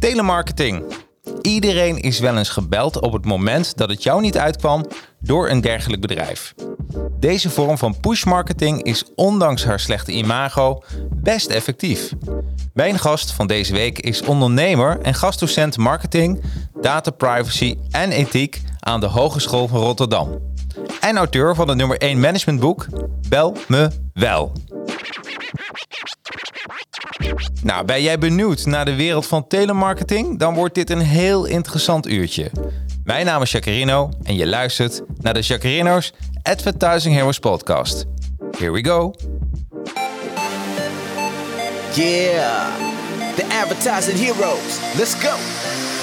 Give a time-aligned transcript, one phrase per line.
[0.00, 0.82] Telemarketing.
[1.42, 4.86] Iedereen is wel eens gebeld op het moment dat het jou niet uitkwam
[5.20, 6.54] door een dergelijk bedrijf.
[7.18, 10.82] Deze vorm van pushmarketing is ondanks haar slechte imago
[11.14, 12.12] best effectief.
[12.74, 16.42] Mijn gast van deze week is ondernemer en gastdocent marketing,
[16.80, 20.38] data privacy en ethiek aan de Hogeschool van Rotterdam.
[21.00, 22.86] En auteur van het nummer 1 managementboek
[23.28, 24.52] Bel me wel.
[27.66, 30.38] Nou, ben jij benieuwd naar de wereld van telemarketing?
[30.38, 32.50] Dan wordt dit een heel interessant uurtje.
[33.04, 38.04] Mijn naam is Jacarino en je luistert naar de Jacarino's Advertising Heroes podcast.
[38.58, 39.14] Here we go.
[41.94, 42.66] Yeah,
[43.36, 44.78] the advertising heroes.
[44.96, 45.55] Let's go.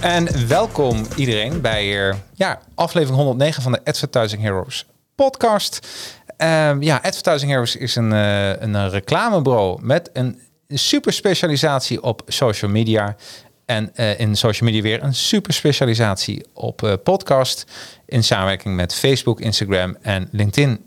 [0.00, 5.88] En welkom iedereen bij uh, ja, aflevering 109 van de Advertising Heroes podcast.
[6.38, 12.70] Uh, ja, Advertising Heroes is een, uh, een reclamebureau met een super specialisatie op social
[12.70, 13.16] media.
[13.64, 17.64] En uh, in social media weer een super specialisatie op podcast.
[18.06, 20.84] In samenwerking met Facebook, Instagram en LinkedIn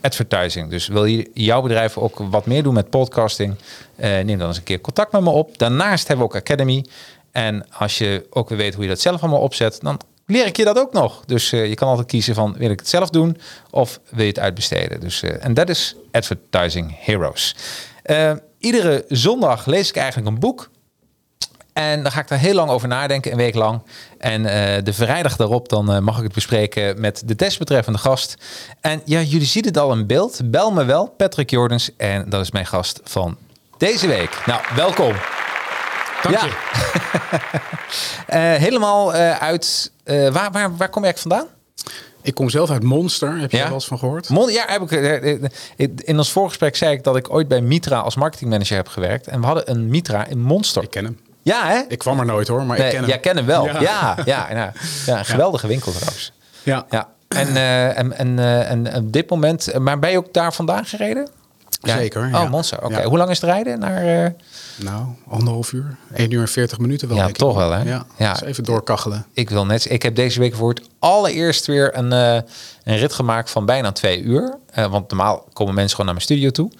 [0.00, 0.70] advertising.
[0.70, 3.54] Dus wil je jouw bedrijf ook wat meer doen met podcasting?
[3.96, 5.58] neem dan eens een keer contact met me op.
[5.58, 6.84] Daarnaast hebben we ook Academy.
[7.32, 10.56] En als je ook weer weet hoe je dat zelf allemaal opzet, dan leer ik
[10.56, 11.22] je dat ook nog.
[11.26, 13.38] Dus uh, je kan altijd kiezen van wil ik het zelf doen
[13.70, 15.00] of wil je het uitbesteden.
[15.00, 17.56] Dus, uh, en dat is Advertising Heroes.
[18.06, 20.70] Uh, iedere zondag lees ik eigenlijk een boek.
[21.72, 23.82] En dan ga ik daar heel lang over nadenken, een week lang.
[24.18, 24.42] En
[24.84, 28.36] de vrijdag daarop dan mag ik het bespreken met de desbetreffende gast.
[28.80, 30.40] En ja, jullie zien het al in beeld.
[30.44, 31.90] Bel me wel, Patrick Jordens.
[31.96, 33.36] En dat is mijn gast van
[33.78, 34.42] deze week.
[34.46, 35.14] Nou, welkom.
[36.22, 36.44] Dank ja.
[36.44, 36.52] je.
[38.54, 39.92] uh, helemaal uh, uit...
[40.04, 41.46] Uh, waar, waar, waar kom je eigenlijk vandaan?
[42.22, 43.38] Ik kom zelf uit Monster.
[43.38, 43.62] Heb je ja?
[43.62, 44.28] er wel eens van gehoord?
[44.28, 48.14] Mon ja, heb ik, in ons voorgesprek zei ik dat ik ooit bij Mitra als
[48.14, 49.26] marketingmanager heb gewerkt.
[49.26, 50.82] En we hadden een Mitra in Monster.
[50.82, 51.18] Ik ken hem.
[51.42, 51.80] Ja, hè?
[51.88, 53.08] Ik kwam er nooit hoor, maar nee, ik ken hem.
[53.08, 53.66] Jij ken hem wel.
[53.66, 54.72] Ja, ja, ja,
[55.06, 56.32] ja een geweldige winkel trouwens.
[56.62, 56.86] Ja.
[56.90, 57.08] ja.
[57.28, 60.84] En, uh, en, en, uh, en op dit moment, maar ben je ook daar vandaan
[60.84, 61.28] gereden?
[61.82, 61.96] Ja.
[61.96, 62.24] Zeker.
[62.24, 62.48] Oh, ja.
[62.48, 62.78] Monster.
[62.78, 62.86] Oké.
[62.86, 63.04] Okay.
[63.04, 64.24] Hoe lang is het rijden naar?
[64.24, 64.28] Uh...
[64.76, 65.96] Nou, anderhalf uur.
[66.14, 67.16] 1 uur en 40 minuten wel.
[67.16, 67.82] Ja, toch wel, hè?
[67.82, 68.06] Ja.
[68.16, 68.32] ja.
[68.32, 69.26] Dus even doorkachelen.
[69.32, 69.90] Ik wil net.
[69.90, 72.34] Ik heb deze week voor het allereerst weer een, uh,
[72.84, 74.58] een rit gemaakt van bijna twee uur.
[74.78, 76.70] Uh, want normaal komen mensen gewoon naar mijn studio toe.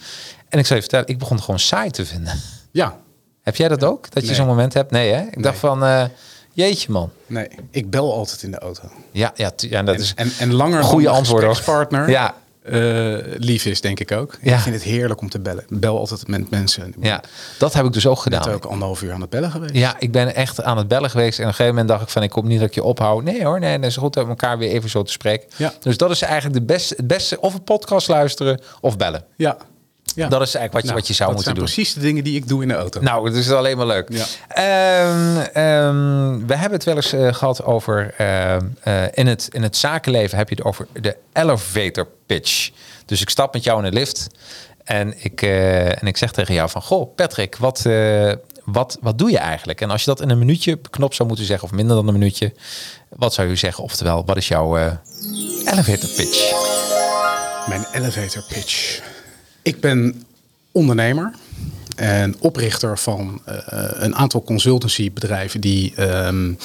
[0.48, 2.40] En ik zal je vertellen, ik begon het gewoon saai te vinden.
[2.70, 2.96] Ja.
[3.42, 4.10] Heb jij dat ook?
[4.10, 4.36] Dat je nee.
[4.36, 4.90] zo'n moment hebt?
[4.90, 5.20] Nee, hè?
[5.22, 5.44] Ik nee.
[5.44, 6.10] dacht van.
[6.54, 7.10] Jeetje man.
[7.26, 8.82] Nee, ik bel altijd in de auto.
[9.10, 11.64] Ja, ja, ja dat en, is en, en langer goede dan antwoord.
[11.64, 12.10] partner.
[12.10, 14.38] Ja, uh, lief is, denk ik ook.
[14.42, 14.54] Ja.
[14.54, 15.64] Ik vind het heerlijk om te bellen.
[15.68, 16.94] Bel altijd met mensen.
[17.00, 17.22] Ja,
[17.58, 18.40] dat heb ik dus ook gedaan.
[18.40, 19.74] Ik ben ook anderhalf uur aan het bellen geweest.
[19.74, 21.38] Ja, ik ben echt aan het bellen geweest.
[21.38, 23.22] En op een gegeven moment dacht ik van, ik kom niet dat ik je ophoud.
[23.24, 25.48] Nee hoor, nee, dat is goed om elkaar weer even zo te spreken.
[25.56, 25.72] Ja.
[25.80, 29.24] Dus dat is eigenlijk de beste, het beste, of een podcast luisteren of bellen.
[29.36, 29.56] Ja.
[30.14, 30.28] Ja.
[30.28, 31.74] Dat is eigenlijk wat je, nou, wat je zou dat moeten zijn doen.
[31.74, 33.00] precies de dingen die ik doe in de auto.
[33.00, 34.08] Nou, het is alleen maar leuk.
[34.08, 35.06] Ja.
[35.06, 38.14] Um, um, we hebben het wel eens uh, gehad over...
[38.20, 42.70] Uh, uh, in, het, in het zakenleven heb je het over de elevator pitch.
[43.06, 44.26] Dus ik stap met jou in de lift
[44.84, 46.82] en ik, en ik zeg tegen jou van...
[46.82, 47.86] Goh, Patrick, wat,
[48.64, 49.80] wat, wat doe je eigenlijk?
[49.80, 51.68] En als je dat in een minuutje knop zou moeten zeggen...
[51.68, 52.52] of minder dan een minuutje,
[53.08, 53.84] wat zou je zeggen?
[53.84, 54.76] Oftewel, wat is jouw
[55.64, 56.52] elevator pitch?
[57.68, 59.00] Mijn elevator pitch.
[59.62, 60.24] Ik ben
[60.72, 61.32] ondernemer
[61.96, 63.54] en oprichter van uh,
[63.92, 65.60] een aantal consultancybedrijven...
[65.60, 66.58] die um,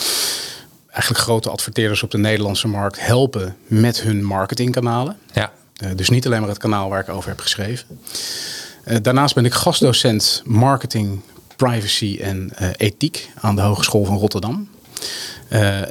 [0.90, 5.18] eigenlijk grote adverteerders op de Nederlandse markt helpen met hun marketingkanalen.
[5.34, 5.52] Ja.
[5.84, 8.00] Uh, dus niet alleen maar het kanaal waar ik over heb geschreven.
[8.86, 11.22] Uh, daarnaast ben ik gastdocent marketing,
[11.56, 14.70] privacy en ethiek aan de Hogeschool van Rotterdam.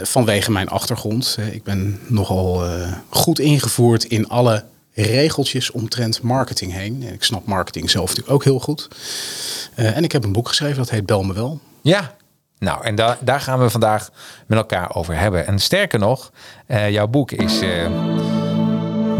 [0.03, 1.39] Vanwege mijn achtergrond.
[1.53, 2.63] ik ben nogal
[3.09, 4.65] goed ingevoerd in alle
[5.03, 7.03] regeltjes omtrent marketing heen.
[7.03, 8.89] Ik snap marketing zelf natuurlijk ook heel goed.
[9.75, 11.61] en ik heb een boek geschreven dat heet Bel me wel.
[11.83, 12.15] Ja,
[12.59, 14.11] Nou, en da daar gaan we vandaag
[14.47, 15.47] met elkaar over hebben.
[15.47, 16.33] En sterker nog,
[16.67, 17.61] eh, jouw boek is...
[17.61, 17.87] eh,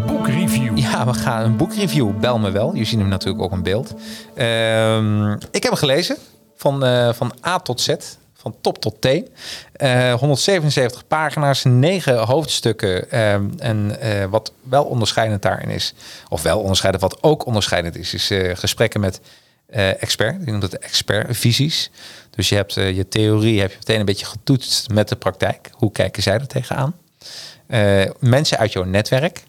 [0.07, 0.79] Boekreview.
[0.79, 2.11] ja, we gaan een boekreview.
[2.21, 2.75] Bel me wel.
[2.75, 3.95] Je ziet hem natuurlijk ook in beeld.
[4.35, 6.17] Ehm, ik heb hem gelezen.
[6.57, 7.95] Van, eh, van A tot Z.
[8.47, 9.29] Van top tot teen.
[9.73, 13.11] Eh, 177 pagina's, 9 hoofdstukken.
[13.11, 15.95] ehm, en eh, wat wel onderscheidend daarin is,
[16.29, 19.21] of wel onderscheidend, wat ook onderscheidend is, is eh, gesprekken met
[19.67, 20.39] eh expert.
[20.41, 21.91] Die noemt het expertvisies.
[22.31, 25.71] Dus je hebt eh, je theorie heb je meteen een beetje getoetst met de praktijk.
[25.73, 26.95] Hoe kijken zij er tegenaan?
[27.67, 29.43] Eh, mensen uit jouw netwerk.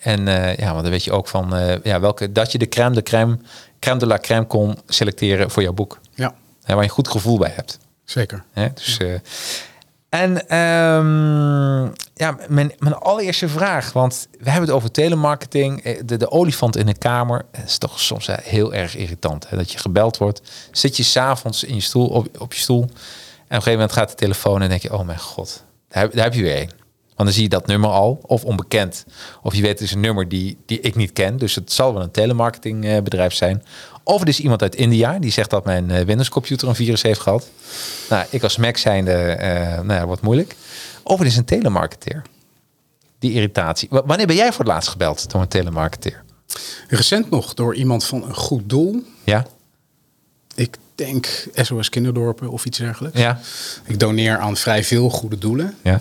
[0.00, 2.68] En eh, ja, want dan weet je ook van eh, ja, welke dat je de
[2.68, 3.38] crème de crème,
[3.80, 5.98] crème de la crème kon selecteren voor jouw boek.
[6.14, 6.34] Ja,
[6.66, 7.78] waar je een goed gevoel bij hebt.
[8.06, 8.44] Zeker.
[8.52, 8.68] Hè?
[8.74, 9.14] Dus, eh,
[10.08, 16.16] en ehm, ja, mijn, mijn allereerste vraag, want we hebben het over telemarketing, eh, de,
[16.16, 17.44] de olifant in de kamer.
[17.52, 19.56] Het is toch soms eh, heel erg irritant hè?
[19.56, 20.42] dat je gebeld wordt.
[20.70, 22.92] Zit je s'avonds in je stoel, op, op je stoel en op
[23.48, 26.24] een gegeven moment gaat de telefoon en denk je, oh mijn god, daar heb, daar
[26.24, 26.70] heb je weer een.
[27.16, 29.06] Want dan zie je dat nummer al, of onbekend.
[29.42, 31.36] Of je weet, het is een nummer die, die ik niet ken.
[31.36, 33.62] Dus het zal wel een telemarketingbedrijf zijn.
[34.08, 37.20] Of het is iemand uit India die zegt dat mijn eh, Windows-computer een virus heeft
[37.20, 37.48] gehad.
[38.10, 40.56] Nou, ik als Mac zijnde, eh nou ja, wordt moeilijk.
[41.02, 42.22] Of het is een telemarketeer.
[43.18, 43.88] Die irritatie.
[43.90, 46.24] W- wanneer ben jij voor het laatst gebeld door een telemarketeer?
[46.88, 49.02] Recent nog door iemand van een goed doel.
[49.24, 49.46] Ja?
[50.54, 53.18] Ik denk SOS Kinderdorpen of iets dergelijks.
[53.20, 53.40] Ja?
[53.84, 55.74] Ik doneer aan vrij veel goede doelen.
[55.82, 56.00] Ja.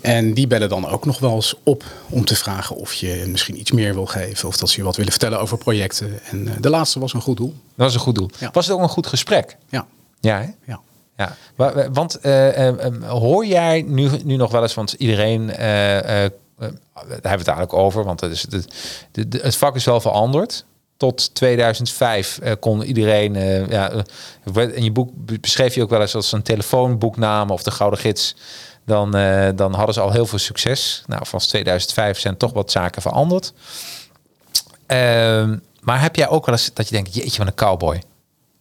[0.00, 3.58] En die bellen dan ook nog wel eens op om te vragen of je misschien
[3.60, 4.48] iets meer wil geven.
[4.48, 6.20] Of dat ze je wat willen vertellen over projecten.
[6.30, 7.48] En eh, de laatste was een goed doel.
[7.76, 8.30] Dat was een goed doel.
[8.38, 8.50] Ja.
[8.52, 9.56] Was het ook een goed gesprek?
[9.68, 9.86] Ja,
[10.20, 10.46] Ja, hè?
[10.66, 10.80] ja.
[11.16, 12.74] Ja, wa- wa- want eh, eh,
[13.08, 18.04] hoor jij nu, nu nog wel eens, want iedereen, daar hebben we het eigenlijk over,
[18.04, 20.64] want het, is, het, het vak is wel veranderd.
[20.96, 23.34] Tot 2005 eh, kon iedereen,
[23.70, 23.92] ja,
[24.54, 25.10] in je boek
[25.40, 28.36] beschreef je ook wel eens als een telefoonboeknaam of de Gouden Gids.
[28.86, 31.02] Dan, eh, dan hadden ze al heel veel succes.
[31.06, 33.52] Nou, vanaf 2005 zijn toch wat zaken veranderd.
[34.86, 38.02] Ehm, maar heb jij ook wel eens dat je denkt, jeetje, wat een cowboy.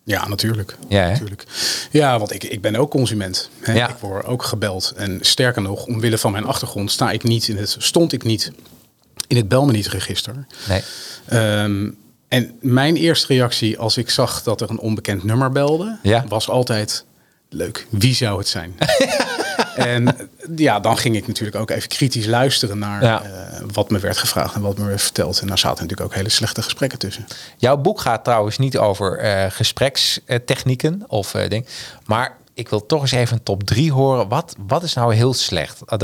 [0.03, 0.75] Ja, natuurlijk.
[0.87, 1.09] Ja, hè?
[1.11, 1.43] natuurlijk.
[1.91, 3.49] Ja, want ik, ik ben ook consument.
[3.61, 3.73] Hè?
[3.73, 3.89] Ja.
[3.89, 4.93] Ik word ook gebeld.
[4.95, 8.51] En sterker nog, omwille van mijn achtergrond sta ik niet in het, stond ik niet
[9.27, 10.45] in het Belmeniet-register.
[10.67, 10.81] Nee.
[11.25, 11.89] Ehm,
[12.27, 16.25] en mijn eerste reactie als ik zag dat er een onbekend nummer belde, Ja.
[16.27, 17.05] was altijd
[17.49, 17.87] leuk.
[17.89, 18.75] Wie zou het zijn?
[19.75, 23.21] en ja, dan ging ik natuurlijk ook even kritisch luisteren naar Ja.
[23.21, 25.39] eh, wat me werd gevraagd en wat me werd verteld.
[25.41, 27.27] En daar zaten natuurlijk ook hele slechte gesprekken tussen.
[27.57, 31.65] Jouw boek gaat trouwens niet over eh, gesprekstechnieken of eh ding.
[32.05, 34.27] Maar ik wil toch eens even een top 3 horen.
[34.27, 35.81] Wat, wat is nou heel slecht?
[35.85, 35.99] Dat,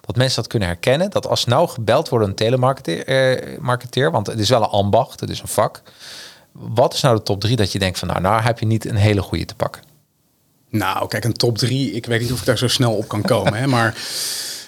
[0.00, 1.10] dat mensen dat kunnen herkennen.
[1.10, 5.30] Dat als nou gebeld wordt een telemarketeer, marketeer, want het is wel een ambacht, het
[5.30, 5.82] is een vak.
[6.52, 8.84] Wat is nou de top 3 dat je denkt van nou, nou heb je niet
[8.84, 9.82] een hele goede te pakken?
[10.70, 11.92] Nou, kijk, een top drie.
[11.92, 13.54] Ik weet niet of ik daar zo snel op kan komen.
[13.54, 13.98] hè, maar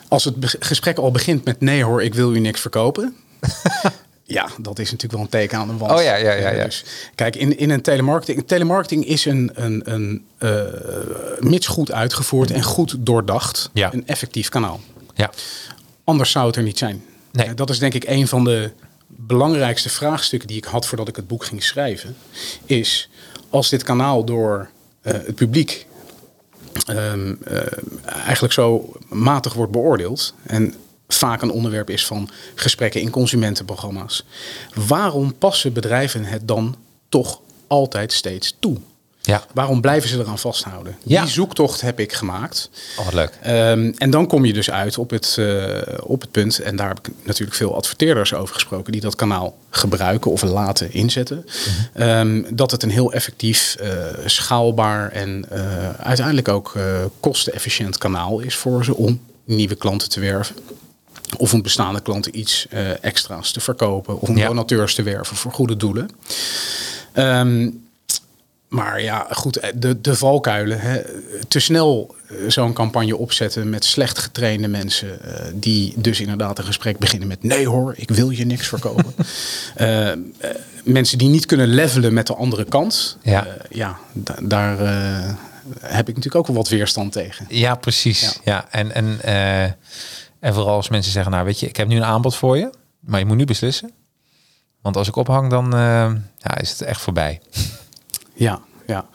[0.08, 3.16] als het gesprek al begint met nee hoor, ik wil u niks verkopen.
[4.24, 5.92] ja, dat is natuurlijk wel een teken aan de wand.
[5.92, 6.64] Oh ja, ja, ja, ja.
[6.64, 6.84] Dus,
[7.14, 8.46] kijk, in, in een telemarketing.
[8.46, 10.60] Telemarketing is een, een, een eh,
[11.40, 13.70] mits goed uitgevoerd en goed doordacht.
[13.72, 13.92] Ja.
[13.92, 14.80] Een effectief kanaal.
[15.14, 15.30] Ja,
[16.04, 17.04] Anders zou het er niet zijn.
[17.32, 17.46] Nee.
[17.46, 18.70] Eh, Dat is denk ik een van de
[19.06, 22.16] belangrijkste vraagstukken die ik had voordat ik het boek ging schrijven.
[22.64, 23.08] Is
[23.50, 24.68] als dit kanaal door
[25.12, 25.86] het publiek
[26.86, 27.12] eh,
[28.26, 30.34] eigenlijk zo matig wordt beoordeeld.
[30.46, 30.74] En
[31.08, 34.24] vaak een onderwerp is van gesprekken in consumentenprogramma's.
[34.74, 36.76] Waarom passen bedrijven het dan
[37.08, 38.76] toch altijd steeds toe?
[39.28, 39.42] Ja.
[39.54, 40.96] Waarom blijven ze eraan vasthouden?
[41.04, 41.22] Ja.
[41.22, 42.70] Die zoektocht heb ik gemaakt.
[42.98, 43.38] Oh, wat leuk.
[43.42, 46.88] Ehm, en dan kom je dus uit op het, eh, op het punt, en daar
[46.88, 51.44] heb ik natuurlijk veel adverteerders over gesproken, die dat kanaal gebruiken of laten inzetten.
[51.94, 53.90] Ehm, dat het een heel effectief, eh,
[54.24, 56.72] schaalbaar en eh, uiteindelijk ook
[57.20, 60.56] kostenefficiënt kanaal is voor ze om nieuwe klanten te werven.
[61.36, 62.66] Of om bestaande klanten iets
[63.00, 64.20] extra's te verkopen.
[64.20, 64.46] Of om Ja.
[64.46, 66.10] donateurs te werven voor goede doelen.
[67.12, 67.70] Ehm,
[68.68, 70.80] maar ja, goed, eh, de, de valkuilen.
[70.80, 71.00] Hè.
[71.48, 75.22] Te snel eh, zo'n campagne opzetten met slecht getrainde mensen.
[75.22, 79.14] eh, die dus inderdaad een gesprek beginnen met: nee hoor, ik wil je niks verkopen.
[79.74, 80.10] Eh,
[80.84, 83.16] mensen die niet kunnen levelen met de andere kant.
[83.22, 83.46] Ja.
[83.70, 84.78] ja, da- daar
[85.80, 87.46] heb ik natuurlijk ook wel wat weerstand tegen.
[87.48, 88.20] Ja, precies.
[88.20, 88.30] Ja.
[88.44, 88.66] Ja.
[88.70, 89.20] en, en,
[90.40, 92.70] en vooral als mensen zeggen, nou weet je, ik heb nu een aanbod voor je,
[93.00, 93.90] maar je moet nu beslissen.
[94.82, 95.70] Want als ik ophang, dan
[96.38, 97.40] ja, is het echt voorbij.
[98.38, 99.06] Ja, ja.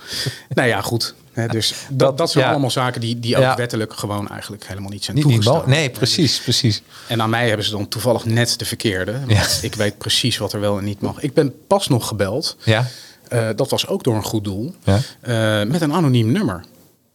[0.50, 1.15] nou ja, goed.
[1.51, 2.51] Dus dat, dat zijn ja.
[2.51, 3.56] allemaal zaken die, die ook Ja.
[3.56, 5.70] wettelijk gewoon eigenlijk helemaal niet zijn Niet, niet toegestaan.
[5.70, 6.82] mo- nee, precies, precies.
[7.08, 9.20] En aan mij hebben ze dan toevallig net de verkeerde.
[9.27, 9.44] Ja.
[9.62, 11.22] ik weet precies wat er wel en niet mag.
[11.22, 12.58] Ik ben pas nog gebeld.
[12.63, 12.86] Ja,
[13.27, 14.74] Eh, dat was ook door een goed doel.
[14.84, 15.00] Ja.
[15.22, 16.63] eh, met een anoniem nummer.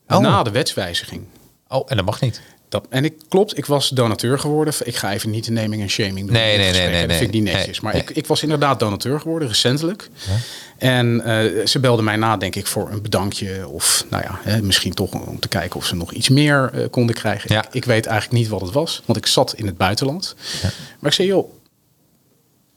[0.09, 0.19] Oh.
[0.19, 1.23] Na de wetswijziging.
[1.69, 2.41] Oh, en dat mag niet.
[2.69, 4.75] Dat, en ik klopt, ik was donateur geworden.
[4.85, 6.33] Ik ga even niet de naming en shaming doen.
[6.33, 6.91] Nee, nee, nee, hè.
[6.91, 7.55] nee, Dat vind ik niet nee.
[7.55, 7.81] netjes.
[7.81, 8.03] Maar Nee.
[8.03, 10.09] ik, ik was inderdaad donateur geworden, recentelijk.
[10.79, 13.69] En eh, ze belden mij na, denk ik, voor een bedankje.
[13.69, 16.85] Of nou ja, hè, misschien toch om te kijken of ze nog iets meer eh,
[16.91, 17.55] konden krijgen.
[17.55, 17.67] Ja.
[17.67, 20.35] Ik, ik weet eigenlijk niet wat het was, want ik zat in het buitenland.
[20.99, 21.53] Maar ik zei, joh,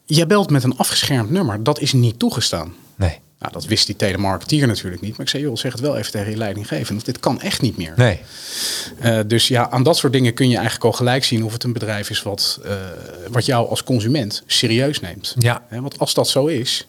[0.06, 1.64] jij belt met een afgeschermd nummer.
[1.64, 2.76] Dat is niet toegestaan.
[2.96, 3.20] Nee.
[3.42, 5.12] Nou, dat wist die telemarketeer natuurlijk niet.
[5.12, 7.04] Maar ik zei, joh, zeg het wel even tegen je leidinggevende.
[7.04, 7.94] Dit kan echt niet meer.
[7.96, 8.20] Nee.
[9.00, 11.64] Eh, dus ja, aan dat soort dingen kun je eigenlijk al gelijk zien of het
[11.64, 12.74] een bedrijf is wat, eh,
[13.30, 15.36] wat jou als consument serieus neemt.
[15.40, 15.64] Ja.
[15.70, 16.88] Want als dat zo is,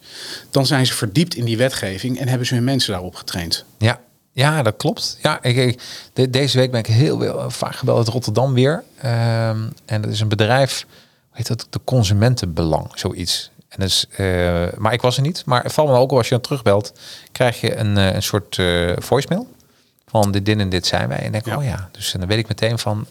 [0.50, 3.64] dan zijn ze verdiept in die wetgeving en hebben ze hun mensen daarop getraind.
[3.78, 4.00] Ja,
[4.32, 5.18] ja dat klopt.
[5.22, 5.80] Ja, ik, ik-
[6.12, 8.84] de- deze week ben ik heel, heel vaak gebeld uit Rotterdam weer.
[8.98, 11.66] Ehm, en dat is een bedrijf, hoe heet dat?
[11.70, 13.50] De Consumentenbelang, zoiets.
[13.72, 15.42] En dus, eh, maar ik was er niet.
[15.46, 16.92] Maar het valt me ook op als je dan terugbelt,
[17.32, 19.46] krijg je een, eh, een soort eh, voicemail.
[20.08, 21.18] Van dit, dit en dit zijn wij.
[21.18, 21.58] En denk ik, Ja.
[21.58, 21.88] oh ja.
[21.92, 23.06] Dus dan weet ik meteen van...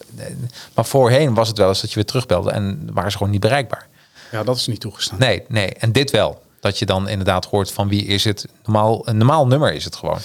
[0.73, 3.41] Maar voorheen was het wel eens dat je weer terugbelde en waren ze gewoon niet
[3.41, 3.87] bereikbaar.
[4.31, 5.19] Ja, dat is niet toegestaan.
[5.19, 5.67] Nee, nee.
[5.73, 6.41] En dit wel.
[6.59, 8.45] Dat je dan inderdaad hoort van wie is het.
[8.63, 10.19] Normaal, een normaal nummer is het gewoon.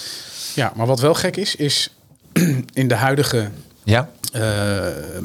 [0.55, 1.91] Ja, maar wat wel gek is, is
[2.73, 3.51] in de huidige
[3.85, 4.09] Ja?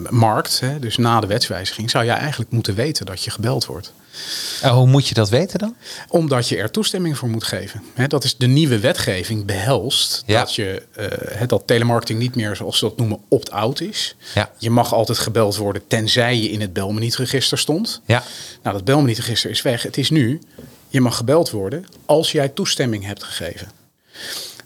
[0.09, 3.93] markt, hè, dus na de wetswijziging, zou jij eigenlijk moeten weten dat je gebeld wordt.
[4.61, 5.75] En hoe moet je dat weten dan?
[6.07, 7.83] Omdat je er toestemming voor moet geven.
[8.07, 10.39] Dat is de nieuwe wetgeving behelst Ja.
[10.39, 14.15] dat, je, eh, dat telemarketing niet meer, zoals ze dat noemen, opt-out is.
[14.35, 14.51] Ja.
[14.57, 18.01] Je mag altijd gebeld worden tenzij je in het belmenietregister stond.
[18.05, 18.23] Ja.
[18.63, 19.83] Nou, dat belmenietregister is weg.
[19.83, 20.41] Het is nu,
[20.87, 23.71] je mag gebeld worden als jij toestemming hebt gegeven.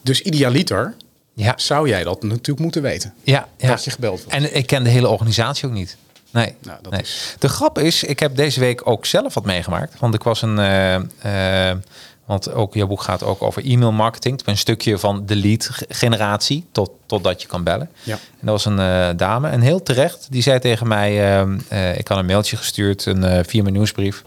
[0.01, 0.93] Dus idealiter
[1.33, 1.53] Ja.
[1.57, 3.13] zou jij dat natuurlijk moeten weten.
[3.23, 3.67] Ja, ja.
[3.67, 4.33] Dat je gebeld wordt.
[4.33, 5.97] En ik ken de hele organisatie ook niet.
[6.35, 6.55] Nee.
[6.61, 7.01] Nou, dat nee.
[7.01, 9.99] is- De grap is, ik heb deze week ook zelf wat meegemaakt.
[9.99, 10.59] Want ik was een.
[10.59, 11.77] eh, eh,
[12.25, 14.41] want ook jouw boek gaat ook over e-mail marketing.
[14.45, 17.89] Een stukje van de lead ge- generatie tot, totdat je kan bellen.
[18.03, 18.13] Ja.
[18.13, 19.49] En dat was een eh, dame.
[19.49, 23.45] En heel terecht, die zei tegen mij: ehm, eh, Ik had een mailtje gestuurd, een
[23.45, 24.23] via mijn nieuwsbrief.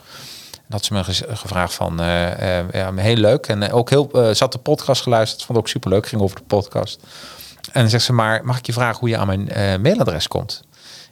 [0.52, 1.04] En had ze me
[1.36, 1.94] gevraagd van,
[2.72, 3.46] ja, heel leuk.
[3.46, 7.00] En ook heel, had de podcast geluisterd, vond het ook superleuk, ging over de podcast.
[7.72, 10.62] En dan zegt ze maar, mag ik je vragen hoe je aan mijn mailadres komt?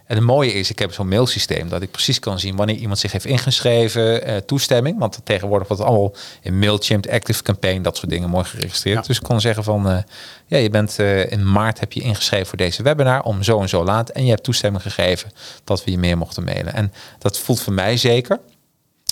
[0.06, 2.98] En het mooie is, ik heb zo'n mailsysteem dat ik precies kan zien wanneer iemand
[2.98, 4.98] zich heeft ingeschreven, eh, toestemming.
[4.98, 8.96] Want tegenwoordig wordt het allemaal in Mailchimp, Active Campaign, dat soort dingen mooi geregistreerd.
[8.96, 9.02] Ja.
[9.02, 9.98] Dus ik kon zeggen van, eh,
[10.46, 13.68] ja, je bent eh, in maart heb je ingeschreven voor deze webinar om zo en
[13.68, 14.08] zo laat.
[14.08, 15.32] En je hebt toestemming gegeven
[15.64, 16.74] dat we je meer mochten mailen.
[16.74, 18.40] En dat voelt voor mij zeker.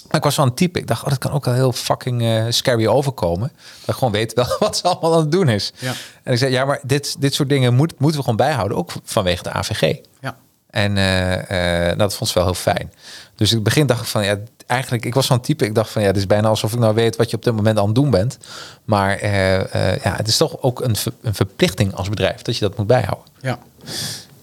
[0.08, 0.78] Maar ik was wel een type.
[0.78, 3.52] Ik dacht, oh, dat kan ook wel heel fucking scary overkomen.
[3.80, 5.72] Dat ik gewoon weet wel wat ze allemaal aan het doen is.
[5.78, 5.92] Ja.
[6.22, 8.76] En ik zei, ja, maar dit, dit soort dingen moet, moeten we gewoon bijhouden.
[8.76, 9.96] Ook vanwege de AVG.
[10.20, 10.36] Ja.
[10.74, 12.92] En eh, eh, dat vond ze wel heel fijn.
[13.36, 15.64] Dus in het begin dacht ik van, ja, eigenlijk, ik was zo'n type.
[15.64, 17.54] Ik dacht van, ja, het is bijna alsof ik nou weet wat je op dit
[17.54, 18.38] moment aan het doen bent.
[18.84, 22.60] Maar eh, ja, het is toch ook een, ver- een verplichting als bedrijf dat je
[22.68, 23.24] dat moet bijhouden.
[23.40, 23.58] Ja.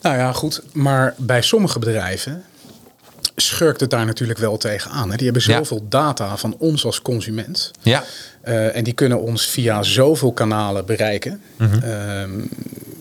[0.02, 0.62] Nou ja, goed.
[0.74, 2.44] Maar bij sommige bedrijven
[3.36, 5.10] schurkt het daar natuurlijk wel tegenaan.
[5.12, 5.16] Hè?
[5.18, 5.58] Die hebben Ja.
[5.58, 7.72] zoveel data van ons als consument.
[7.82, 8.04] Ja,
[8.74, 11.42] en die kunnen ons via zoveel kanalen bereiken.
[11.58, 11.84] Mhm.
[11.84, 12.32] Ehm,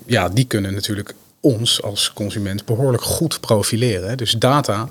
[0.06, 4.16] ja, die kunnen natuurlijk ons als consument behoorlijk goed profileren.
[4.16, 4.88] Dus data,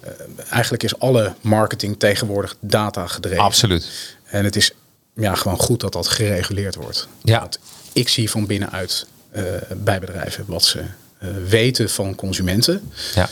[0.00, 0.10] eh,
[0.50, 3.44] eigenlijk is alle marketing tegenwoordig data gedreven.
[3.44, 4.16] absoluut.
[4.24, 4.72] En het is
[5.14, 7.08] ja, gewoon goed dat dat gereguleerd wordt.
[7.22, 7.40] Ja.
[7.40, 7.58] Want
[7.92, 9.42] ik zie van binnenuit eh,
[9.76, 10.80] bij bedrijven wat ze
[11.18, 12.92] eh, weten van consumenten.
[13.14, 13.28] Ja,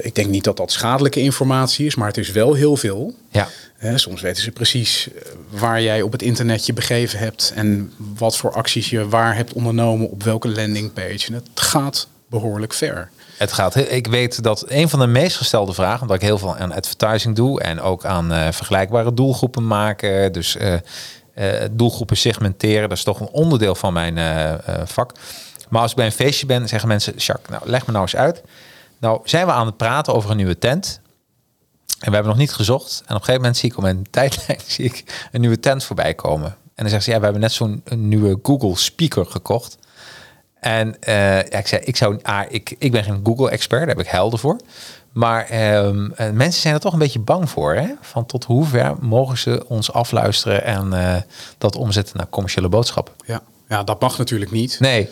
[0.00, 3.14] ik denk niet dat dat schadelijke informatie is, maar het is wel heel veel.
[3.30, 3.48] ja,
[3.80, 8.36] Soms weten ze precies eh, waar jij op het internet je begeven hebt en wat
[8.36, 11.26] voor acties je waar hebt ondernomen op welke landingpage.
[11.26, 13.10] En het gaat behoorlijk ver.
[13.36, 13.76] Het gaat.
[13.76, 17.36] Ik weet dat een van de meest gestelde vragen, omdat ik heel veel aan advertising
[17.36, 20.74] doe en ook aan eh, vergelijkbare doelgroepen maken, dus eh,
[21.70, 24.18] doelgroepen segmenteren, dat is toch een onderdeel van mijn
[24.84, 25.12] vak.
[25.68, 28.16] Maar als ik bij een feestje ben, zeggen mensen: Jacques, nou leg me nou eens
[28.16, 28.42] uit.
[28.98, 31.00] Nou zijn we aan het praten over een nieuwe tent.
[32.00, 32.98] En we hebben nog niet gezocht.
[32.98, 35.84] En op een gegeven moment zie ik op mijn tijdlijn zie ik een nieuwe tent
[35.84, 36.48] voorbij komen.
[36.48, 39.78] En dan zeggen ze, ja, we hebben net zo'n nieuwe Google speaker gekocht.
[40.60, 44.06] En eh, ja, ik zei, ik zou, ah, ik, ik ben geen Google-expert, daar heb
[44.06, 44.56] ik helden voor.
[45.12, 47.74] Maar ehm, eh, mensen zijn er toch een beetje bang voor.
[47.74, 47.88] Hè?
[48.00, 51.22] Van tot hoever mogen ze ons afluisteren en eh,
[51.58, 53.14] dat omzetten naar commerciële boodschappen.
[53.26, 54.80] Ja, ja dat mag natuurlijk niet.
[54.80, 55.08] Nee,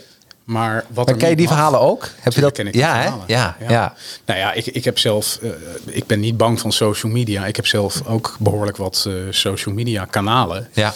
[0.48, 2.08] Maar wat maar ken je die mag- verhalen ook?
[2.20, 2.52] Heb je dat?
[2.52, 3.02] ken ik ja, hè?
[3.02, 3.24] verhalen.
[3.28, 3.94] ja, ja,
[4.26, 5.50] Nou ja, ik, ik heb zelf, eh,
[5.84, 7.46] ik ben niet bang van social media.
[7.46, 10.68] Ik heb zelf ook behoorlijk wat eh, social media kanalen.
[10.72, 10.94] ja.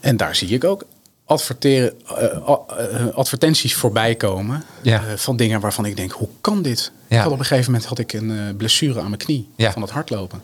[0.00, 0.84] En daar zie ik ook
[1.24, 5.02] adverteren, eh, advertenties voorbij komen Ja.
[5.16, 6.90] van dingen waarvan ik denk, hoe kan dit?
[7.08, 7.22] Ja.
[7.22, 9.72] Had op een gegeven moment had ik een blessure aan mijn knie Ja.
[9.72, 10.42] van het hardlopen.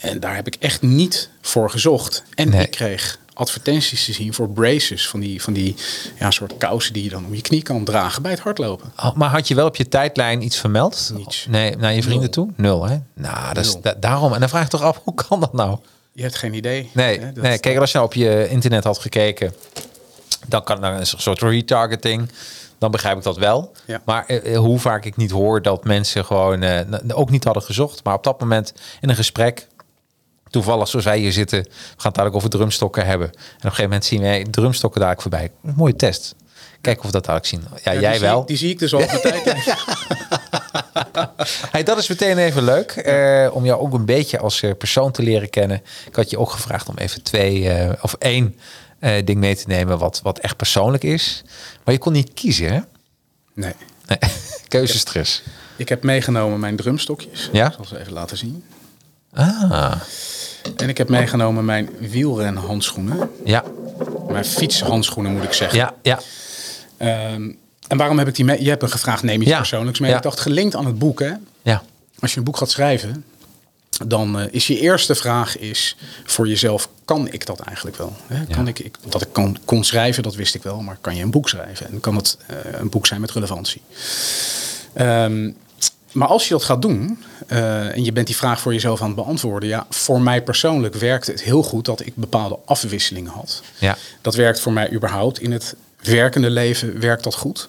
[0.00, 2.22] En daar heb ik echt niet voor gezocht.
[2.34, 2.62] En Nee.
[2.62, 5.08] ik kreeg advertenties te zien voor braces.
[5.08, 5.74] Van die, van die
[6.18, 8.92] ja, soort kousen die je dan om je knie kan dragen bij het hardlopen.
[8.96, 11.10] Oh, maar had je wel op je tijdlijn iets vermeld?
[11.14, 11.46] Niets.
[11.48, 12.30] Nee, naar je vrienden Nul.
[12.30, 12.48] toe?
[12.56, 12.96] Nul, hè?
[13.14, 14.32] Nou, dat is da- daarom.
[14.32, 15.78] En dan vraag ik toch af, hoe kan dat nou?
[16.12, 16.90] Je hebt geen idee.
[16.94, 19.54] Nee, hè, nee kijk, als je nou op je internet had gekeken,
[20.46, 22.30] dan kan er een soort retargeting.
[22.78, 23.72] Dan begrijp ik dat wel.
[23.86, 24.00] Ja.
[24.04, 27.62] Maar eh, eh, hoe vaak ik niet hoor dat mensen gewoon eh, ook niet hadden
[27.62, 28.04] gezocht.
[28.04, 29.66] Maar op dat moment in een gesprek,
[30.50, 33.28] toevallig zoals wij hier zitten, we gaan het dadelijk over drumstokken hebben.
[33.28, 35.50] En op een gegeven moment zien wij drumstokken dadelijk voorbij.
[35.64, 36.34] Een mooie test.
[36.80, 37.62] Kijken of we dat dadelijk zien.
[37.84, 38.36] Ja, Ja, jij die wel.
[38.38, 39.74] Zie, die zie ik dus al op de tijd.
[41.70, 42.90] Hey, dat is meteen even leuk.
[42.90, 45.82] eh, om jou ook een beetje als eh, persoon te leren kennen.
[46.06, 48.56] Ik had je ook gevraagd om even twee eh, of één
[49.24, 51.42] ding mee te nemen wat, wat echt persoonlijk is.
[51.84, 52.80] Maar je kon niet kiezen, hè?
[53.54, 53.72] Nee.
[54.06, 54.18] Nee.
[54.68, 55.42] Keuzestress.
[55.76, 57.48] Ik heb meegenomen mijn drumstokjes.
[57.52, 57.66] Ja?
[57.66, 58.64] Ik zal ze even laten zien.
[59.34, 59.92] Ah,
[60.76, 63.30] En ik heb meegenomen mijn wielrenhandschoenen.
[63.44, 63.64] ja,
[64.28, 65.78] Mijn fietshandschoenen moet ik zeggen.
[65.78, 66.20] ja, ja.
[66.96, 67.50] Ehm,
[67.88, 68.62] en waarom heb ik die mee?
[68.62, 69.56] Je hebt me gevraagd, neem iets Ja.
[69.56, 70.10] persoonlijks mee.
[70.10, 70.16] Ja.
[70.16, 71.32] Ik dacht, gelinkt aan het boek, hè.
[71.62, 71.82] ja.
[72.20, 73.24] Als je een boek gaat schrijven,
[74.06, 78.16] dan eh, is je eerste vraag is voor jezelf, kan ik dat eigenlijk wel?
[78.26, 78.44] Hè?
[78.54, 81.22] Kan ik, ik, dat ik kan, kon schrijven, dat wist ik wel, maar kan je
[81.22, 81.86] een boek schrijven?
[81.90, 83.82] En kan het eh, een boek zijn met relevantie?
[84.92, 85.50] Ehm,
[86.16, 89.06] maar als je dat gaat doen eh, en je bent die vraag voor jezelf aan
[89.06, 93.62] het beantwoorden, ja, voor mij persoonlijk werkte het heel goed dat ik bepaalde afwisselingen had.
[93.78, 93.96] Ja.
[94.20, 97.68] Dat werkt voor mij überhaupt in het werkende leven werkt dat goed.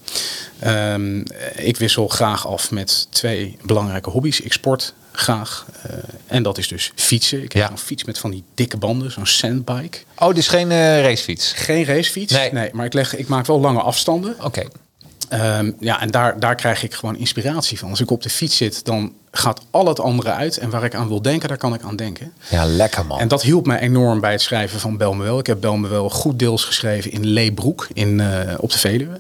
[0.59, 1.19] Ehm,
[1.55, 4.39] ik wissel graag af met twee belangrijke hobby's.
[4.39, 5.93] Ik sport graag eh,
[6.27, 7.43] en dat is dus fietsen.
[7.43, 7.71] Ik heb Ja.
[7.71, 9.97] een fiets met van die dikke banden, zo'n sandbike.
[10.17, 11.51] Oh, dus geen eh, racefiets.
[11.51, 12.69] Geen racefiets, Nee.
[12.73, 14.35] maar ik, leg, ik maak wel lange afstanden.
[14.43, 14.63] Oké.
[15.29, 17.89] Ehm, ja, en daar, daar krijg ik gewoon inspiratie van.
[17.89, 20.57] Als ik op de fiets zit, dan gaat al het andere uit.
[20.57, 22.33] En waar ik aan wil denken, daar kan ik aan denken.
[22.49, 23.19] Ja, lekker man.
[23.19, 25.39] En dat hielp mij enorm bij het schrijven van Bel me wel.
[25.39, 29.19] Ik heb Bel me wel goed deels geschreven in Leebroek in, eh, op de Veluwe.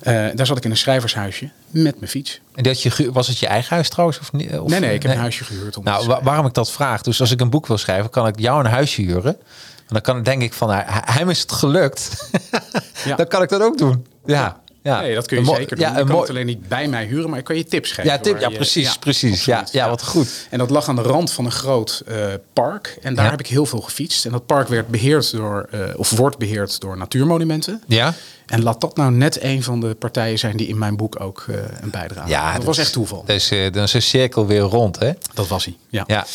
[0.00, 2.40] Eh, daar zat ik in een schrijvershuisje met mijn fiets.
[2.54, 4.18] En dat je, was het je eigen huis trouwens?
[4.20, 4.58] Of, niet?
[4.58, 5.12] Of, nee, nee, ik heb nee?
[5.14, 5.76] een huisje gehuurd.
[5.76, 7.02] Om Nou, wa- waarom ik dat vraag?
[7.02, 9.36] Dus als ik een boek wil schrijven, kan ik jou een huisje huren.
[9.78, 12.10] En dan kan ik denk ik van, hij, hij- hem is het gelukt.
[13.04, 13.16] Ja.
[13.16, 14.06] dan kan ik dat ook doen.
[14.24, 14.60] Ja, ja.
[14.82, 15.86] Nee, dat kun je zeker doen.
[15.86, 18.10] Ja, je kan het alleen niet bij mij huren, maar ik kan je tips geven.
[18.10, 19.44] Ja, tip, waar ja, je- precies, precies.
[19.44, 20.46] Ja, ja, wat goed.
[20.50, 22.16] En dat lag aan de rand van een groot eh,
[22.52, 22.98] park.
[23.02, 23.30] En daar Ja.
[23.30, 24.24] heb ik heel veel gefietst.
[24.24, 27.82] En dat park werd beheerd door, eh, of wordt beheerd door natuurmonumenten.
[27.86, 28.14] Ja?
[28.46, 31.44] En laat dat nou net een van de partijen zijn die in mijn boek ook
[31.48, 33.24] eh, een bijdrage Ja, dat, was echt toeval.
[33.26, 35.10] Dus dan is een cirkel weer rond, hè?
[35.34, 36.04] Dat was hij, ja.
[36.06, 36.26] Ja.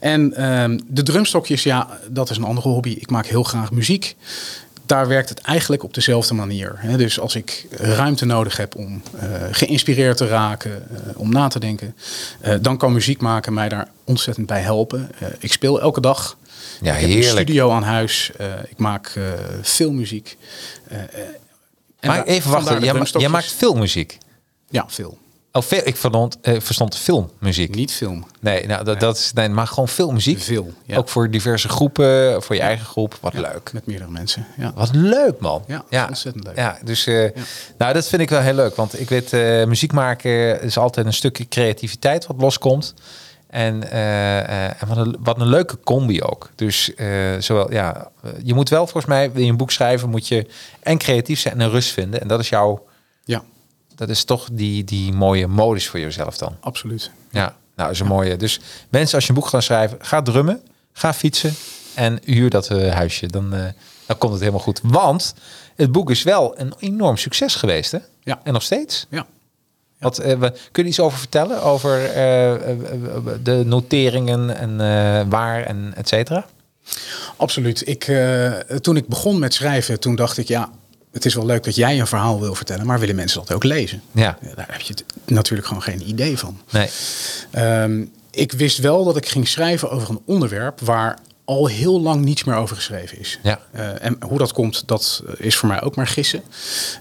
[0.00, 2.90] En ehm, de drumstokjes, ja, dat is een andere hobby.
[2.90, 4.16] Ik maak heel graag muziek.
[4.86, 6.80] Daar werkt het eigenlijk op dezelfde manier.
[6.96, 11.58] Dus als ik ruimte nodig heb om eh, geïnspireerd te raken, eh, om na te
[11.58, 11.96] denken,
[12.40, 15.10] eh, dan kan muziek maken mij daar ontzettend bij helpen.
[15.38, 16.36] Ik speel elke dag.
[16.80, 17.36] Ja, ik heb heerlijk.
[17.36, 18.30] een studio aan huis.
[18.68, 19.18] Ik maak
[19.62, 20.36] veel muziek.
[22.00, 22.80] Maar even wachten,
[23.18, 24.18] jij, maakt filmmuziek.
[24.70, 25.18] Ja, veel.
[25.56, 27.74] Oh, ik verstond, eh, verstond filmmuziek.
[27.74, 28.26] Niet film.
[28.40, 30.40] Nee, nou, dat, dat is, nee, maar gewoon filmmuziek.
[30.40, 30.96] Veel, ja.
[30.96, 33.18] Ook voor diverse groepen, voor je eigen groep.
[33.20, 33.72] Wat leuk.
[33.72, 34.46] Met meerdere mensen.
[34.56, 34.72] Ja.
[34.74, 35.64] Wat leuk, man.
[35.88, 36.56] Ja, ontzettend leuk.
[36.56, 37.30] Ja, dus eh,
[37.78, 38.76] nou, dat vind ik wel heel leuk.
[38.76, 42.94] Want ik weet, eh, muziek maken is altijd een stukje creativiteit wat loskomt.
[43.46, 46.50] En, eh, en wat, een, wat een leuke combi ook.
[46.54, 46.90] Dus
[47.38, 48.10] zowel, ja,
[48.42, 50.46] je moet wel volgens mij, wil je een boek schrijven, moet je
[50.80, 52.20] en creatief zijn en rust vinden.
[52.20, 52.86] En dat is jouw,
[53.24, 53.42] ja,
[53.94, 56.56] dat is toch die, die mooie modus voor jezelf dan.
[56.60, 57.10] absoluut.
[57.30, 58.36] Ja, nou, is een mooie.
[58.36, 61.54] Dus mensen, als je een boek gaat schrijven, ga drummen, ga fietsen
[61.94, 63.26] en huur dat eh, huisje.
[63.26, 63.64] Dan, eh,
[64.06, 64.80] dan komt het helemaal goed.
[64.82, 65.34] Want
[65.76, 67.98] het boek is wel een enorm succes geweest, hè?
[68.22, 68.40] Ja.
[68.42, 69.06] En nog steeds.
[69.08, 69.26] Ja.
[69.98, 71.62] Wat, eh, we, kun je iets over vertellen?
[71.62, 71.98] Over
[73.42, 76.46] de noteringen en waar en et cetera?
[77.36, 77.88] Absoluut.
[77.88, 78.12] Ik,
[78.80, 80.70] toen ik begon met schrijven, toen dacht ik, ja,
[81.14, 83.64] het is wel leuk dat jij een verhaal wil vertellen, maar willen mensen dat ook
[83.64, 84.02] lezen?
[84.12, 84.38] Ja.
[84.54, 84.94] daar heb je
[85.26, 86.60] natuurlijk gewoon geen idee van.
[86.70, 86.88] Nee.
[87.50, 92.24] Ehm, ik wist wel dat ik ging schrijven over een onderwerp waar al heel lang
[92.24, 93.38] niets meer over geschreven is.
[93.42, 93.60] Ja.
[93.70, 96.42] Eh, en hoe dat komt, dat is voor mij ook maar gissen.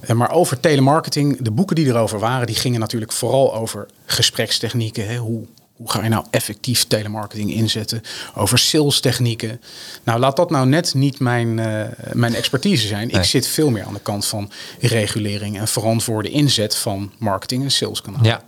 [0.01, 5.07] Eh, maar over telemarketing, de boeken die erover waren, die gingen natuurlijk vooral over gesprekstechnieken.
[5.07, 5.17] Hè?
[5.17, 5.45] Hoe,
[5.83, 8.01] hoe ga je nou effectief telemarketing inzetten?
[8.35, 9.61] Over salestechnieken.
[10.03, 13.07] Nou, laat dat nou net niet mijn, eh, mijn expertise zijn.
[13.07, 13.21] Nee.
[13.21, 17.71] Ik zit veel meer aan de kant van regulering en verantwoorde inzet van marketing en
[17.71, 18.23] saleskanaal.
[18.23, 18.43] Ja.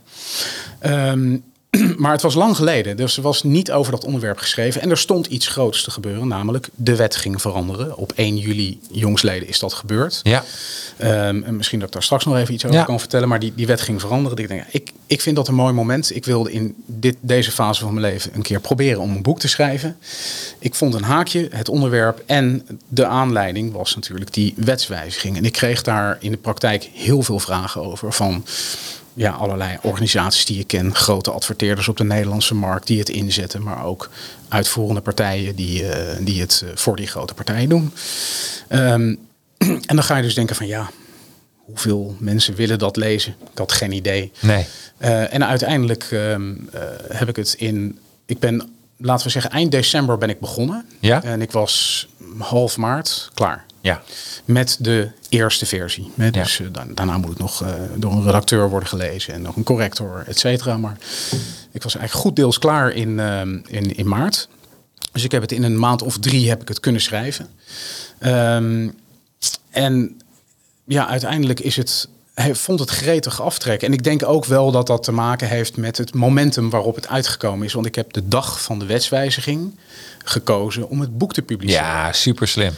[0.80, 1.38] Ehm,
[1.98, 4.82] maar het was lang geleden, dus er was niet over dat onderwerp geschreven.
[4.82, 7.98] En er stond iets groots te gebeuren, namelijk de wet ging veranderen.
[7.98, 10.20] Op 1 juli jongsleden is dat gebeurd.
[10.24, 10.44] Ja.
[10.98, 12.84] Ehm, en misschien dat ik daar straks nog even iets over Ja.
[12.84, 13.28] kan vertellen.
[13.28, 14.38] Maar die, die wet ging veranderen.
[14.38, 16.16] Ik, denk, ik, ik vind dat een mooi moment.
[16.16, 19.40] Ik wilde in dit, deze fase van mijn leven een keer proberen om een boek
[19.40, 19.98] te schrijven.
[20.60, 25.38] Ik vond een haakje, het onderwerp en de aanleiding was natuurlijk die wetswijziging.
[25.38, 28.44] En ik kreeg daar in de praktijk heel veel vragen over van
[29.16, 30.96] ja, allerlei organisaties die ik ken.
[30.96, 33.64] Grote adverteerders op de Nederlandse markt die het inzetten.
[33.64, 34.10] Maar ook
[34.50, 37.94] uitvoerende partijen die, eh, die het eh, voor die grote partijen doen.
[38.68, 39.16] Ehm,
[39.90, 40.90] en dan ga je dus denken van ja,
[41.66, 43.36] hoeveel mensen willen dat lezen?
[43.52, 44.32] Ik had geen idee.
[44.40, 44.66] Nee.
[44.98, 48.00] Eh, en uiteindelijk ehm, eh, heb ik het in.
[48.26, 50.86] Ik ben, laten we zeggen, eind december ben ik begonnen.
[51.00, 51.24] Ja.
[51.24, 53.66] En ik was half maart klaar.
[53.86, 54.02] Ja.
[54.46, 56.12] Met de eerste versie.
[56.32, 59.56] Dus eh, da- daarna moet het nog eh, door een redacteur worden gelezen en nog
[59.56, 60.78] een corrector, et cetera.
[60.78, 60.98] Maar
[61.72, 64.48] ik was eigenlijk goed deels klaar in, ehm, in, in maart.
[65.12, 67.50] Dus ik heb het in een maand of drie heb ik het kunnen schrijven.
[68.20, 68.90] Ehm,
[69.70, 70.22] en
[70.86, 73.88] ja, uiteindelijk is het, hij vond het gretig aftrekken.
[73.88, 77.08] En ik denk ook wel dat dat te maken heeft met het momentum waarop het
[77.08, 77.74] uitgekomen is.
[77.74, 79.76] Want ik heb de dag van de wetswijziging
[80.24, 81.86] gekozen om het boek te publiceren.
[81.86, 82.74] Ja, super slim.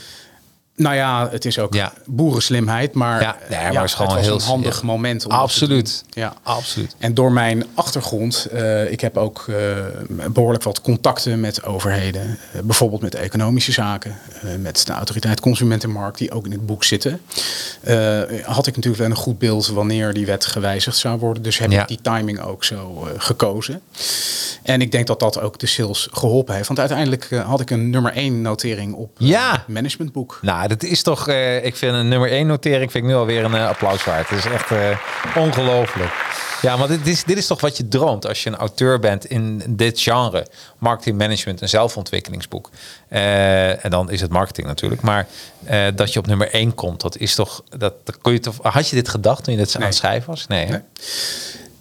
[0.78, 1.94] Nou ja, het is ook Ja.
[2.06, 5.26] boerenslimheid, maar, Ja, nee, maar ja, het is gewoon was heel een handig moment.
[5.26, 6.04] Om Absoluut.
[6.10, 6.34] Ja.
[6.44, 6.96] Absoluut.
[6.98, 9.56] En door mijn achtergrond, eh, ik heb ook eh,
[10.32, 12.38] behoorlijk wat contacten met overheden.
[12.54, 14.16] Eh, bijvoorbeeld met economische zaken,
[14.60, 17.22] met de autoriteit Consumentenmarkt, die ook in het boek zitten.
[18.44, 21.44] Had ik natuurlijk wel een goed beeld wanneer die wet gewijzigd zou worden.
[21.44, 23.82] Dus heb ik die timing ook zo gekozen.
[24.64, 26.68] En ik denk dat dat ook de sales geholpen heeft.
[26.68, 30.40] Want uiteindelijk had ik een nummer 1 notering op het managementboek.
[30.42, 33.44] Nou, dat is toch, eh, ik vind een nummer 1 notering, vind ik nu alweer
[33.44, 34.30] een eh, applaus waard.
[34.30, 34.98] Het is echt eh,
[35.36, 36.26] ongelooflijk.
[36.62, 39.26] Ja, maar dit is, dit is toch wat je droomt als je een auteur bent
[39.26, 40.48] in dit genre.
[40.78, 42.70] Marketing management, een zelfontwikkelingsboek.
[43.08, 45.02] En dan is het marketing natuurlijk.
[45.02, 45.28] Maar
[45.96, 48.90] dat je op nummer 1 komt, dat is toch, dat, dat kun je toch, had
[48.90, 50.48] je dit gedacht toen je dit aan het schrijven was?
[50.48, 50.68] Nee.
[50.68, 50.82] Nee.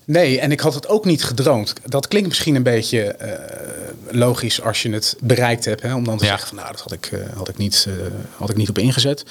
[0.06, 1.72] Nee, en ik had het ook niet gedroomd.
[1.84, 3.38] Dat klinkt misschien een beetje eh,
[4.10, 5.82] logisch als je het bereikt hebt.
[5.82, 5.94] Hè?
[5.94, 6.30] Om dan te Ja.
[6.30, 7.94] zeggen van nou, dat had ik, eh, had ik, niet, eh,
[8.36, 9.24] had ik niet op ingezet.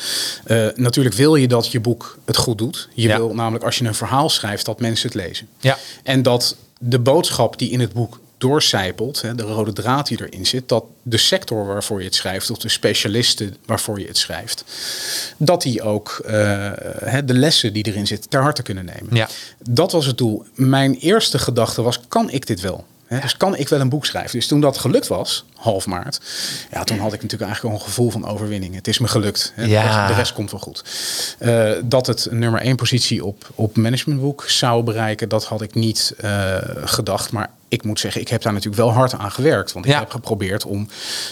[0.75, 2.89] Natuurlijk wil je dat je boek het goed doet.
[2.93, 3.17] Je Ja.
[3.17, 5.47] wil namelijk als je een verhaal schrijft dat mensen het lezen.
[5.59, 5.77] Ja.
[6.03, 10.45] En dat de boodschap die in het boek doorcijpelt, hè, de rode draad die erin
[10.45, 14.63] zit, dat de sector waarvoor je het schrijft, of de specialisten waarvoor je het schrijft,
[15.37, 16.31] dat die ook eh,
[17.25, 19.15] de lessen die erin zitten ter harte kunnen nemen.
[19.15, 19.27] Ja.
[19.69, 20.45] Dat was het doel.
[20.53, 22.85] Mijn eerste gedachte was, kan ik dit wel?
[23.21, 24.31] Dus kan ik wel een boek schrijven?
[24.31, 26.19] Dus toen dat gelukt was, half maart,
[26.71, 28.75] ja, toen had ik natuurlijk eigenlijk al een gevoel van overwinning.
[28.75, 29.51] Het is me gelukt.
[29.55, 29.65] Hè.
[29.65, 29.81] Ja.
[29.81, 30.83] De, rest, de rest komt wel goed.
[31.39, 36.13] Eh, dat het nummer één positie op, op managementboek zou bereiken, dat had ik niet
[36.17, 37.31] eh, gedacht.
[37.31, 39.71] Maar ik moet zeggen, ik heb daar natuurlijk wel hard aan gewerkt.
[39.71, 39.99] Want ik Ja.
[39.99, 40.87] heb geprobeerd om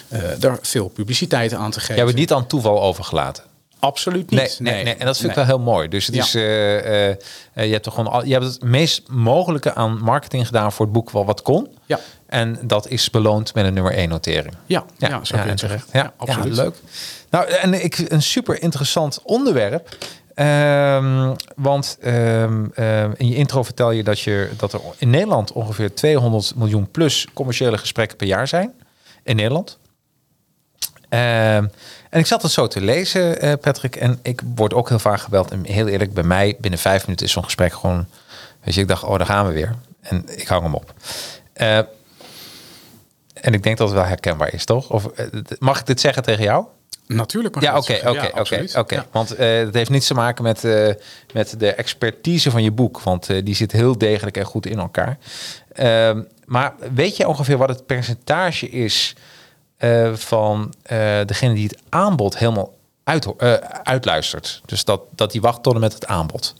[0.09, 1.93] eh er veel publiciteit aan te geven.
[1.95, 3.43] Je hebt het niet aan toeval overgelaten.
[3.79, 4.59] Absoluut Nee, niet.
[4.59, 5.87] nee, nee, en dat vind ik wel heel mooi.
[5.87, 6.23] Dus het Ja.
[6.23, 7.15] is, eh, eh,
[7.53, 10.85] eh, je hebt toch gewoon, al, je hebt het meest mogelijke aan marketing gedaan voor
[10.85, 11.67] het boek wel wat kon.
[11.85, 11.99] Ja.
[12.27, 14.53] En dat is beloond met een nummer 1 notering.
[14.65, 15.83] Ja, ja, zo kun je en terecht.
[15.89, 15.99] zeggen.
[15.99, 16.55] Ja, Ja, absoluut.
[16.55, 16.75] Ja, leuk.
[17.29, 19.97] Nou, en ik een super interessant onderwerp.
[20.35, 25.51] Ehm, want ehm, ehm, in je intro vertel je dat, je dat er in Nederland
[25.51, 28.73] ongeveer 200 miljoen plus commerciële gesprekken per jaar zijn.
[29.23, 29.77] In Nederland.
[31.09, 33.95] En ik zat het zo te lezen, eh, Patrick.
[33.95, 35.51] En ik word ook heel vaak gebeld.
[35.51, 38.05] En heel eerlijk, bij mij binnen vijf minuten is zo'n gesprek gewoon...
[38.63, 39.75] Weet je, ik dacht, oh, daar gaan we weer.
[40.01, 40.93] En ik hang hem op.
[43.43, 44.89] En ik denk dat het wel herkenbaar is, toch?
[44.89, 45.25] Of eh,
[45.59, 46.65] mag ik dit zeggen tegen jou?
[47.07, 49.05] Natuurlijk mag Ja, oké, oké, oké, oké.
[49.11, 50.89] Want eh het heeft niets te maken met, eh,
[51.33, 53.01] met de expertise van je boek.
[53.01, 55.17] Want eh, die zit heel degelijk en goed in elkaar.
[55.73, 59.15] Ehm, maar weet je ongeveer wat het percentage is
[60.13, 60.73] van
[61.25, 63.27] degene die het aanbod helemaal uit,
[63.83, 64.61] uitluistert?
[64.65, 66.53] Dus dat, dat die wacht tot en met het aanbod.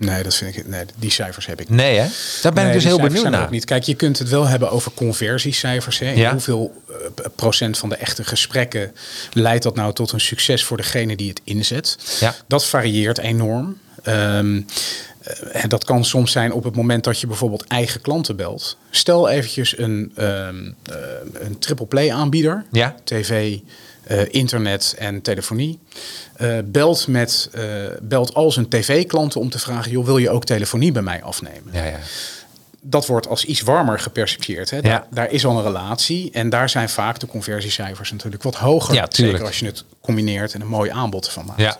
[0.00, 1.78] Nee, dat vind ik, nee, die cijfers heb ik niet.
[1.78, 2.06] Nee, hè?
[2.42, 3.42] Daar ben Nee, ik dus heel benieuwd naar.
[3.42, 3.64] Ook niet.
[3.64, 5.98] Kijk, je kunt het wel hebben over conversiecijfers.
[5.98, 6.10] Hè?
[6.10, 6.32] Ja.
[6.32, 6.94] Hoeveel eh,
[7.34, 8.94] procent van de echte gesprekken
[9.32, 11.96] leidt dat nou tot een succes voor degene die het inzet?
[12.20, 12.34] Ja.
[12.46, 13.78] Dat varieert enorm.
[14.02, 18.76] Eh, dat kan soms zijn op het moment dat je bijvoorbeeld eigen klanten belt.
[18.90, 20.94] Stel eventjes een, ehm eh,
[21.32, 22.94] een triple play aanbieder, Ja.
[23.04, 23.58] tv,
[24.10, 25.78] eh, internet en telefonie.
[26.36, 27.62] eh, belt, met, eh,
[28.02, 31.72] belt al zijn tv-klanten om te vragen: joh, wil je ook telefonie bij mij afnemen?
[31.72, 31.98] Ja, ja.
[32.82, 34.70] dat wordt als iets warmer gepercipieerd.
[34.70, 34.80] Hè?
[34.80, 35.06] Daar, Ja.
[35.10, 36.30] daar is al een relatie.
[36.32, 39.06] En daar zijn vaak de conversiecijfers natuurlijk wat hoger.
[39.08, 41.60] Zeker als je het combineert en een mooi aanbod ervan maakt.
[41.60, 41.76] Ja.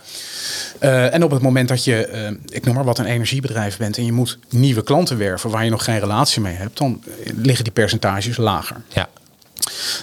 [0.79, 4.05] Eh, en op het moment dat je, ik noem maar wat, een energiebedrijf bent en
[4.05, 7.03] je moet nieuwe klanten werven waar je nog geen relatie mee hebt, dan
[7.35, 8.77] liggen die percentages lager.
[8.89, 9.09] Ja.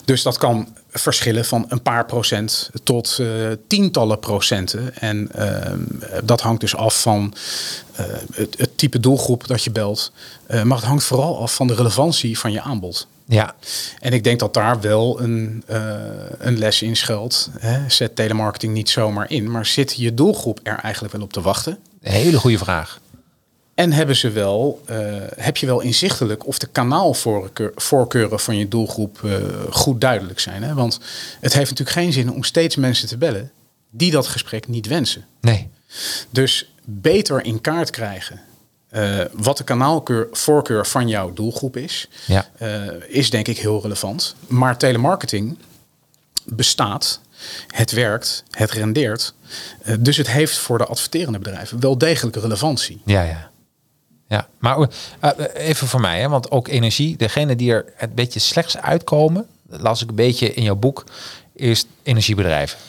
[0.06, 0.68] Dus dat kan
[1.00, 3.28] verschillen van een paar procent tot eh,
[3.68, 4.98] tientallen procenten.
[4.98, 5.80] En ehm,
[6.24, 7.34] dat hangt dus af van
[7.96, 10.12] eh, het, het type doelgroep dat je belt.
[10.46, 13.08] Eh, maar het hangt vooral af van de relevantie van je aanbod.
[13.26, 13.56] Ja.
[14.00, 15.64] En ik denk dat daar wel een,
[16.38, 17.50] een les in schuilt.
[17.60, 17.90] Hè?
[17.90, 21.78] Zet telemarketing niet zomaar in, maar zit je doelgroep er eigenlijk wel op te wachten?
[22.02, 23.00] Een hele goede vraag.
[23.78, 24.98] En hebben ze wel, eh,
[25.36, 29.32] heb je wel inzichtelijk of de kanaalvoorkeuren van je doelgroep eh,
[29.70, 30.64] goed duidelijk zijn?
[30.64, 30.74] Hè?
[30.74, 31.00] Want
[31.40, 33.52] het heeft natuurlijk geen zin om steeds mensen te bellen
[33.90, 35.26] die dat gesprek niet wensen.
[35.42, 35.70] Nee.
[36.30, 38.40] Dus beter in kaart krijgen
[38.90, 42.50] eh, wat de kanaalvoorkeur van jouw doelgroep is, Ja.
[43.08, 44.36] is denk ik heel relevant.
[44.48, 45.58] Maar telemarketing
[46.44, 47.20] bestaat,
[47.68, 49.34] het werkt, het rendeert.
[50.00, 53.02] Dus het heeft voor de adverterende bedrijven wel degelijk relevantie.
[53.06, 53.50] Ja, ja.
[54.28, 54.78] Ja, maar
[55.20, 59.46] eh, even voor mij, hè, want ook energie, degene die er een beetje slechts uitkomen,
[59.70, 61.04] las ik een beetje in jouw boek,
[61.54, 62.80] is energiebedrijven.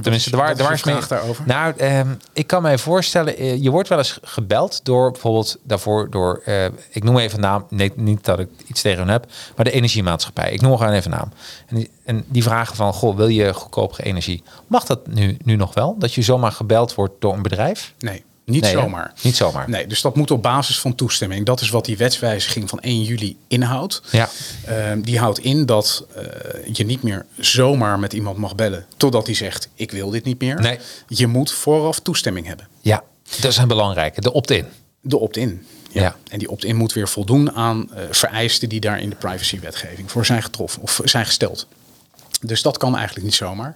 [0.00, 1.44] Tenminste, de waar, waar is mee- daarover?
[1.46, 6.10] Nou, ehm, ik kan mij voorstellen, eh, je wordt wel eens gebeld door bijvoorbeeld daarvoor
[6.10, 9.26] door, eh, ik noem even een naam, nee, niet dat ik iets tegen hen heb,
[9.56, 10.52] maar de energiemaatschappij.
[10.52, 11.32] Ik noem gewoon even een naam.
[11.66, 14.42] En die, en die vragen van, goh, wil je goedkopere energie?
[14.66, 15.96] Mag dat nu, nu nog wel?
[15.98, 17.94] Dat je zomaar gebeld wordt door een bedrijf?
[17.98, 18.80] Nee, niet Nee, hè?
[18.80, 19.12] zomaar.
[19.22, 19.68] Niet zomaar.
[19.68, 21.46] Nee, dus dat moet op basis van toestemming.
[21.46, 24.02] Dat is wat die wetswijziging van 1 juli inhoudt.
[24.10, 24.28] Ja.
[24.66, 26.24] Ehm, die houdt in dat eh,
[26.72, 30.40] je niet meer zomaar met iemand mag bellen totdat hij zegt: Ik wil dit niet
[30.40, 30.60] meer.
[30.60, 30.78] Nee.
[31.08, 32.68] Je moet vooraf toestemming hebben.
[32.80, 33.02] Ja,
[33.40, 34.20] dat is een belangrijke.
[34.20, 34.66] De opt-in.
[35.00, 35.66] De opt-in.
[35.90, 36.16] Ja.
[36.30, 40.26] En die opt-in moet weer voldoen aan eh, vereisten die daar in de privacywetgeving voor
[40.26, 41.66] zijn getroffen of zijn gesteld.
[42.44, 43.74] Dus dat kan eigenlijk niet zomaar.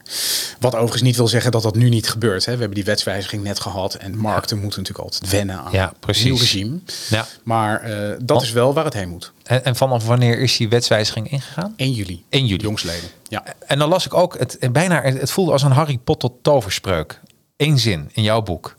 [0.60, 2.44] Wat overigens niet wil zeggen dat dat nu niet gebeurt.
[2.44, 2.52] Hè.
[2.52, 3.94] We hebben die wetswijziging net gehad.
[3.94, 6.24] En markten moeten natuurlijk altijd wennen aan Ja, precies.
[6.24, 6.78] nieuw regime.
[7.08, 7.26] Ja.
[7.42, 9.32] Maar eh, dat Want- is wel waar het heen moet.
[9.42, 11.72] En, en vanaf wanneer is die wetswijziging ingegaan?
[11.76, 12.24] 1 juli.
[12.28, 12.62] 1 juli.
[12.62, 13.08] Jongsleden.
[13.28, 13.44] Ja.
[13.66, 17.20] En dan las ik ook, het, en bijna, het voelde als een Harry Potter toverspreuk.
[17.56, 18.76] Eén zin in jouw boek.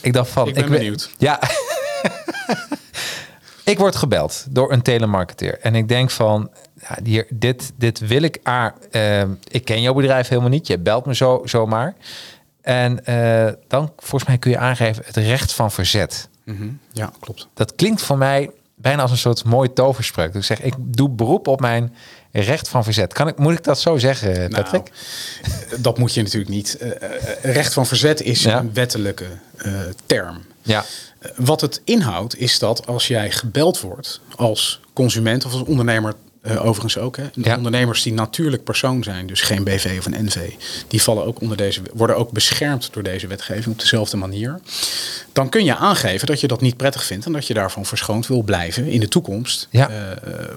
[0.00, 0.48] Ik dacht van...
[0.48, 1.10] Ik ben benieuwd.
[1.18, 1.40] Ja.
[3.64, 5.58] ik word gebeld door een telemarketeer.
[5.60, 8.38] En ik denk van, ja, hier, dit, dit wil ik...
[8.42, 10.66] Ah, ehm, ik ken jouw bedrijf helemaal niet.
[10.66, 11.94] Je belt me zo, zomaar.
[12.62, 16.28] En eh, dan, volgens mij kun je aangeven, het recht van verzet.
[16.44, 16.68] Mhm.
[16.92, 17.48] ja, klopt.
[17.54, 20.32] Dat klinkt voor mij bijna als een soort mooi toverspreuk.
[20.32, 21.94] Dus ik zeg, ik doe beroep op mijn
[22.32, 23.12] recht van verzet.
[23.12, 24.90] Kan ik, moet ik dat zo zeggen, Patrick?
[25.70, 26.76] Nou, dat moet je natuurlijk niet.
[26.76, 28.58] Eh, eh, recht van verzet is Ja.
[28.58, 29.72] een wettelijke eh,
[30.06, 30.42] term.
[30.70, 30.84] Ja.
[31.36, 36.64] Wat het inhoudt is dat als jij gebeld wordt als consument of als ondernemer, eh,
[36.66, 37.56] overigens ook, hè, Ja.
[37.56, 40.50] ondernemers die natuurlijk persoon zijn, dus geen BV of een NV,
[40.88, 44.60] die vallen ook onder deze, worden ook beschermd door deze wetgeving op dezelfde manier.
[45.32, 48.26] Dan kun je aangeven dat je dat niet prettig vindt en dat je daarvan verschoond
[48.26, 49.88] wil blijven in de toekomst Ja.
[49.90, 49.96] eh,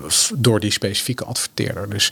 [0.10, 1.89] f- door die specifieke adverteerder.
[1.89, 2.12] Dus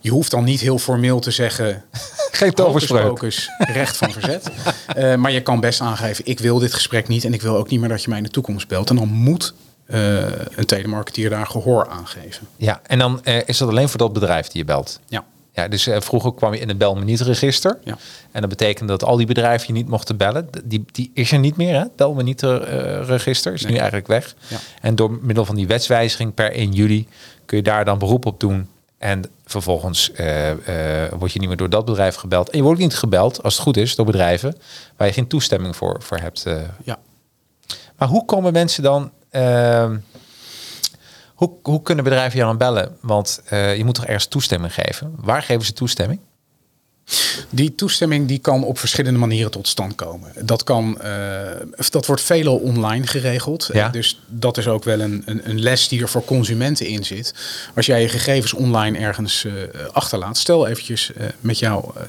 [0.00, 1.84] je hoeft dan niet heel formeel te zeggen
[2.32, 3.22] Geen toverspreuk.
[3.58, 4.46] Recht van verzet.
[4.86, 7.68] Eh, maar je kan best aangeven, ik wil dit gesprek niet en ik wil ook
[7.68, 8.90] niet meer dat je mij in de toekomst belt.
[8.90, 9.56] En dan moet eh,
[9.92, 12.48] een telemarketeer daar gehoor aan geven.
[12.56, 15.00] Ja, en dan eh, is dat alleen voor dat bedrijf die je belt.
[15.06, 15.24] Ja.
[15.54, 17.78] Ja, dus eh, vroeger kwam je in het bel me niet register.
[17.84, 17.96] Ja.
[18.30, 20.48] En dat betekende dat al die bedrijven je niet mochten bellen.
[20.64, 21.84] Die, die is er niet meer, hè?
[21.96, 22.56] Bel me niet eh,
[23.06, 24.34] register is nu eigenlijk weg.
[24.48, 24.56] Ja.
[24.80, 27.08] En door middel van die wetswijziging per 1 juli
[27.46, 28.68] kun je daar dan beroep op doen.
[28.98, 32.50] En vervolgens eh, eh, word je niet meer door dat bedrijf gebeld.
[32.50, 34.56] En je wordt ook niet gebeld, als het goed is, door bedrijven
[34.96, 36.46] waar je geen toestemming voor, voor hebt.
[36.46, 36.60] eh.
[36.84, 36.98] Ja.
[37.96, 39.10] Maar hoe komen mensen dan...
[39.32, 39.98] ehm,
[41.34, 42.96] hoe, hoe kunnen bedrijven jou dan bellen?
[43.00, 45.14] Want eh, je moet toch ergens toestemming geven?
[45.16, 46.20] Waar geven ze toestemming?
[47.50, 50.32] Die toestemming die kan op verschillende manieren tot stand komen.
[50.40, 51.40] Dat, kan, eh,
[51.90, 53.70] dat wordt veelal online geregeld.
[53.72, 53.88] Ja.
[53.88, 57.34] Dus dat is ook wel een, een, een les die er voor consumenten in zit.
[57.74, 59.52] Als jij je gegevens online ergens eh,
[59.92, 60.38] achterlaat.
[60.38, 62.02] Stel eventjes met jouw eh,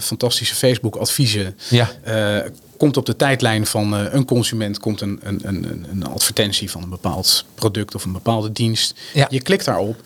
[0.00, 1.56] fantastische Facebook adviezen.
[1.68, 1.90] Ja.
[2.02, 6.70] eh, komt op de tijdlijn van eh, een consument komt een, een, een, een advertentie
[6.70, 8.94] van een bepaald product of een bepaalde dienst.
[9.14, 9.26] Ja.
[9.30, 10.00] Je klikt daarop.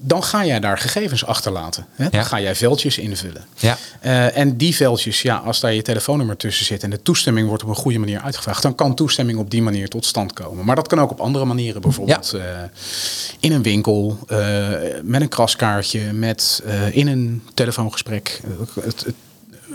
[0.00, 1.86] Dan ga jij daar gegevens achterlaten.
[1.90, 2.08] Hè?
[2.08, 2.26] Dan Ja.
[2.26, 3.44] ga jij veldjes invullen.
[3.56, 3.78] Ja.
[4.00, 7.62] Eh, en die veldjes, ja, als daar je telefoonnummer tussen zit en de toestemming wordt
[7.62, 10.64] op een goede manier uitgevraagd, dan kan toestemming op die manier tot stand komen.
[10.64, 12.42] Maar dat kan ook op andere manieren, bijvoorbeeld eh,
[13.40, 14.68] in een winkel, eh,
[15.02, 18.40] met een kraskaartje, met eh, in een telefoongesprek.
[18.44, 19.14] Eh, het, het-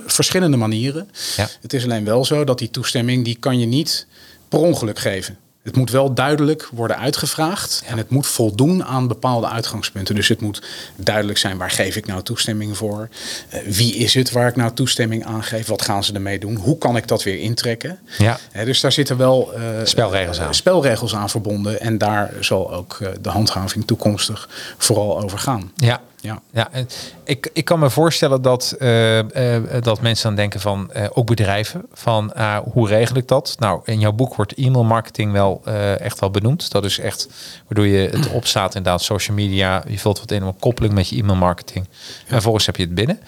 [0.05, 1.09] verschillende manieren.
[1.35, 1.49] Ja.
[1.61, 4.05] Het is alleen wel zo dat die toestemming, die kan je niet
[4.49, 5.37] per ongeluk geven.
[5.63, 10.15] Het moet wel duidelijk worden uitgevraagd en het moet voldoen aan bepaalde uitgangspunten.
[10.15, 10.61] Dus het moet
[10.95, 13.09] duidelijk zijn waar geef ik nou toestemming voor?
[13.49, 15.67] Eh, wie is het waar ik nou toestemming aan geef?
[15.67, 16.55] Wat gaan ze ermee doen?
[16.55, 17.99] Hoe kan ik dat weer intrekken?
[18.17, 18.39] Ja.
[18.65, 20.55] Dus daar zitten wel eh, Spelregels eh, aan.
[20.55, 25.71] spelregels aan verbonden en daar zal ook de handhaving toekomstig vooral over gaan.
[25.75, 26.01] Ja.
[26.23, 26.41] Ja.
[26.51, 26.87] Ja, en
[27.23, 31.25] ik, ik kan me voorstellen dat, eh, eh, dat mensen dan denken van, eh, ook
[31.25, 33.55] bedrijven, van ah, hoe regel ik dat?
[33.59, 35.61] Nou, in jouw boek wordt e-mail marketing wel
[35.99, 36.71] echt wel benoemd.
[36.71, 37.27] Dat is echt
[37.67, 39.83] waardoor je het opstaat inderdaad social media.
[39.87, 41.85] Je vult wat in op koppeling met je e-mail marketing.
[41.85, 43.19] En vervolgens heb je het binnen.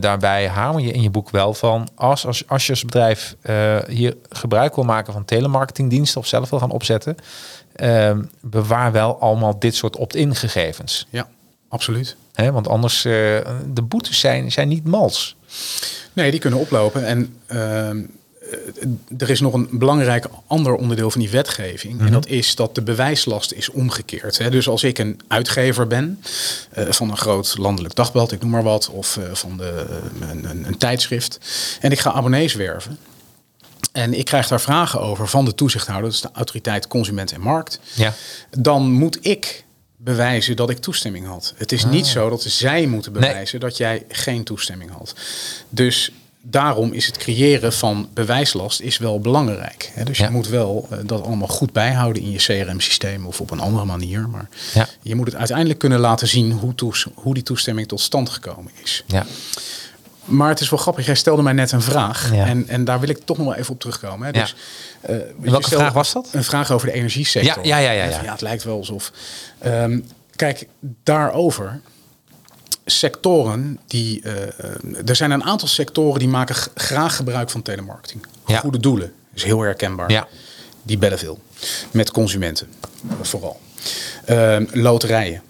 [0.00, 3.36] Daarbij hamer je in je boek wel van als, als, als je als bedrijf
[3.88, 7.16] hier gebruik wil maken van telemarketingdiensten of zelf wil gaan opzetten,
[8.40, 11.06] bewaar wel allemaal dit soort opt-in gegevens.
[11.10, 11.28] ja,
[11.70, 12.16] absoluut.
[12.34, 13.12] Want anders, uh,
[13.72, 15.36] de boetes zijn, zijn niet mals.
[16.12, 17.06] Nee, die kunnen oplopen.
[17.06, 17.88] En uh,
[19.18, 21.92] er is nog een belangrijk ander onderdeel van die wetgeving.
[21.92, 22.06] Mm -hmm.
[22.06, 24.38] En dat is dat de bewijslast is omgekeerd.
[24.38, 24.50] Hè.
[24.50, 26.22] Dus als ik een uitgever ben
[26.78, 29.86] uh, van een groot landelijk dagblad, ik noem maar wat, of van de,
[30.20, 31.38] een, een, een tijdschrift.
[31.80, 32.98] En ik ga abonnees werven.
[33.92, 37.80] En ik krijg daar vragen over van de toezichthouder, dus de autoriteit Consument en Markt.
[37.94, 38.14] Ja.
[38.58, 39.64] Dan moet ik
[40.04, 41.54] bewijzen dat ik toestemming had.
[41.56, 41.90] Het is ah.
[41.90, 43.68] niet zo dat zij moeten bewijzen nee.
[43.68, 45.14] dat jij geen toestemming had.
[45.68, 49.92] Dus daarom is het creëren van bewijslast is wel belangrijk.
[50.04, 50.24] Dus ja.
[50.24, 53.84] je moet wel uh, dat allemaal goed bijhouden in je CRM-systeem of op een andere
[53.84, 54.28] manier.
[54.28, 54.88] Maar ja.
[55.02, 58.72] je moet het uiteindelijk kunnen laten zien hoe, toes, hoe die toestemming tot stand gekomen
[58.82, 59.04] is.
[59.06, 59.26] Ja.
[60.24, 62.32] Maar het is wel grappig, jij stelde mij net een vraag.
[62.32, 64.26] En, en daar wil ik toch nog wel even op terugkomen.
[64.26, 64.32] Hè.
[64.32, 64.54] Dus,
[65.08, 66.28] uh, Welke vraag was dat?
[66.32, 67.66] Een vraag over de energiesector.
[67.66, 68.04] Ja, ja, ja.
[68.04, 68.22] ja, ja.
[68.22, 69.12] ja het lijkt wel alsof...
[69.66, 71.80] Um, kijk, daarover...
[72.84, 74.22] Sectoren die...
[74.24, 78.26] Uh, er zijn een aantal sectoren die maken graag gebruik van telemarketing.
[78.44, 79.12] Goede doelen.
[79.34, 80.10] is heel herkenbaar.
[80.10, 80.28] Ja.
[80.82, 81.40] Die bellen veel.
[81.90, 82.68] Met consumenten
[83.20, 83.60] vooral.
[84.28, 85.42] Um, loterijen.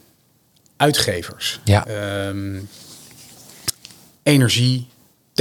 [0.76, 1.60] Uitgevers.
[1.64, 1.86] Ja.
[2.28, 2.68] Um,
[4.22, 4.88] energie,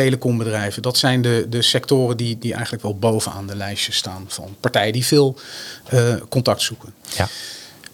[0.04, 0.82] telecombedrijven.
[0.82, 4.94] Dat zijn de, de sectoren die, die eigenlijk wel bovenaan de lijstje staan van partijen
[4.94, 5.36] die veel
[5.94, 6.94] uh, contact zoeken.
[7.16, 7.28] Ja.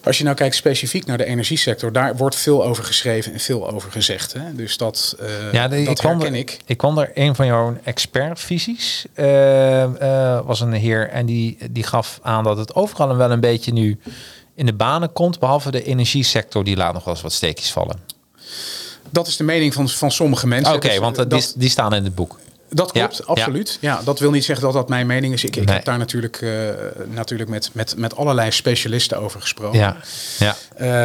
[0.02, 3.70] Als je nou kijkt specifiek naar de energiesector, daar wordt veel over geschreven en veel
[3.70, 4.32] over gezegd.
[4.32, 4.54] Hè?
[4.54, 6.58] Dus dat, uh, ja, de, dat ik herken er, ik.
[6.66, 11.84] Ik kwam er een van jouw expertvisies, uh, uh, was een heer en die, die
[11.84, 13.98] gaf aan dat het overal wel een beetje nu
[14.54, 18.15] in de banen komt, behalve de energiesector, die laat nog wel eens wat steekjes vallen.
[19.10, 20.74] Dat is de mening van, van sommige mensen.
[20.74, 22.38] Oké, okay, dus, want dat, die, die staan in het boek.
[22.70, 23.78] Dat klopt, ja, absoluut.
[23.80, 23.94] Ja.
[23.96, 24.02] ja.
[24.04, 25.44] dat wil niet zeggen dat dat mijn mening is.
[25.44, 25.74] Ik, ik nee.
[25.74, 26.68] heb daar natuurlijk, uh,
[27.06, 29.78] natuurlijk met, met, met allerlei specialisten over gesproken.
[29.78, 29.96] Ja.
[30.38, 30.56] Ja.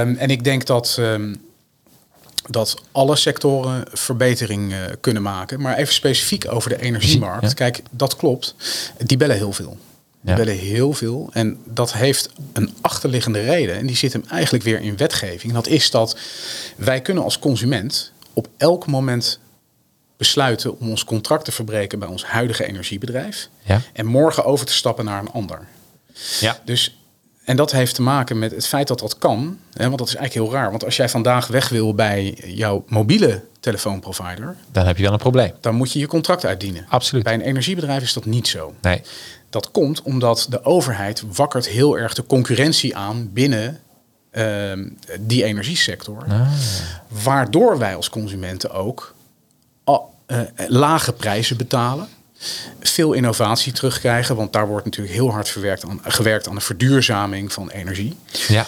[0.01, 1.41] Um, en ik denk dat, um,
[2.49, 5.61] dat alle sectoren verbetering uh, kunnen maken.
[5.61, 7.47] Maar even specifiek over de energiemarkt.
[7.47, 7.53] Ja.
[7.53, 8.55] Kijk, dat klopt.
[8.97, 9.77] Die bellen heel veel.
[10.21, 10.51] Die ja.
[10.51, 11.29] heel veel.
[11.33, 13.75] En dat heeft een achterliggende reden.
[13.75, 15.43] En die zit hem eigenlijk weer in wetgeving.
[15.43, 16.17] En dat is dat
[16.75, 19.39] wij kunnen als consument op elk moment
[20.17, 23.49] besluiten om ons contract te verbreken bij ons huidige energiebedrijf.
[23.63, 23.81] Ja.
[23.93, 25.67] En morgen over te stappen naar een ander.
[26.39, 26.59] Ja.
[26.65, 26.97] Dus,
[27.43, 29.59] en dat heeft te maken met het feit dat dat kan.
[29.73, 30.69] Hè, want dat is eigenlijk heel raar.
[30.69, 34.55] Want als jij vandaag weg wil bij jouw mobiele telefoonprovider.
[34.71, 35.51] Dan heb je wel een probleem.
[35.59, 36.85] Dan moet je je contract uitdienen.
[36.89, 37.23] Absoluut.
[37.23, 38.73] Bij een energiebedrijf is dat niet zo.
[38.81, 39.01] Nee.
[39.51, 43.79] Dat komt omdat de overheid wakkert heel erg de concurrentie aan binnen
[44.31, 44.71] uh,
[45.19, 46.25] die energiesector.
[46.29, 46.51] Ah.
[47.07, 49.13] Waardoor wij als consumenten ook
[50.27, 52.07] uh, lage prijzen betalen.
[52.79, 57.53] Veel innovatie terugkrijgen, want daar wordt natuurlijk heel hard verwerkt aan, gewerkt aan de verduurzaming
[57.53, 58.17] van energie.
[58.47, 58.65] Ja.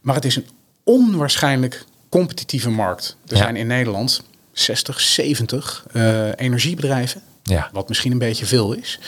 [0.00, 0.46] Maar het is een
[0.84, 3.16] onwaarschijnlijk competitieve markt.
[3.26, 3.42] Er Ja.
[3.42, 7.22] zijn in Nederland 60, 70 uh, energiebedrijven.
[7.42, 7.68] Ja.
[7.72, 8.98] Wat misschien een beetje veel is.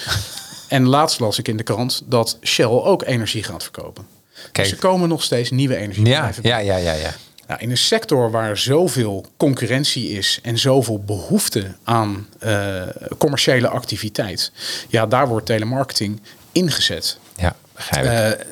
[0.71, 4.07] En laatst las ik in de krant dat Shell ook energie gaat verkopen.
[4.53, 4.69] Kijk.
[4.69, 6.43] Dus er komen nog steeds nieuwe Ja, energiebedrijven.
[6.43, 7.15] ja, ja, ja, ja.
[7.47, 12.83] Nou, in een sector waar zoveel concurrentie is en zoveel behoefte aan uh,
[13.19, 14.53] commerciële activiteit,
[14.89, 16.21] ja, daar wordt telemarketing
[16.53, 17.19] ingezet.
[17.37, 18.39] Ja, begrijp ik.
[18.39, 18.45] Uh,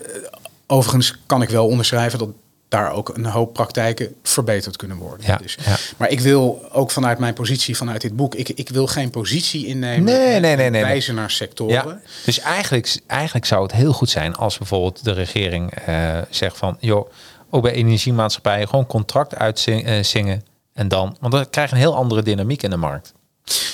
[0.66, 2.28] overigens kan ik wel onderschrijven dat
[2.68, 5.26] daar ook een hoop praktijken verbeterd kunnen worden.
[5.26, 5.76] Ja, dus, ja.
[5.96, 9.66] Maar ik wil ook vanuit mijn positie, vanuit dit boek, ik, ik wil geen positie
[9.66, 10.04] innemen.
[10.04, 11.74] Nee, nee, nee, nee, wijzen naar sectoren.
[11.74, 16.56] Ja, dus eigenlijk, eigenlijk zou het heel goed zijn als bijvoorbeeld de regering uh, zegt
[16.56, 17.10] van, joh,
[17.50, 22.22] ook bij energiemaatschappijen gewoon contract uitzingen en dan, want dan krijg je een heel andere
[22.22, 23.14] dynamiek in de markt.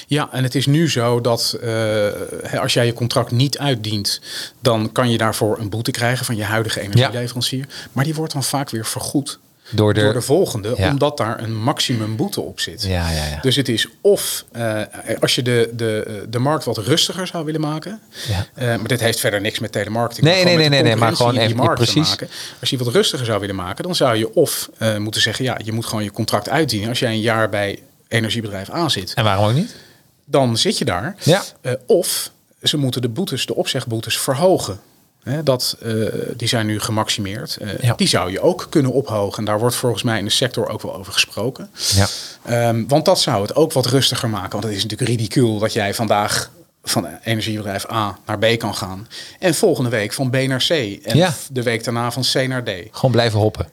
[0.06, 2.06] Ja, en het is nu zo dat uh,
[2.60, 4.20] als jij je contract niet uitdient,
[4.60, 7.58] dan kan je daarvoor een boete krijgen van je huidige energieleverancier.
[7.68, 7.74] Ja.
[7.92, 9.38] Maar die wordt dan vaak weer vergoed
[9.70, 10.88] Door de- door de volgende, Ja.
[10.90, 12.82] omdat daar een maximum boete op zit.
[12.82, 13.38] Ja, ja, ja.
[13.42, 14.80] Dus het is of eh,
[15.20, 18.00] als je de, de, de markt wat rustiger zou willen maken.
[18.28, 18.46] Ja.
[18.54, 20.26] eh, maar dit heeft verder niks met telemarketing.
[20.26, 22.08] Nee, nee, nee, nee, nee, maar gewoon even- markt precies.
[22.08, 22.28] maken.
[22.60, 25.58] Als je wat rustiger zou willen maken, dan zou je of eh, moeten zeggen: ja,
[25.64, 26.88] je moet gewoon je contract uitdienen.
[26.88, 29.74] Als jij een jaar bij energiebedrijf A zit, En waarom ook niet?
[30.24, 31.16] Dan zit je daar.
[31.22, 31.42] Ja.
[31.60, 32.30] Eh, of
[32.62, 34.80] ze moeten de boetes, de opzegboetes verhogen.
[35.44, 35.92] Dat, eh,
[36.36, 37.56] die zijn nu gemaximeerd.
[37.56, 37.94] Eh, Ja.
[37.94, 39.38] Die zou je ook kunnen ophogen.
[39.38, 41.70] En daar wordt volgens mij in de sector ook wel over gesproken.
[41.94, 42.06] Ja.
[42.44, 44.50] Ehm, want dat zou het ook wat rustiger maken.
[44.50, 46.50] Want het is natuurlijk ridicuul dat jij vandaag
[46.82, 49.08] van energiebedrijf A naar B kan gaan.
[49.38, 50.70] En volgende week van B naar C.
[50.70, 51.32] En Ja.
[51.50, 52.70] de week daarna van C naar D.
[52.90, 53.68] Gewoon blijven hoppen.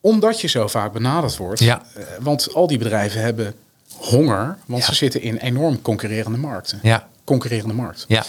[0.00, 1.60] Omdat je zo vaak benaderd wordt.
[1.60, 1.82] Ja.
[2.20, 3.54] Want al die bedrijven hebben
[4.02, 4.56] honger.
[4.66, 4.88] Want Ja.
[4.88, 6.78] ze zitten in enorm concurrerende markten.
[6.82, 7.08] Ja.
[7.24, 8.04] Concurrerende markt.
[8.08, 8.24] Ja.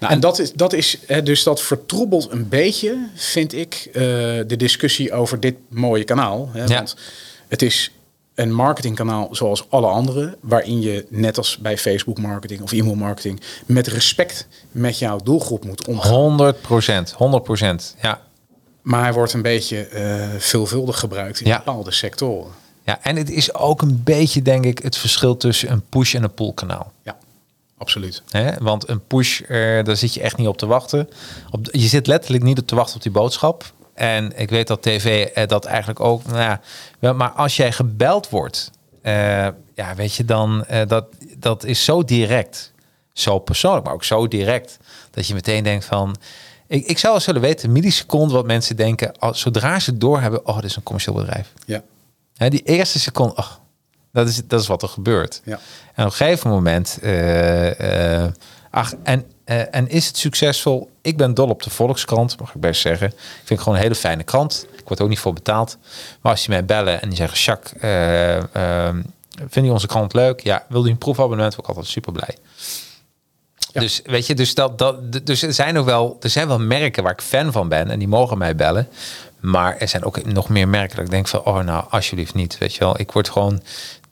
[0.00, 4.02] Nou, en dat is, dat is hè, dus dat vertroebelt een beetje, vind ik, eh,
[4.46, 6.48] de discussie over dit mooie kanaal.
[6.52, 6.66] Hè, Ja.
[6.74, 6.96] Want
[7.48, 7.90] het is
[8.34, 13.40] een marketingkanaal zoals alle andere, waarin je net als bij Facebook marketing of e-mail marketing
[13.66, 16.10] met respect met jouw doelgroep moet omgaan.
[16.12, 17.10] 100 procent.
[17.12, 17.94] 100 procent.
[18.02, 18.20] Ja.
[18.82, 21.56] Maar hij wordt een beetje eh, veelvuldig gebruikt in Ja.
[21.56, 22.50] bepaalde sectoren.
[22.84, 22.98] Ja.
[23.02, 26.34] En het is ook een beetje, denk ik, het verschil tussen een push en een
[26.34, 26.92] pull kanaal.
[27.02, 27.16] Ja,
[27.78, 28.22] absoluut.
[28.28, 28.52] Hè?
[28.60, 31.08] Want een push, eh, daar zit je echt niet op te wachten.
[31.50, 33.72] Op, je zit letterlijk niet op te wachten op die boodschap.
[33.94, 36.24] En ik weet dat tv eh, dat eigenlijk ook.
[36.24, 36.58] Nou
[37.00, 38.70] ja, maar als jij gebeld wordt,
[39.02, 39.12] eh,
[39.74, 41.04] ja, weet je dan, dat,
[41.38, 42.72] dat is zo direct,
[43.12, 44.78] zo persoonlijk, maar ook zo direct,
[45.10, 46.16] dat je meteen denkt van.
[46.66, 50.54] Ik, ik zou wel zullen weten, milliseconde wat mensen denken, als, zodra ze doorhebben, oh,
[50.54, 51.52] dit is een commercieel bedrijf.
[51.66, 51.82] Ja,
[52.42, 53.44] Hè, die eerste seconde,
[54.12, 55.40] dat is, dat is wat er gebeurt.
[55.44, 55.58] Ja.
[55.94, 58.32] En op een gegeven moment, eh, eh,
[58.70, 60.90] ach, en, eh, en is het succesvol?
[61.02, 63.06] Ik ben dol op de Volkskrant, mag ik best zeggen.
[63.06, 64.66] Ik vind het gewoon een hele fijne krant.
[64.76, 65.78] Ik word ook niet voor betaald.
[66.20, 68.36] Maar als je mij bellen en die zeggen, Jacques, eh,
[68.86, 68.94] eh,
[69.48, 70.40] vind je onze krant leuk?
[70.40, 71.54] Ja, wil je een proefabonnement?
[71.54, 72.36] Word ik altijd super blij.
[73.72, 73.80] Ja.
[73.80, 77.02] Dus weet je, dus, dat, dat, dus er zijn ook wel, er zijn wel merken
[77.02, 78.88] waar ik fan van ben en die mogen mij bellen.
[79.42, 82.58] Maar er zijn ook nog meer merken dat ik denk van, oh nou, alsjeblieft niet.
[82.58, 83.62] Weet je wel, ik word gewoon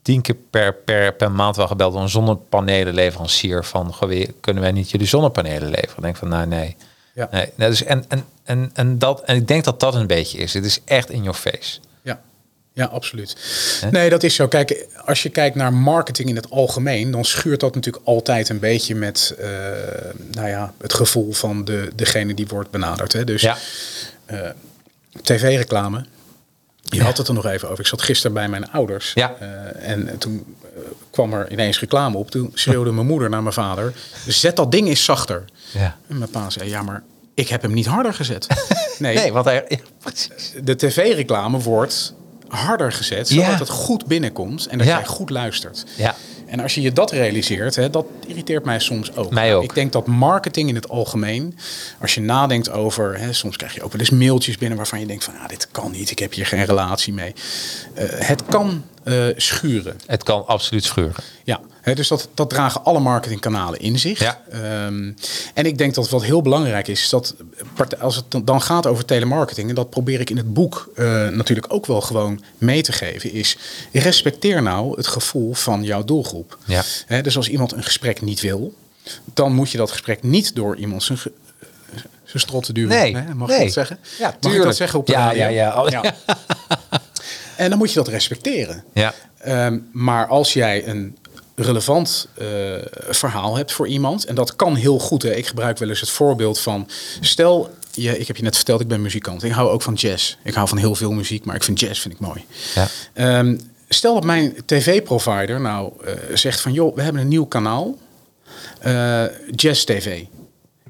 [0.03, 3.95] tien keer per, per, per maand wel gebeld door een zonnepanelenleverancier van,
[4.41, 5.97] kunnen wij niet jullie zonnepanelen leveren?
[5.97, 6.77] Ik denk van, nou nee.
[7.15, 7.29] Ja.
[7.31, 10.39] nee, nee dus en, en, en, en, dat, en ik denk dat dat een beetje
[10.39, 10.55] is.
[10.55, 11.79] Het is echt in your face.
[12.03, 12.21] Ja,
[12.73, 13.37] ja absoluut.
[13.91, 14.49] Nee, dat is zo.
[14.49, 18.59] Kijk, als je kijkt naar marketing in het algemeen, dan schuurt dat natuurlijk altijd een
[18.59, 19.49] beetje met eh,
[20.31, 23.13] nou ja, het gevoel van de, degene die wordt benaderd.
[23.13, 23.25] Hè.
[23.25, 23.57] Dus Ja.
[25.23, 26.05] Tv-reclame.
[26.83, 27.81] Je had het er nog even over.
[27.81, 29.13] Ik zat gisteren bij mijn ouders.
[29.15, 29.35] Ja.
[29.39, 30.69] Eh, en toen eh,
[31.11, 32.31] kwam er ineens reclame op.
[32.31, 33.95] Toen schreeuwde mijn moeder naar mijn vader.
[34.27, 35.45] Zet dat ding eens zachter.
[35.73, 35.97] Ja.
[36.09, 37.03] En mijn pa zei, ja, maar
[37.35, 38.47] ik heb hem niet harder gezet.
[38.99, 39.79] Nee, Nee, want hij, ja,
[40.63, 42.15] de tv-reclame wordt
[42.49, 43.59] harder gezet, zodat Ja.
[43.59, 45.85] het goed binnenkomt en dat jij goed luistert.
[45.97, 46.15] Ja.
[46.51, 49.31] En als je je dat realiseert, hè, dat irriteert mij soms ook.
[49.31, 49.63] Mij ook.
[49.63, 51.59] Ik denk dat marketing in het algemeen,
[52.01, 55.07] als je nadenkt over, hè, soms krijg je ook wel eens mailtjes binnen waarvan je
[55.07, 57.35] denkt van, ah, dit kan niet, ik heb hier geen relatie mee.
[57.95, 60.01] Eh, het kan eh, schuren.
[60.07, 61.15] Het kan absoluut schuren.
[61.45, 64.19] Ja, hè, dus dat, dat dragen alle marketingkanalen in zich.
[64.21, 64.41] Ja.
[64.51, 65.13] Ehm,
[65.55, 67.35] en ik denk dat wat heel belangrijk is, is dat
[68.01, 71.73] als het dan- gaat over telemarketing, en dat probeer ik in het boek eh, natuurlijk
[71.73, 73.57] ook wel gewoon mee te geven, is
[73.93, 76.59] respecteer nou het gevoel van jouw doelgroep.
[76.65, 76.83] Ja.
[77.07, 78.75] Hè, dus als iemand een gesprek niet wil,
[79.35, 81.33] dan moet je dat gesprek niet door iemand zijn, ge-
[82.25, 82.89] zijn strot te duwen.
[82.91, 83.59] Nee, Hè, Mag nee.
[83.59, 83.99] ik dat zeggen?
[84.19, 84.65] Ja, Mag ik tuurlijk.
[84.65, 85.41] dat zeggen op de Ja, radio?
[85.43, 85.85] ja, ja.
[86.03, 86.15] Ja.
[87.61, 88.85] En dan moet je dat respecteren.
[88.95, 89.15] Ja.
[89.39, 91.17] Ehm, maar als jij een
[91.55, 92.47] relevant eh,
[93.11, 95.23] verhaal hebt voor iemand, en dat kan heel goed.
[95.23, 95.35] Hè.
[95.35, 96.89] Ik gebruik wel eens het voorbeeld van,
[97.21, 99.43] stel, je, ik heb je net verteld, ik ben muzikant.
[99.43, 100.37] Ik hou ook van jazz.
[100.43, 102.45] Ik hou van heel veel muziek, maar ik vind jazz vind ik mooi.
[102.75, 102.89] Ja.
[103.13, 103.57] Ehm,
[103.89, 107.97] stel dat mijn tv-provider nou eh, zegt van, joh, we hebben een nieuw kanaal,
[108.81, 110.25] eh, Jazz TV.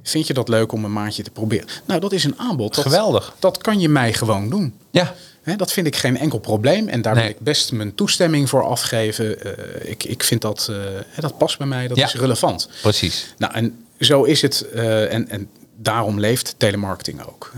[0.02, 1.66] Vind je dat leuk om een maandje te proberen?
[1.84, 2.74] Nou, dat is een aanbod.
[2.74, 3.34] Dat, Geweldig.
[3.38, 4.74] Dat kan je mij gewoon doen.
[4.90, 5.14] Ja.
[5.50, 6.88] Hè, dat vind ik geen enkel probleem.
[6.88, 7.22] En daar Nee.
[7.22, 9.40] wil ik best mijn toestemming voor afgeven.
[9.42, 10.76] Eh, ik, ik vind dat, eh,
[11.20, 12.04] dat past bij mij, dat Ja.
[12.06, 12.68] is relevant.
[12.82, 13.34] Precies.
[13.38, 14.66] Nou, en zo is het.
[14.74, 15.48] eh, en, en
[15.82, 17.52] daarom leeft telemarketing ook.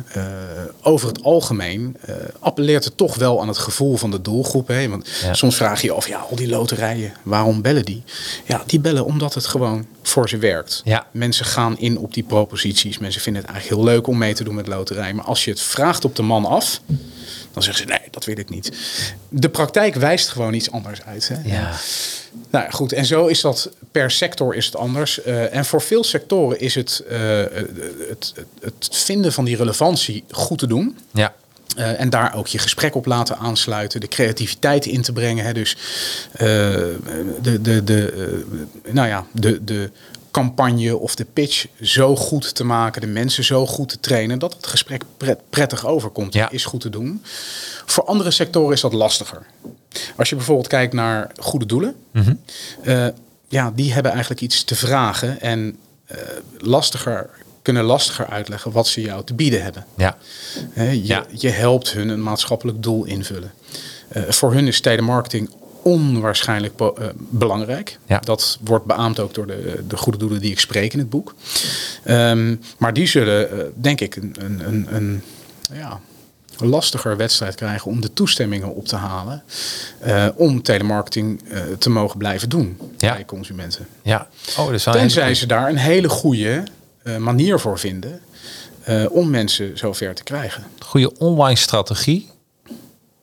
[0.83, 1.97] Over het algemeen
[2.39, 4.69] appelleert het toch wel aan het gevoel van de doelgroep.
[4.69, 4.89] Hè?
[4.89, 5.35] Want Ja.
[5.35, 8.03] soms vraag je je af, ja, al die loterijen, waarom bellen die?
[8.47, 10.81] Ja, die bellen omdat het gewoon voor ze werkt.
[10.85, 11.07] Ja.
[11.11, 12.99] Mensen gaan in op die proposities.
[12.99, 15.15] Mensen vinden het eigenlijk heel leuk om mee te doen met loterij.
[15.15, 16.81] Maar als je het vraagt op de man af,
[17.53, 18.73] dan zeggen ze nee, dat wil ik niet.
[19.29, 21.29] De praktijk wijst gewoon iets anders uit.
[21.29, 21.37] Hè?
[21.45, 21.73] Ja.
[22.51, 25.23] Nou goed, en zo is dat per sector is het anders.
[25.23, 27.73] Eh, en voor veel sectoren is het, eh, het,
[28.09, 30.99] het, het vinden van die relevantie goed te doen.
[31.11, 31.35] Ja.
[31.77, 35.45] Eh, en daar ook je gesprek op laten aansluiten, de creativiteit in te brengen.
[35.45, 35.53] Hè.
[35.53, 35.77] Dus
[36.33, 38.13] uh, de, de, de,
[38.85, 39.91] uh, nou ja, de, de
[40.33, 44.55] campagne of de pitch zo goed te maken, de mensen zo goed te trainen, dat
[44.55, 46.51] het gesprek pret, prettig overkomt, Ja.
[46.51, 47.23] is goed te doen.
[47.87, 49.43] Voor andere sectoren is dat lastiger.
[50.17, 51.97] Als je bijvoorbeeld kijkt naar goede doelen,
[52.83, 53.07] eh,
[53.49, 55.77] ja, die hebben eigenlijk iets te vragen en
[56.07, 56.17] eh,
[56.59, 57.31] lastiger,
[57.63, 59.87] kunnen lastiger uitleggen wat ze jou te bieden hebben.
[59.97, 60.17] Ja.
[60.75, 61.25] Je, Ja.
[61.31, 63.53] je helpt hun een maatschappelijk doel invullen.
[64.09, 65.51] Eh, voor hun is telemarketing
[65.83, 67.99] onwaarschijnlijk eh, belangrijk.
[68.07, 68.19] Ja.
[68.19, 71.35] Dat wordt beaamd ook door de, de goede doelen die ik spreek in het boek.
[72.05, 75.23] Ehm, maar die zullen, eh, denk ik, een, een, een, een
[75.73, 76.01] ja,
[76.59, 79.43] lastiger wedstrijd krijgen om de toestemmingen op te halen.
[80.01, 81.43] eh, om telemarketing
[81.79, 83.13] te mogen blijven doen Ja.
[83.15, 83.87] bij consumenten.
[84.03, 84.29] Ja.
[84.59, 86.63] Oh, dat is hele Tenzij ze daar een hele goede
[87.19, 88.21] manier voor vinden.
[89.11, 90.65] om mensen zover te krijgen.
[90.79, 92.31] goede online strategie.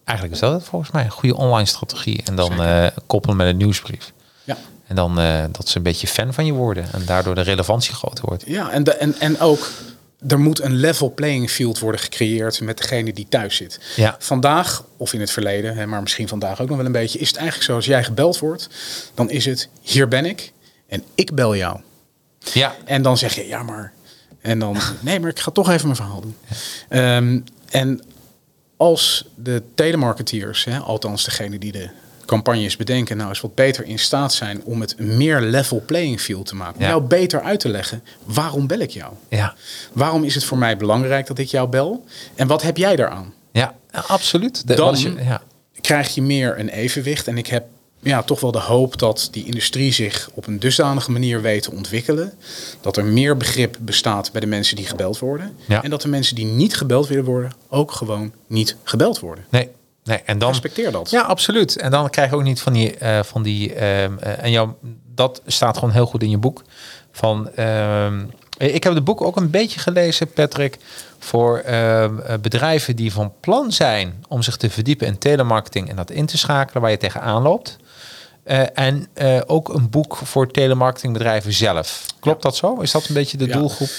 [0.09, 1.03] Eigenlijk is dat het volgens mij.
[1.03, 2.21] Een goede online strategie.
[2.23, 4.13] En dan eh, koppelen met een nieuwsbrief.
[4.43, 4.57] Ja.
[4.87, 6.93] En dan eh, dat ze een beetje fan van je worden.
[6.93, 8.43] En daardoor de relevantie groter wordt.
[8.47, 9.69] Ja, en, de, en, en ook
[10.27, 13.79] er moet een level playing field worden gecreëerd met degene die thuis zit.
[13.95, 14.15] Ja.
[14.19, 17.27] Vandaag, of in het verleden, hè, maar misschien vandaag ook nog wel een beetje, is
[17.27, 18.69] het eigenlijk zo als jij gebeld wordt,
[19.13, 20.51] dan is het hier ben ik
[20.87, 21.79] en ik bel jou.
[22.53, 22.75] Ja.
[22.85, 23.93] En dan zeg je ja maar.
[24.41, 26.35] En dan nee, maar ik ga toch even mijn verhaal doen.
[26.89, 27.39] Ehm,
[27.69, 28.01] en
[28.79, 31.89] als de telemarketeers, hè, althans degene die de
[32.25, 36.45] campagnes bedenken, nou eens wat beter in staat zijn om het meer level playing field
[36.45, 36.75] te maken.
[36.75, 36.87] Om Ja.
[36.87, 39.13] jou beter uit te leggen, waarom bel ik jou?
[39.29, 39.55] Ja.
[39.93, 42.05] Waarom is het voor mij belangrijk dat ik jou bel?
[42.35, 43.33] En wat heb jij daaraan?
[43.51, 44.67] Ja, absoluut.
[44.67, 45.41] De, Dan- je- ja.
[45.81, 47.27] Krijg je meer een evenwicht.
[47.27, 47.65] En ik heb
[48.01, 51.71] ja, toch wel de hoop dat die industrie zich op een dusdanige manier weet te
[51.71, 52.33] ontwikkelen.
[52.81, 55.55] Dat er meer begrip bestaat bij de mensen die gebeld worden.
[55.67, 55.83] Ja.
[55.83, 59.45] En dat de mensen die niet gebeld willen worden, ook gewoon niet gebeld worden.
[59.49, 59.69] Nee.
[60.03, 61.09] Nee, en dan Respecteer dat.
[61.09, 61.77] Ja, absoluut.
[61.77, 64.69] En dan krijg je ook niet van die, eh, van die ehm, eh, en jou,
[65.15, 66.63] dat staat gewoon heel goed in je boek.
[67.11, 68.23] Van, ehm,
[68.57, 70.77] ik heb het boek ook een beetje gelezen, Patrick,
[71.19, 75.95] voor ehm, eh, bedrijven die van plan zijn om zich te verdiepen in telemarketing en
[75.95, 77.77] dat in te schakelen waar je tegenaan loopt.
[78.49, 82.05] Eh, en eh, ook een boek voor telemarketingbedrijven zelf.
[82.19, 82.79] Klopt dat zo?
[82.79, 83.57] Is dat een beetje de Ja.
[83.57, 83.89] doelgroep?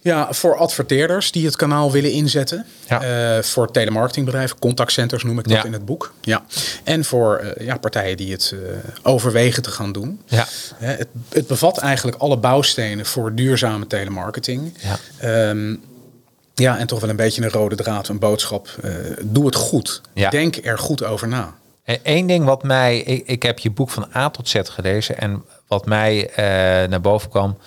[0.00, 2.66] Ja, voor adverteerders die het kanaal willen inzetten.
[2.88, 3.02] Ja.
[3.36, 6.12] Eh, voor telemarketingbedrijven, contactcenters noem ik dat in het boek.
[6.20, 6.44] Ja.
[6.84, 8.54] En voor ja, partijen die het
[9.02, 10.20] overwegen te gaan doen.
[10.26, 10.46] Ja.
[10.76, 14.74] Het, het bevat eigenlijk alle bouwstenen voor duurzame telemarketing.
[14.78, 14.98] Ja.
[15.18, 15.76] Ehm,
[16.54, 18.68] ja, en toch wel een beetje een rode draad, een boodschap.
[19.22, 20.00] Doe het goed.
[20.30, 21.54] Denk er goed over na.
[21.86, 25.44] Eén ding wat mij, ik, ik heb je boek van A tot Z gelezen en
[25.66, 27.58] wat mij eh, naar boven kwam,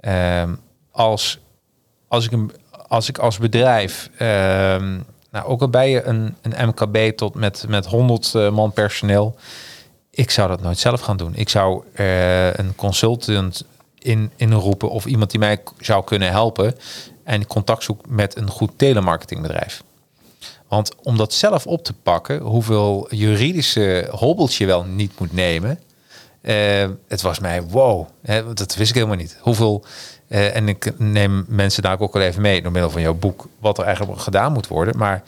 [0.00, 0.54] ehm,
[0.90, 1.38] als,
[2.08, 2.32] als, ik
[2.88, 4.98] als ik als bedrijf, ehm,
[5.30, 9.36] nou ook al bij je een, een MKB tot met, met 100 eh, man personeel,
[10.10, 11.34] ik zou dat nooit zelf gaan doen.
[11.34, 13.64] Ik zou eh, een consultant
[13.98, 16.74] in, inroepen of iemand die mij zou kunnen helpen
[17.24, 19.82] en contact zoek met een goed telemarketingbedrijf.
[20.68, 25.78] Want om dat zelf op te pakken, hoeveel juridische hobbels je wel niet moet nemen.
[26.42, 29.38] eh, het was mij wow, hè, dat wist ik helemaal niet.
[29.40, 29.84] Hoeveel,
[30.28, 33.48] eh, en ik neem mensen daar ook al even mee door middel van jouw boek,
[33.60, 34.98] wat er eigenlijk gedaan moet worden.
[34.98, 35.22] Maar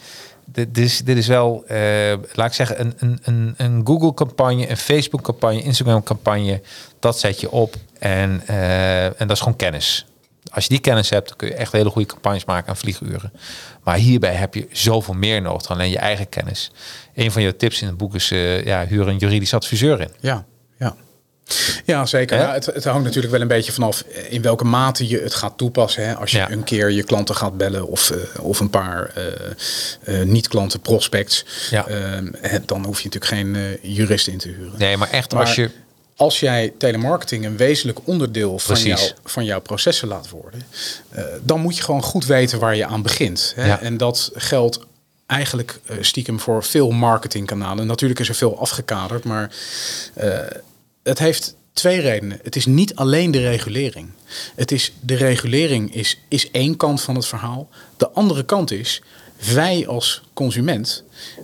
[0.45, 4.77] dit, dit, is, dit is wel, eh, laat ik zeggen, een, een, een, Google-campagne, een
[4.77, 6.61] Facebook-campagne, Instagram-campagne.
[6.99, 10.05] Dat zet je op en, en dat is gewoon kennis.
[10.51, 13.31] Als je die kennis hebt, dan kun je echt hele goede campagnes maken aan vlieguren.
[13.89, 16.71] Maar hierbij heb je zoveel meer nodig dan alleen je eigen kennis.
[17.15, 20.09] Een van je tips in het boek is, eh, ja, huur een juridisch adviseur in.
[20.19, 20.45] Ja,
[20.79, 20.95] ja.
[21.85, 22.37] Ja, zeker.
[22.37, 25.57] Ja, het, het hangt natuurlijk wel een beetje vanaf in welke mate je het gaat
[25.57, 26.07] toepassen.
[26.07, 26.15] Hè.
[26.15, 26.51] Als je Ja.
[26.51, 31.45] een keer je klanten gaat bellen of, eh, of een paar eh, eh, niet-klanten prospects,
[31.69, 31.87] Ja.
[31.87, 32.27] ehm,
[32.65, 34.73] dan hoef je natuurlijk geen eh, jurist in te huren.
[34.77, 35.69] Nee, maar echt Maar als je...
[36.19, 39.01] als jij telemarketing een wezenlijk onderdeel van, Precies.
[39.01, 40.63] jou, van jouw processen laat worden,
[41.09, 43.53] eh, dan moet je gewoon goed weten waar je aan begint.
[43.55, 43.65] Hè?
[43.65, 43.79] Ja.
[43.81, 44.79] En dat geldt
[45.25, 47.87] eigenlijk eh, stiekem voor veel marketingkanalen.
[47.87, 49.55] Natuurlijk is er veel afgekaderd, maar
[50.13, 50.39] eh,
[51.03, 52.39] het heeft twee redenen.
[52.43, 54.09] Het is niet alleen de regulering.
[54.55, 57.69] Het is, de regulering is, is één kant van het verhaal.
[57.97, 59.01] De andere kant is,
[59.53, 61.03] wij als consument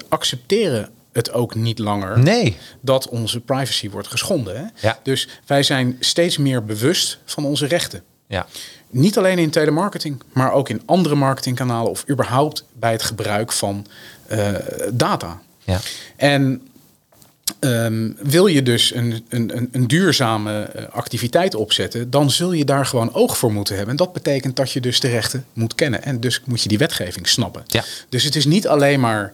[0.10, 2.57] accepteren het ook niet langer Nee.
[2.82, 4.57] dat onze privacy wordt geschonden.
[4.57, 4.88] Hè?
[4.88, 4.99] Ja.
[5.03, 8.03] Dus wij zijn steeds meer bewust van onze rechten.
[8.28, 8.45] Ja,
[8.89, 13.86] Niet alleen in telemarketing, maar ook in andere marketingkanalen of überhaupt bij het gebruik van
[14.28, 14.53] eh,
[14.91, 15.41] data.
[15.63, 15.80] ja,
[16.16, 16.61] En
[17.59, 22.86] Ehm, wil je dus een, een, een, duurzame eh, activiteit opzetten, dan zul je daar
[22.86, 23.91] gewoon oog voor moeten hebben.
[23.91, 26.03] En dat betekent dat je dus de rechten moet kennen.
[26.03, 27.63] En dus moet je die wetgeving snappen.
[27.68, 27.84] Ja.
[28.09, 29.34] Dus het is niet alleen maar,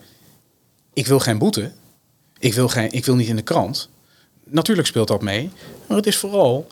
[0.93, 1.71] ik wil geen boete,
[2.39, 3.89] ik wil, geen, ik wil niet in de krant.
[4.45, 5.49] Natuurlijk speelt dat mee,
[5.87, 6.67] maar het is vooral,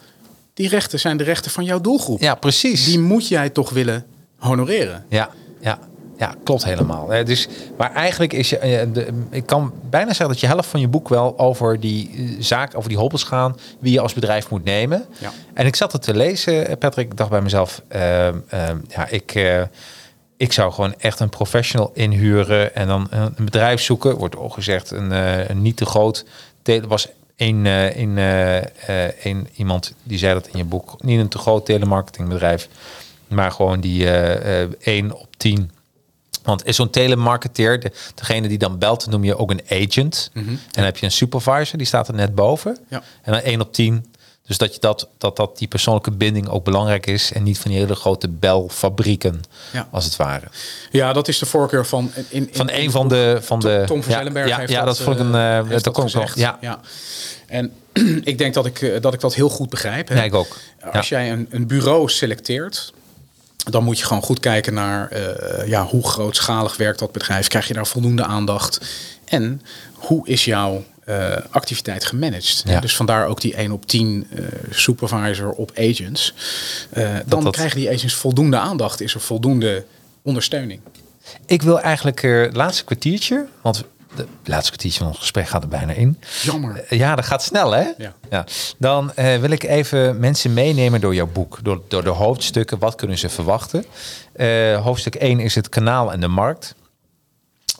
[0.53, 2.21] die rechten zijn de rechten van jouw doelgroep.
[2.21, 2.85] Ja, precies.
[2.85, 4.05] Die moet jij toch willen
[4.37, 5.05] honoreren.
[5.09, 5.29] Ja,
[5.61, 5.79] ja,
[6.19, 7.07] ja, klopt helemaal.
[7.25, 7.47] Dus,
[7.77, 11.09] maar eigenlijk is je, eh, ik kan bijna zeggen dat je helft van je boek
[11.09, 15.05] wel over die eh, zaak, over die hobbels gaan, wie je als bedrijf moet nemen.
[15.19, 15.31] Ja.
[15.53, 19.35] En ik zat het te lezen, Patrick, ik dacht bij mezelf, ehm, ehm, ja, ik,
[19.35, 19.61] eh,
[20.39, 24.17] ik zou gewoon echt een professional inhuren en dan een, bedrijf zoeken.
[24.17, 26.25] Wordt ook gezegd, een, eh, een niet te groot.
[26.61, 31.19] tele- was een, eh, een, eh, een, iemand die zei dat in je boek, niet
[31.19, 32.67] een te groot telemarketingbedrijf,
[33.27, 34.07] maar gewoon die
[34.79, 35.71] 1 op 10
[36.43, 40.29] want is zo'n telemarketeer, de, degene die dan belt, noem je ook een agent.
[40.33, 42.77] En dan heb je een supervisor, die staat er net boven.
[42.89, 43.03] Ja.
[43.21, 44.05] En dan 1 op 10.
[44.49, 47.31] Dus dat, je dat, dat, dat die persoonlijke binding ook belangrijk is.
[47.31, 49.41] En niet van die hele grote belfabrieken,
[49.71, 49.87] Ja.
[49.91, 50.47] als het ware.
[50.91, 52.11] Ja, dat is de voorkeur van...
[52.15, 53.39] In, in, Van een van de...
[53.41, 55.33] Van de Tom van ja, Zellenberg ja, heeft ja, dat, dat vond ik een...
[55.67, 56.21] heeft dat ik wel.
[56.27, 56.39] gezegd.
[56.61, 56.79] Ja.
[57.47, 57.71] En
[58.23, 60.07] ik denk dat ik, eh, dat ik dat heel goed begrijp.
[60.07, 60.15] Hè.
[60.15, 60.57] Ja, ik ook.
[60.91, 61.17] Als Ja.
[61.21, 62.93] jij een, een bureau selecteert,
[63.69, 65.11] dan moet je gewoon goed kijken naar
[65.65, 67.47] ja, hoe grootschalig werkt dat bedrijf.
[67.47, 68.79] Krijg je daar voldoende aandacht?
[69.25, 69.61] En
[69.93, 72.63] hoe is jouw eh, activiteit gemanaged?
[72.65, 72.79] Ja.
[72.79, 76.33] Dus vandaar ook die 1 op 10 eh, supervisor op agents.
[76.89, 79.01] Eh, dan dat- krijgen die agents voldoende aandacht.
[79.01, 79.85] Is er voldoende
[80.21, 80.81] ondersteuning?
[81.45, 83.45] Ik wil eigenlijk het laatste kwartiertje...
[83.61, 83.83] Want
[84.15, 86.19] de laatste kwartiertje van ons gesprek gaat er bijna in.
[86.41, 86.85] Jammer.
[86.89, 87.87] Ja, dat gaat snel, hè?
[88.29, 88.45] Ja.
[88.77, 92.79] Dan wil ik even mensen meenemen door jouw boek, door, door de hoofdstukken.
[92.79, 93.85] Wat kunnen ze verwachten?
[94.81, 96.75] Hoofdstuk 1 is het kanaal en de markt.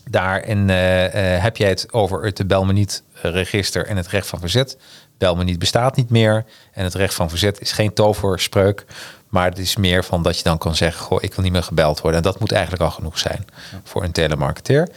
[0.09, 4.78] Daarin heb jij het over het bel me niet register en het recht van verzet.
[5.17, 6.45] Bel me niet bestaat niet meer.
[6.72, 8.86] En het recht van verzet is geen toverspreuk.
[9.30, 11.63] Maar het is meer van dat je dan kan zeggen: Goh, ik wil niet meer
[11.63, 12.20] gebeld worden.
[12.20, 13.45] En dat moet eigenlijk al genoeg zijn
[13.84, 14.89] voor een telemarketeer.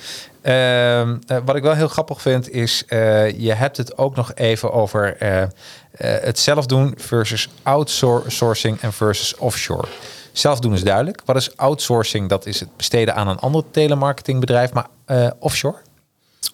[0.43, 4.35] Ehm, eh, wat ik wel heel grappig vind, is eh, je hebt het ook nog
[4.35, 5.45] even over eh,
[5.99, 9.89] het zelf doen versus outsourcing en versus offshore.
[10.33, 11.23] Zelf doen is duidelijk.
[11.25, 12.29] Wat is outsourcing?
[12.29, 14.87] Dat is het besteden aan een ander telemarketingbedrijf, maar
[15.39, 15.77] offshore?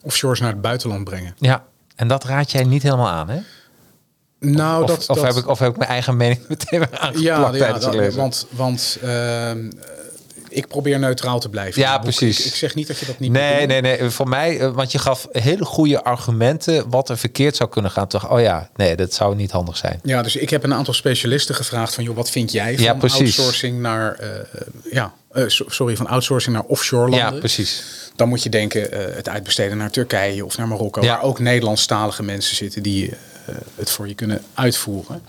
[0.03, 1.35] Offshores naar het buitenland brengen.
[1.39, 1.65] Ja.
[1.97, 3.39] En dat raad jij niet helemaal aan, hè?
[4.41, 7.19] Nou, Of, dat, of, dat, heb ik, of heb ik mijn eigen mening meteen aangeplakt
[7.21, 9.71] Ja, ja dat- want, want ehm,
[10.49, 11.83] ik probeer neutraal te blijven.
[11.83, 12.39] Ja, precies.
[12.41, 14.11] Ik, ik zeg niet dat je dat niet moet Nee, nee, nee.
[14.11, 18.07] Voor mij, eh, want je gaf hele goede argumenten wat er verkeerd zou kunnen gaan.
[18.07, 20.01] Toch, oh ja, nee, dat zou niet handig zijn.
[20.03, 22.93] Ja, dus ik heb een aantal specialisten gevraagd van, joh, wat vind jij van Ja,
[23.01, 24.29] outsourcing naar, eh,
[24.93, 27.33] ja, eh, so- sorry, van outsourcing naar offshore landen?
[27.33, 27.83] Ja, precies.
[28.19, 31.09] Dan moet je denken eh, het uitbesteden naar Turkije of naar Marokko, Ja.
[31.09, 35.23] waar ook Nederlandstalige mensen zitten die eh, het voor je kunnen uitvoeren.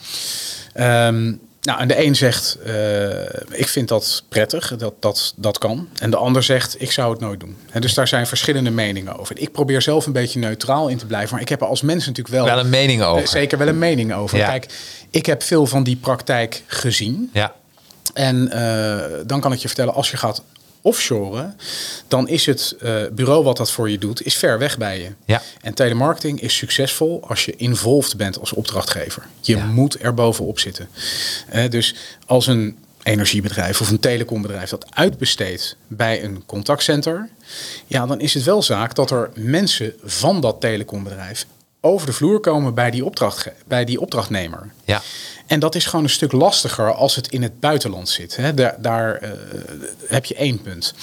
[0.73, 1.23] Ehm,
[1.61, 3.19] nou, en de een zegt, eh,
[3.49, 5.87] ik vind dat prettig, dat, dat dat kan.
[5.99, 7.57] En de ander zegt, ik zou het nooit doen.
[7.69, 9.39] Hè, dus daar zijn verschillende meningen over.
[9.39, 12.05] Ik probeer zelf een beetje neutraal in te blijven, maar ik heb er als mens
[12.05, 13.27] natuurlijk wel, Wel een mening over.
[13.27, 14.37] zeker wel een mening over.
[14.37, 14.47] Ja.
[14.47, 14.65] Kijk,
[15.09, 17.29] ik heb veel van die praktijk gezien.
[17.33, 17.53] Ja,
[18.13, 18.49] En
[19.25, 20.41] dan kan ik je vertellen, als je gaat
[20.81, 21.55] offshoren,
[22.07, 25.09] dan is het eh, bureau wat dat voor je doet, is ver weg bij je.
[25.25, 25.41] Ja.
[25.61, 29.23] En telemarketing is succesvol als je involved bent als opdrachtgever.
[29.41, 29.65] Je Ja.
[29.65, 30.89] moet er bovenop zitten.
[31.49, 37.29] Eh, dus als een energiebedrijf of een telecombedrijf dat uitbesteedt bij een contactcenter,
[37.87, 41.45] ja, dan is het wel zaak dat er mensen van dat telecombedrijf
[41.81, 44.71] over de vloer komen bij die, opdracht, bij die opdrachtnemer.
[44.85, 45.01] ja.
[45.49, 48.35] En dat is gewoon een stuk lastiger als het in het buitenland zit.
[48.35, 48.53] Hè.
[48.53, 49.31] Daar, daar eh,
[50.07, 50.93] heb je één punt.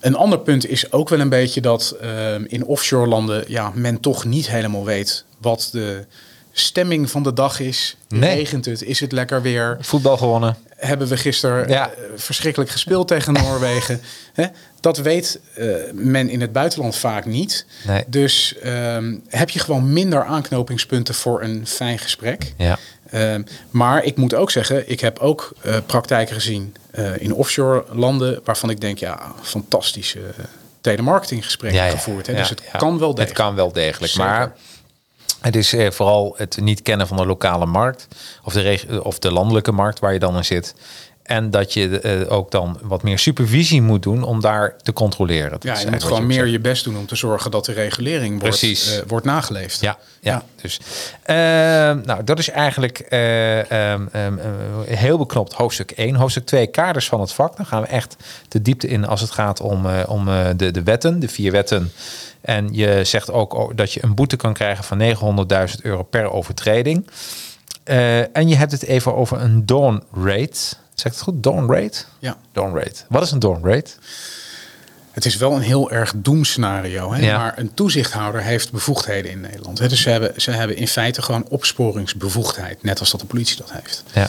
[0.00, 4.00] Een ander punt is ook wel een beetje dat eh, in offshore landen ja, men
[4.00, 6.06] toch niet helemaal weet wat de
[6.52, 7.96] stemming van de dag is.
[8.08, 8.34] Nee.
[8.36, 8.82] Regent het?
[8.82, 9.76] Is het lekker weer?
[9.80, 10.56] Voetbal gewonnen.
[10.76, 11.90] Hebben we gisteren Ja.
[11.90, 14.00] eh, verschrikkelijk gespeeld tegen Noorwegen?
[14.32, 14.46] Hè?
[14.80, 17.66] Dat weet eh, men in het buitenland vaak niet.
[17.86, 18.04] Nee.
[18.06, 22.52] Dus ehm, heb je gewoon minder aanknopingspunten voor een fijn gesprek.
[22.56, 22.78] Ja.
[23.10, 26.74] Ehm, maar ik moet ook zeggen, ik heb ook eh, praktijken gezien
[27.18, 30.24] in offshore landen waarvan ik denk, ja, fantastische uh,
[30.80, 32.26] telemarketinggesprekken Ja, gevoerd.
[32.26, 32.34] Hè?
[32.34, 33.28] dus het kan wel degelijk.
[33.38, 34.12] Het kan wel degelijk.
[34.12, 34.30] Zeker.
[34.30, 34.52] Maar
[35.40, 38.08] het is eh, vooral het niet kennen van de lokale markt.
[38.44, 40.74] Of de, reg- of de landelijke markt waar je dan in zit.
[41.22, 45.50] En dat je eh, ook dan wat meer supervisie moet doen om daar te controleren.
[45.50, 48.40] Dat Ja, je moet gewoon meer je best doen om te zorgen dat de regulering
[48.40, 48.70] wordt, eh,
[49.06, 49.80] wordt nageleefd.
[49.80, 50.42] Ja, ja.
[50.60, 50.80] dus
[51.22, 53.58] ehm, nou, dat is eigenlijk eh,
[53.92, 56.14] ehm, ehm, eh, heel beknopt hoofdstuk 1.
[56.14, 57.56] Hoofdstuk 2, kaders van het vak.
[57.56, 58.16] Dan gaan we echt
[58.48, 61.52] de diepte in als het gaat om, eh, om eh, de, de wetten, de vier
[61.52, 61.92] wetten.
[62.42, 66.30] En je zegt ook o- dat je een boete kan krijgen van 900.000 euro per
[66.32, 67.06] overtreding.
[67.84, 70.58] Eh, en je hebt het even over een dawn rate.
[70.94, 71.42] Zeg het goed?
[71.42, 72.04] Dawn rate?
[72.18, 72.36] Ja.
[72.52, 73.00] Dawn rate.
[73.08, 73.90] Wat is een dawn rate?
[75.10, 77.12] Het is wel een heel erg doemscenario.
[77.12, 77.20] Hè?
[77.20, 77.38] Ja.
[77.38, 79.78] Maar een toezichthouder heeft bevoegdheden in Nederland.
[79.78, 79.88] Hè?
[79.88, 82.82] Dus ze hebben, ze hebben in feite gewoon opsporingsbevoegdheid.
[82.82, 84.02] Net als dat de politie dat heeft.
[84.12, 84.28] Ja.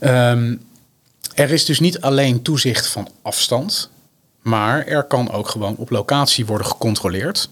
[0.00, 0.54] Ehm,
[1.34, 3.90] er is dus niet alleen toezicht van afstand.
[4.42, 7.48] Maar er kan ook gewoon op locatie worden gecontroleerd.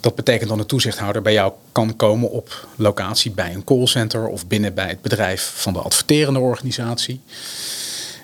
[0.00, 4.46] Dat betekent dat een toezichthouder bij jou kan komen op locatie bij een callcenter of
[4.46, 7.20] binnen bij het bedrijf van de adverterende organisatie.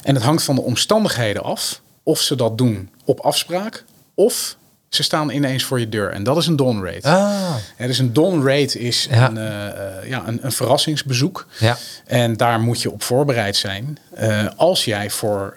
[0.03, 3.85] En het hangt van de omstandigheden af of ze dat doen op afspraak
[4.15, 4.57] of
[4.89, 6.11] ze staan ineens voor je deur.
[6.13, 7.09] En dat is een dawn rate.
[7.09, 7.55] Ah.
[7.79, 9.29] Ja, dus een dawn rate is Ja.
[9.29, 11.47] een, eh, eh, ja, een, een verrassingsbezoek.
[11.59, 11.77] Ja.
[12.07, 13.99] En daar moet je op voorbereid zijn.
[14.15, 15.57] Eh, als jij voor,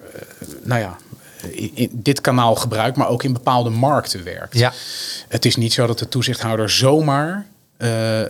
[0.64, 0.98] nou ja,
[1.52, 4.58] in, dit kanaal gebruikt, maar ook in bepaalde markten werkt.
[4.58, 4.74] Ja.
[5.28, 7.46] Het is niet zo dat de toezichthouder zomaar
[7.78, 7.90] eh,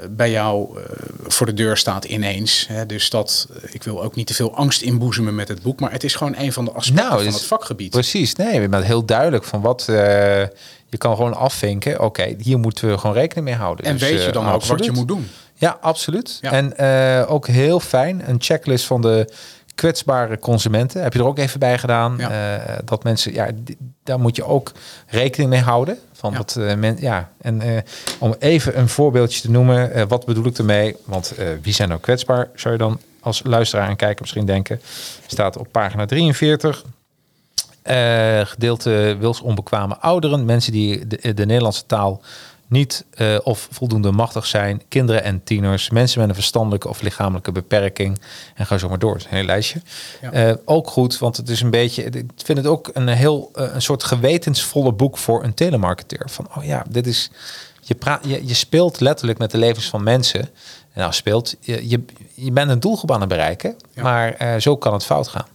[0.10, 0.84] bij jou eh,
[1.28, 2.68] voor de deur staat ineens.
[2.68, 2.86] Hè.
[2.86, 6.04] Dus dat, ik wil ook niet te veel angst inboezemen met het boek, maar het
[6.04, 7.90] is gewoon een van de aspecten van dus- het vakgebied.
[7.92, 9.96] Precies, nee, je bent heel duidelijk van wat eh,
[10.90, 12.00] je kan gewoon afvinken.
[12.00, 13.86] Oké, hier moeten we gewoon rekening mee houden.
[13.86, 15.30] En Dus, weet je eh, dan ook wat je moet doen?
[15.56, 16.38] Ja, absoluut.
[16.42, 16.52] Ja.
[16.52, 19.30] En eh, ook heel fijn, een checklist van de
[19.76, 21.04] kwetsbare consumenten.
[21.04, 22.16] Heb je er ook even bij gedaan.
[22.18, 22.56] Ja.
[22.58, 23.50] eh, dat mensen, ja,
[24.04, 24.72] daar moet je ook
[25.08, 25.98] rekening mee houden.
[26.14, 26.38] Van Ja.
[26.38, 27.82] dat eh, men, ja, en eh,
[28.20, 30.96] om even een voorbeeldje te noemen, wat bedoel ik ermee?
[31.06, 32.50] Want wie zijn nou kwetsbaar?
[32.56, 34.82] Zou je dan als luisteraar en kijker misschien denken?
[35.28, 36.84] Staat op pagina 43.
[37.84, 42.22] Eh, gedeelte wilsonbekwame ouderen, mensen die de, de Nederlandse taal
[42.74, 47.52] niet eh, of voldoende machtig zijn, kinderen en tieners, mensen met een verstandelijke of lichamelijke
[47.52, 48.20] beperking
[48.56, 49.14] en ga zo maar door.
[49.14, 49.82] Het is een heel lijstje.
[50.22, 50.32] Ja.
[50.32, 53.74] Eh, ook goed, want het is een beetje, ik vind het ook een heel eh,
[53.74, 56.26] een soort gewetensvolle boek voor een telemarketeer.
[56.26, 57.32] Van oh ja, dit is,
[57.82, 60.42] je, praat, je, je speelt letterlijk met de levens van mensen.
[60.42, 64.04] En nou speelt, je, je, je bent een doelgroep aan het bereiken, Ja.
[64.04, 65.48] maar zo kan het fout gaan.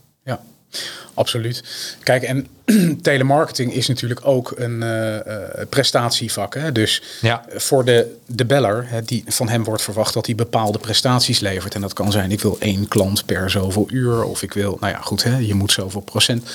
[1.15, 1.63] Absoluut.
[2.03, 2.47] Kijk, en
[3.03, 6.55] telemarketing is natuurlijk ook een eh, eh, prestatievak.
[6.55, 6.73] Hè?
[6.73, 7.45] Dus Ja.
[7.55, 11.75] voor de, de beller, hè, die, van hem wordt verwacht dat hij bepaalde prestaties levert.
[11.75, 14.25] En dat kan zijn, ik wil één klant per zoveel uur.
[14.25, 16.51] Of ik wil, nou ja, goed, hè, je moet zoveel procent.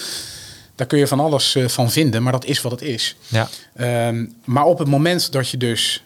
[0.75, 3.15] Daar kun je van alles eh, van vinden, maar dat is wat het is.
[3.27, 3.49] Ja.
[3.75, 6.03] Ehm, maar op het moment dat je dus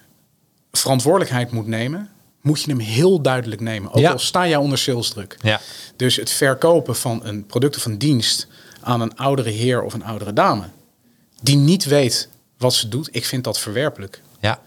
[0.71, 2.09] verantwoordelijkheid moet nemen,
[2.41, 3.91] moet je hem heel duidelijk nemen.
[3.91, 4.11] Ook Ja.
[4.11, 5.37] al sta jij onder salesdruk.
[5.41, 5.59] Ja.
[5.95, 8.47] Dus het verkopen van een product of een dienst
[8.81, 10.63] aan een oudere heer of een oudere dame,
[11.41, 14.21] die niet weet wat ze doet, ik vind dat verwerpelijk.
[14.39, 14.59] Ja,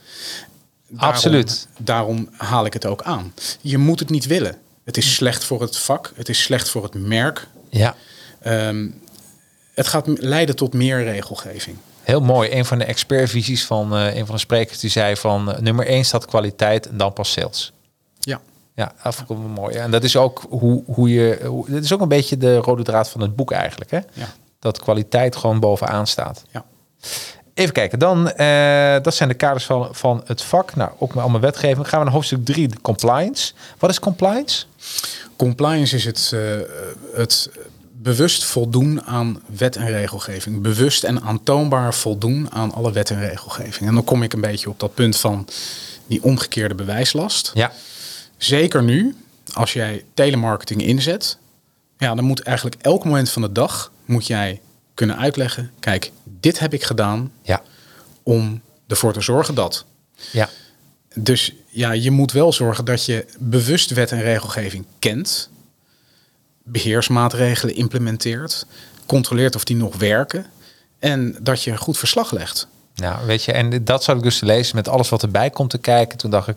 [0.89, 1.69] Daarom- Absoluut.
[1.79, 3.35] Daarom haal ik het ook aan.
[3.61, 4.59] Je moet het niet willen.
[4.85, 7.47] Het is slecht voor het vak, het is slecht voor het merk.
[7.71, 7.95] ja.
[8.41, 8.89] Ehm,
[9.75, 11.77] het gaat leiden tot meer regelgeving.
[12.11, 12.53] Heel mooi.
[12.53, 15.87] Een van de expertvisies van eh, een van de sprekers die zei van eh, nummer
[15.87, 17.73] 1 staat kwaliteit en dan pas sales.
[18.19, 18.41] Ja,
[18.75, 18.93] Ja,
[19.29, 19.77] wel mooi.
[19.77, 21.41] En dat is ook hoe, hoe je.
[21.47, 23.91] Hoe, dit is ook een beetje de rode draad van het boek eigenlijk.
[23.91, 23.99] Hè?
[24.13, 24.27] Ja.
[24.59, 26.43] Dat kwaliteit gewoon bovenaan staat.
[26.51, 26.65] ja.
[27.55, 30.75] Even kijken, dan, eh, dat zijn de kaders van, van het vak.
[30.75, 31.89] Nou, ook met allemaal wetgeving.
[31.89, 33.53] Gaan we naar hoofdstuk 3, de compliance.
[33.79, 34.65] Wat is compliance?
[35.37, 36.35] Compliance is het,
[37.15, 37.51] het
[38.03, 40.61] bewust voldoen aan wet en regelgeving.
[40.61, 43.89] Bewust en aantoonbaar voldoen aan alle wet en regelgeving.
[43.89, 45.49] En dan kom ik een beetje op dat punt van
[46.07, 47.51] die omgekeerde bewijslast.
[47.55, 47.73] Ja,
[48.41, 49.17] Zeker nu,
[49.53, 51.39] als jij telemarketing inzet,
[51.99, 54.61] ja, dan moet eigenlijk elk moment van de dag moet jij
[54.95, 57.63] kunnen uitleggen: kijk, dit heb ik gedaan ja,
[58.23, 59.85] om ervoor te zorgen dat.
[60.33, 60.49] ja,
[61.15, 65.51] Dus ja, je moet wel zorgen dat je bewust wet en regelgeving kent,
[66.71, 68.67] beheersmaatregelen implementeert,
[69.07, 70.47] controleert of die nog werken
[70.99, 72.67] en dat je een goed verslag legt.
[72.95, 75.71] Nou, weet je, en dat zat ik dus te lezen met alles wat erbij komt
[75.71, 76.19] te kijken.
[76.19, 76.57] Toen dacht ik,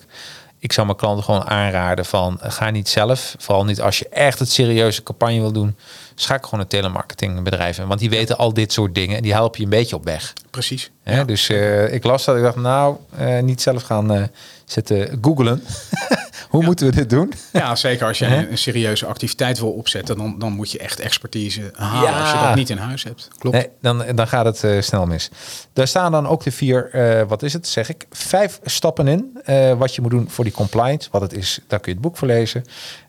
[0.60, 3.36] ik zou mijn klanten gewoon aanraden van eh, ga niet zelf.
[3.40, 5.76] Vooral niet als je echt het serieuze campagne wil doen.
[6.16, 7.88] Schakel gewoon een telemarketingbedrijf in.
[7.88, 10.34] Want die weten al dit soort dingen en die helpen je een beetje op weg.
[10.50, 10.92] Precies.
[11.04, 11.26] Hè?
[11.26, 14.30] Dus eh, ik las dat ik dacht, nou, eh, niet zelf gaan
[14.66, 15.64] zitten googlen.
[16.54, 17.34] Hoe moeten we dit doen?
[17.54, 21.70] Ja, zeker als je een, serieuze activiteit wil opzetten, dan, dan moet je echt expertise
[21.74, 22.20] halen Ja.
[22.20, 23.28] als je dat niet in huis hebt.
[23.38, 23.56] Klopt.
[23.56, 25.30] Nee, dan, dan gaat het eh, snel mis.
[25.74, 29.40] Daar staan dan ook de vier, eh, wat is het, zeg ik, vijf stappen in.
[29.44, 31.10] eh, wat je moet doen voor die compliance.
[31.12, 32.64] Wat het is, daar kun je het boek voor lezen.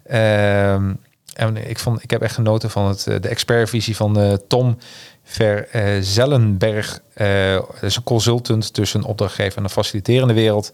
[0.06, 0.92] Ehm,
[1.34, 4.78] en ik, vond, ik heb echt genoten van het, de expertvisie van Tom
[5.22, 7.00] Verzellenberg.
[7.14, 10.70] Dat is een consultant tussen een opdrachtgever en een faciliterende wereld.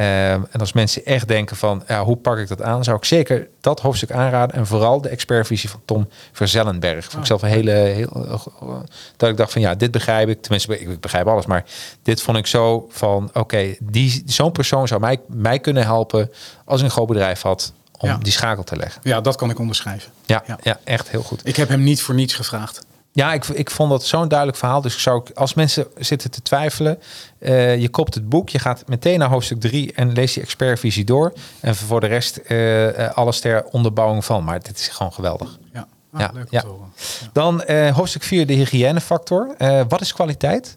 [0.00, 2.84] Eh, en als mensen echt denken van, ja, hoe pak ik dat aan?
[2.84, 4.56] Zou ik zeker dat hoofdstuk aanraden.
[4.56, 7.04] En vooral de expertvisie van Tom Verzellenberg.
[7.04, 8.68] Vond ik zelf een hele, heel, eh,
[9.16, 10.42] dat ik dacht van, ja, dit begrijp ik.
[10.42, 11.46] Tenminste, ik, begrijp alles.
[11.46, 11.64] Maar
[12.02, 16.30] dit vond ik zo van, oké, die zo'n persoon zou mij, mij kunnen helpen
[16.64, 18.16] als ik een groot bedrijf had om Ja.
[18.22, 19.00] die schakel te leggen.
[19.04, 20.12] Ja, dat kan ik onderschrijven.
[20.26, 20.58] Ja, Ja.
[20.62, 20.78] ja.
[20.84, 21.40] echt heel goed.
[21.44, 22.80] Ik heb hem niet voor niets gevraagd.
[23.12, 24.80] Ja, ik, ik vond dat zo'n duidelijk verhaal.
[24.80, 26.98] Dus ik zou, als mensen zitten te twijfelen,
[27.38, 31.04] eh, je koopt het boek, je gaat meteen naar hoofdstuk 3 en leest die expertvisie
[31.04, 31.32] door.
[31.60, 34.44] En voor de rest eh, eh, alles ter onderbouwing van.
[34.44, 35.58] Maar dit is gewoon geweldig.
[35.72, 36.60] Ja, ah, Ja, leuk om ja.
[36.60, 36.92] te horen.
[37.32, 39.54] Dan hoofdstuk 4, de hygiënefactor.
[39.88, 40.76] Wat is kwaliteit?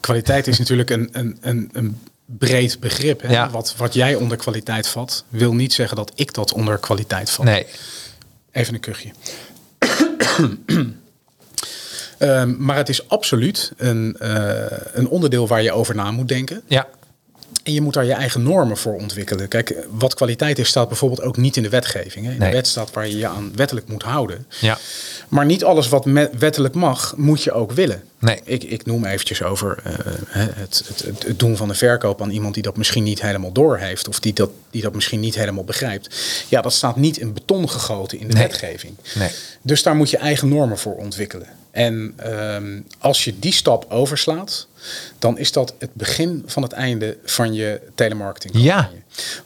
[0.00, 3.22] Kwaliteit is natuurlijk een, een, een, een breed begrip.
[3.22, 3.32] Hè?
[3.32, 3.50] Ja.
[3.50, 7.44] Wat, wat jij onder kwaliteit vat, wil niet zeggen dat ik dat onder kwaliteit vat.
[7.44, 7.66] Nee.
[8.50, 9.10] Even een kuchje.
[12.18, 16.62] Ehm, maar het is absoluut een, eh, een onderdeel waar je over na moet denken.
[16.66, 16.86] Ja.
[17.68, 19.48] En je moet daar je eigen normen voor ontwikkelen.
[19.48, 22.26] Kijk, wat kwaliteit is, staat bijvoorbeeld ook niet in de wetgeving.
[22.26, 22.32] Hè?
[22.32, 22.48] In Nee.
[22.50, 24.46] de wet staat waar je je aan wettelijk moet houden.
[24.60, 24.78] Ja.
[25.28, 26.04] Maar niet alles wat
[26.38, 28.02] wettelijk mag, moet je ook willen.
[28.18, 28.40] Nee.
[28.44, 29.94] Ik, ik noem eventjes over eh,
[30.32, 34.08] het, het, het, doen van de verkoop aan iemand die dat misschien niet helemaal doorheeft.
[34.08, 36.16] Of die dat, die dat misschien niet helemaal begrijpt.
[36.48, 38.42] Ja, dat staat niet in beton gegoten in de Nee.
[38.42, 38.94] wetgeving.
[39.14, 39.30] Nee.
[39.62, 41.46] Dus daar moet je eigen normen voor ontwikkelen.
[41.70, 44.66] En ehm, als je die stap overslaat,
[45.18, 48.54] dan is dat het begin van het einde van je telemarketing.
[48.62, 48.90] Ja.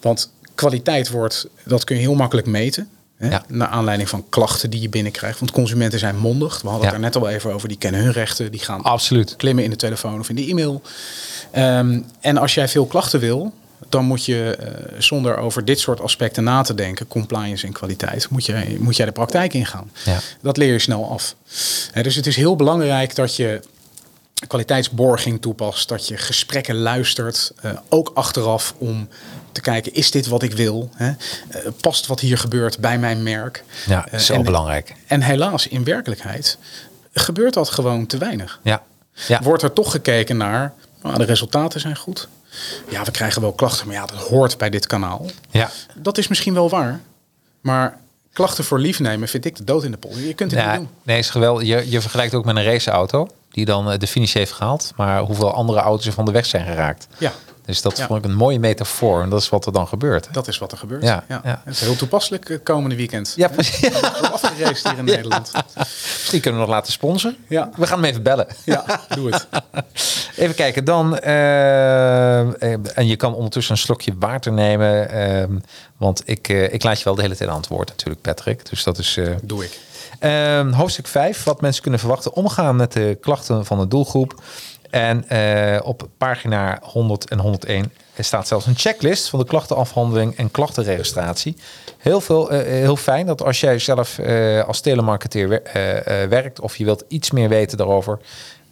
[0.01, 2.89] Want kwaliteit wordt, dat kun je heel makkelijk meten.
[3.17, 3.29] Hè?
[3.31, 3.45] Ja.
[3.49, 5.39] Naar aanleiding van klachten die je binnenkrijgt.
[5.39, 6.61] Want consumenten zijn mondig.
[6.63, 6.95] We hadden Ja.
[6.95, 7.69] het er net al even over.
[7.69, 8.51] Die kennen hun rechten.
[8.51, 9.37] Die gaan Absoluut.
[9.37, 10.83] klimmen in de telefoon of in de e-mail.
[11.51, 13.53] Ehm, en als jij veel klachten wil,
[13.89, 18.29] dan moet je eh, zonder over dit soort aspecten na te denken, compliance en kwaliteit,
[18.31, 19.91] moet, je, moet jij de praktijk ingaan.
[20.05, 20.19] Ja.
[20.41, 21.35] Dat leer je snel af.
[22.03, 23.61] Dus het is heel belangrijk dat je
[24.47, 29.09] kwaliteitsborging toepast, dat je gesprekken luistert, eh, ook achteraf om
[29.53, 30.91] te kijken, is dit wat ik wil?
[30.95, 31.09] Hè?
[31.09, 33.65] Eh, past wat hier gebeurt bij mijn merk?
[33.87, 34.95] Ja, Eh, zo en- belangrijk.
[35.07, 36.59] En helaas, in werkelijkheid
[37.15, 38.83] gebeurt dat gewoon te weinig Ja.
[39.27, 39.41] Ja.
[39.43, 40.73] wordt er toch gekeken naar,
[41.03, 42.29] nou, de resultaten zijn goed.
[42.89, 45.27] Ja, we krijgen wel klachten, maar ja, dat hoort bij dit kanaal.
[45.51, 45.71] Ja.
[45.95, 47.01] Dat is misschien wel waar,
[47.61, 47.99] maar
[48.33, 50.21] klachten voor lief nemen vind ik de dood in de polder.
[50.27, 50.89] Je kunt het niet doen.
[51.03, 51.67] nee, is geweldig.
[51.69, 55.21] Je, je vergelijkt ook met een raceauto die dan eh, de finish heeft gehaald, maar
[55.21, 57.07] hoeveel andere auto's er van de weg zijn geraakt.
[57.19, 57.33] Ja,
[57.65, 58.07] Dus dat Ja.
[58.07, 60.29] vond ik een mooie metafoor en dat is wat er dan gebeurt.
[60.33, 61.03] dat is wat er gebeurt.
[61.03, 61.63] Ja, Ja, ja.
[61.65, 63.33] Het is heel toepasselijk eh, komende weekend.
[63.37, 63.79] Ja, precies.
[63.81, 63.99] Ja.
[64.33, 65.51] Afgeraced hier in Nederland.
[65.77, 67.37] Misschien kunnen we nog laten sponsoren.
[67.49, 67.71] Ja.
[67.77, 68.47] We gaan hem even bellen.
[68.65, 69.47] Ja, doe het.
[70.37, 71.19] Even kijken, dan.
[71.19, 75.09] eh, en je kan ondertussen een slokje water nemen.
[75.11, 75.59] ehm,
[75.97, 78.69] want ik, ik laat je wel de hele tijd aan het woord, natuurlijk, Patrick.
[78.71, 79.19] Dus dat is.
[79.43, 79.81] Doe ik.
[80.23, 82.35] Ehm, hoofdstuk 5, wat mensen kunnen verwachten.
[82.35, 84.43] Omgaan met de klachten van de doelgroep.
[84.91, 90.51] En eh, op pagina 100 en 101 staat zelfs een checklist van de klachtenafhandeling en
[90.51, 91.57] klachtenregistratie.
[91.99, 96.29] Heel, veel, eh, heel fijn dat als jij zelf eh, als telemarketeer wer- eh, eh,
[96.29, 98.19] werkt of je wilt iets meer weten daarover,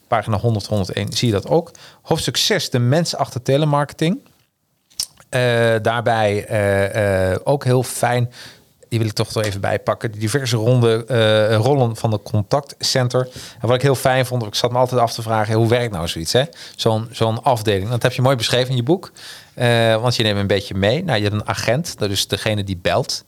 [0.08, 1.70] pagina 100, 101 zie je dat ook.
[2.02, 4.20] Hoofdstuk 6, de mens achter telemarketing.
[5.28, 8.30] Eh, daarbij eh, eh, ook heel fijn.
[8.90, 10.12] Die wil ik toch er even bijpakken.
[10.12, 13.28] De diverse ronde, eh, rollen van de contactcenter.
[13.60, 15.92] En wat ik heel fijn vond, ik zat me altijd af te vragen: hoe werkt
[15.92, 16.32] nou zoiets?
[16.32, 16.44] hè?
[16.76, 17.90] Zo'n zo'n afdeling.
[17.90, 19.12] Dat heb je mooi beschreven in je boek.
[19.54, 21.04] Eh, want je neemt een beetje mee.
[21.04, 23.24] Nou, je hebt een agent, dat is degene die belt.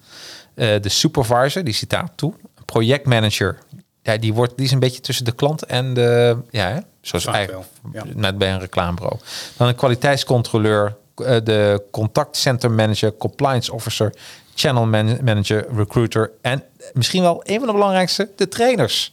[0.54, 2.32] Eh, de supervisor, die zit daar toe.
[2.56, 3.58] Een projectmanager,
[4.02, 6.36] ja, die, wordt, die is een beetje tussen de klant en de.
[6.50, 6.78] Ja, hè?
[7.00, 8.12] zoals eigenlijk wel, ja.
[8.14, 9.18] net bij een reclamebureau.
[9.56, 14.12] Dan een kwaliteitscontroleur, de contactcenter manager, compliance officer,
[14.54, 19.12] channel man- manager, recruiter en misschien wel een van de belangrijkste, de trainers.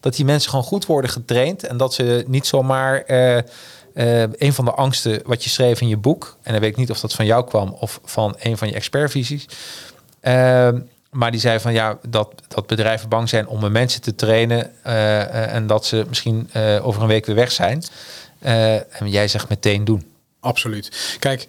[0.00, 4.52] Dat die mensen gewoon goed worden getraind en dat ze niet zomaar eh, eh, een
[4.52, 7.00] van de angsten wat je schreef in je boek, en dan weet ik niet of
[7.00, 9.46] dat van jou kwam of van een van je expertvisies.
[10.20, 14.14] Ehm, maar die zei van ja, dat, dat bedrijven bang zijn om hun mensen te
[14.14, 14.84] trainen
[15.52, 16.50] en dat ze misschien
[16.82, 17.82] over een week weer weg zijn.
[18.40, 20.06] En jij zegt meteen doen.
[20.40, 21.16] Absoluut.
[21.18, 21.46] Kijk,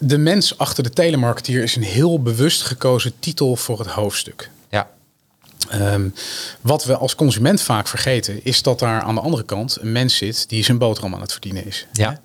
[0.00, 4.50] de mens achter de telemarketeer is een heel bewust gekozen titel voor het hoofdstuk.
[4.70, 4.90] Ja,
[5.68, 6.08] Ehm,
[6.60, 10.16] wat we als consument vaak vergeten, is dat daar aan de andere kant een mens
[10.16, 11.86] zit die zijn boterham aan het verdienen is.
[11.92, 12.20] Ja.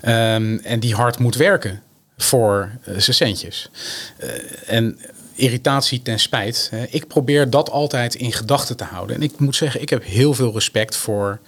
[0.00, 1.82] Ehm, en die hard moet werken
[2.16, 3.68] voor eh, zijn centjes.
[4.16, 4.28] Eh,
[4.66, 4.98] en
[5.34, 6.70] irritatie ten spijt.
[6.90, 9.16] ik probeer dat altijd in gedachten te houden.
[9.16, 11.40] En ik moet zeggen, ik heb heel veel respect voor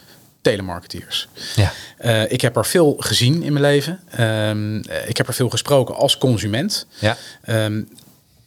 [0.45, 1.29] telemarketeers.
[1.57, 4.01] ja, Eh, ik heb er veel gezien in mijn leven.
[4.11, 6.87] Ehm, eh, ik heb er veel gesproken als consument.
[6.99, 7.83] ja, Ehm,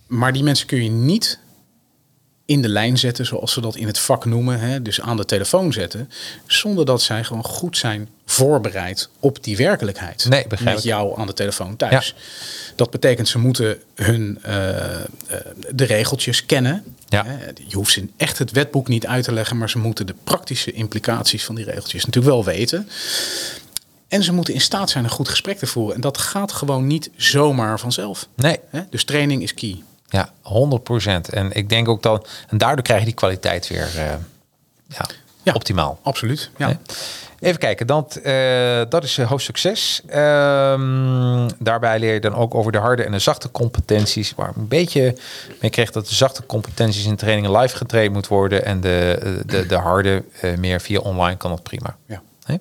[0.07, 1.39] maar die mensen kun je niet
[2.47, 5.25] in de lijn zetten, zoals ze dat in het vak noemen, hè, dus aan de
[5.25, 6.09] telefoon zetten,
[6.45, 10.25] zonder dat zij gewoon goed zijn voorbereid op die werkelijkheid.
[10.29, 12.15] Nee, begrijp Met jou aan de telefoon thuis.
[12.75, 15.05] Dat betekent ze moeten hun eh, eh,
[15.71, 16.83] de regeltjes kennen.
[17.09, 17.25] Ja.
[17.67, 20.71] Je hoeft ze echt het wetboek niet uit te leggen, maar ze moeten de praktische
[20.71, 22.89] implicaties van die regeltjes natuurlijk wel weten.
[24.07, 25.95] En ze moeten in staat zijn een goed gesprek te voeren.
[25.95, 28.27] En dat gaat gewoon niet zomaar vanzelf.
[28.35, 28.59] Nee?
[28.89, 29.81] Dus training is key.
[30.09, 31.29] Ja, 100%.
[31.29, 34.03] En ik denk ook dat, en daardoor krijg je die kwaliteit weer eh,
[34.87, 35.05] ja,
[35.43, 35.53] Ja.
[35.53, 35.99] optimaal.
[36.03, 36.49] Absoluut.
[36.57, 36.67] Ja.
[36.67, 36.77] Nee.
[37.39, 40.01] Even kijken, dat, eh, dat is uh, hoofdstuk 6.
[40.07, 44.33] Ehm, daarbij leer je dan ook over de harde en de zachte competenties.
[44.35, 45.15] Waar een beetje
[45.61, 48.65] mee kreeg dat de zachte competenties in trainingen live getraind moet worden.
[48.65, 51.95] En de, eh, de, de harde eh, meer via online kan dat prima.
[52.05, 52.21] Ja.
[52.45, 52.59] Nee?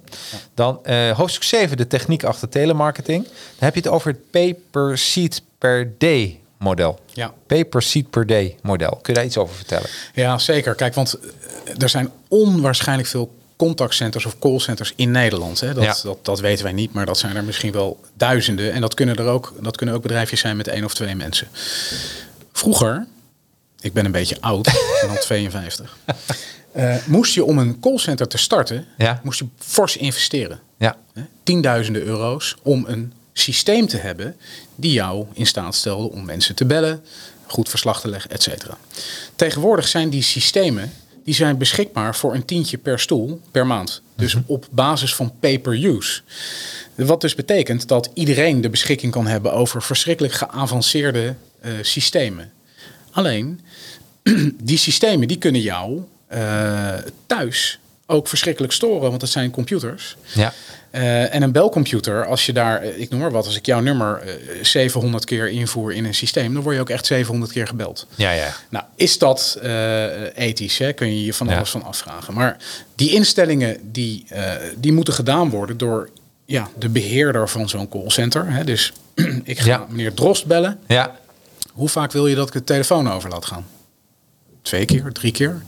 [0.55, 3.25] Dan eh, hoofdstuk 7, de techniek achter telemarketing.
[3.25, 7.01] Dan heb je het over het pay per seat per day model.
[7.13, 7.33] Ja.
[7.47, 8.91] Pay per seat per day model.
[8.91, 9.89] Kun je daar iets over vertellen?
[10.15, 10.75] Ja, zeker.
[10.75, 11.15] Kijk, want
[11.65, 15.61] eh, er zijn onwaarschijnlijk veel contactcenters of callcenters in Nederland.
[15.61, 15.75] Hè?
[15.75, 15.97] Dat, Ja.
[16.03, 18.73] dat, dat weten wij niet, maar dat zijn er misschien wel duizenden.
[18.73, 21.49] En dat kunnen er ook, dat kunnen ook bedrijfjes zijn met één of twee mensen.
[22.53, 23.07] Vroeger,
[23.81, 25.97] ik ben een beetje oud, ik ben al 52.
[26.73, 29.21] eh, moest je om een callcenter te starten, Ja.
[29.23, 30.61] moest je fors investeren.
[30.79, 30.97] Ja.
[31.43, 34.37] Tienduizenden euro's om een systeem te hebben
[34.75, 37.05] die jou in staat stelde om mensen te bellen,
[37.47, 38.79] goed verslag te leggen, et cetera.
[39.37, 40.93] Tegenwoordig zijn die systemen
[41.25, 44.03] die zijn beschikbaar voor een tientje per stoel per maand.
[44.17, 46.21] Dus op basis van pay-per-use.
[46.95, 52.53] Wat dus betekent dat iedereen de beschikking kan hebben over verschrikkelijk geavanceerde eh, systemen.
[53.11, 53.61] Alleen,
[54.63, 56.95] die systemen die kunnen jou eh,
[57.27, 60.17] thuis ook verschrikkelijk storen, want het zijn computers.
[60.35, 60.53] Ja.
[60.97, 63.81] Eh, en een belcomputer, als je daar, eh, ik noem maar wat, als ik jouw
[63.81, 64.33] nummer eh,
[64.63, 68.07] 700 keer invoer in een systeem, dan word je ook echt 700 keer gebeld.
[68.15, 68.55] Ja, ja.
[68.71, 70.79] Nou, is dat eh, ethisch?
[70.79, 70.93] Hè?
[70.93, 71.57] Kun je je van Ja.
[71.57, 72.35] alles van afvragen.
[72.35, 72.57] Maar
[72.95, 76.11] die instellingen die, eh, die moeten gedaan worden door
[76.45, 78.51] ja, de beheerder van zo'n callcenter.
[78.53, 78.65] Hè?
[78.65, 78.93] Dus
[79.45, 79.87] ik ga Ja.
[79.89, 80.79] meneer Drost bellen.
[80.87, 81.17] Ja.
[81.73, 83.67] Hoe vaak wil je dat ik de telefoon over laat gaan?
[84.63, 85.63] Twee keer, drie keer.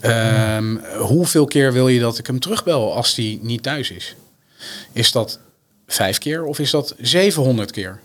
[0.00, 4.14] Ehm, hoeveel keer wil je dat ik hem terugbel als hij niet thuis is?
[4.92, 5.38] Is dat
[5.86, 8.00] vijf keer of is dat 700 keer?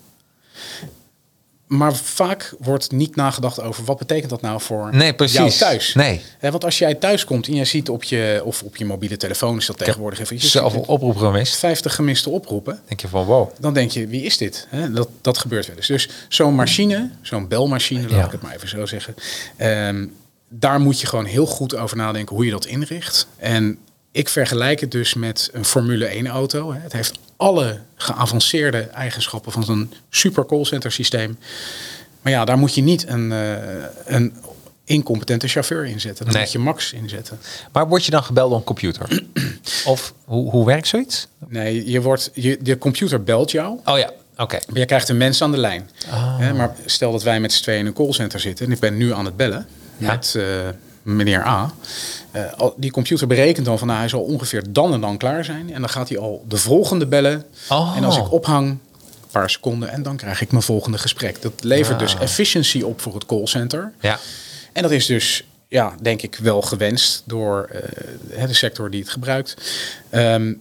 [1.68, 5.36] Maar vaak wordt niet nagedacht over wat betekent dat nou voor Nee, precies.
[5.38, 5.94] jou thuis.
[5.94, 6.22] Nee.
[6.40, 9.18] Hè, want als jij thuis komt en jij ziet op je, of op je mobiele
[9.18, 10.36] telefoon, is dat tegenwoordig even.
[10.36, 11.56] je Zelf een oproep gemist.
[11.56, 13.50] 50 gemiste oproepen Denk je van wow.
[13.60, 14.68] dan denk je, wie is dit?
[14.92, 15.88] Dat, dat gebeurt wel eens.
[15.88, 18.26] Dus zo'n machine, zo'n belmachine, laat Ja.
[18.26, 19.16] ik het maar even zo zeggen.
[19.58, 20.06] ehm,
[20.50, 23.28] daar moet je gewoon heel goed over nadenken hoe je dat inricht.
[23.38, 23.78] En
[24.14, 26.74] ik vergelijk het dus met een Formule 1 auto.
[26.74, 31.38] Het heeft alle geavanceerde eigenschappen van zo'n super callcenter systeem.
[32.22, 33.52] Maar ja, daar moet je niet een, eh,
[34.06, 34.34] een
[34.86, 36.26] incompetente chauffeur inzetten.
[36.28, 36.38] Nee.
[36.38, 37.40] moet je Max inzetten.
[37.72, 39.24] Maar word je dan gebeld door een computer?
[39.86, 41.28] of hoe, hoe werkt zoiets?
[41.48, 43.80] Nee, je wordt, je, de computer belt jou.
[43.86, 44.60] Oh ja, oké.
[44.68, 45.90] Maar je krijgt een mens aan de lijn.
[46.10, 46.40] Ah.
[46.40, 48.98] Hè, maar stel dat wij met z'n tweeën in een callcenter zitten en ik ben
[48.98, 50.12] nu aan het bellen Ja.
[50.12, 50.44] met eh,
[51.04, 51.72] meneer A.
[52.32, 55.74] Eh, die computer berekent dan van nou, hij zal ongeveer dan en dan klaar zijn.
[55.74, 57.46] En dan gaat hij al de volgende bellen.
[57.70, 57.94] Oh.
[57.98, 58.80] En als ik ophang, een
[59.32, 61.42] paar seconden en dan krijg ik mijn volgende gesprek.
[61.42, 62.22] Dat levert dus Ah.
[62.22, 63.92] efficiency op voor het callcenter.
[64.00, 64.20] Ja.
[64.74, 67.70] En dat is dus, ja, denk ik wel gewenst door
[68.36, 69.56] eh, de sector die het gebruikt.
[70.10, 70.54] Ehm,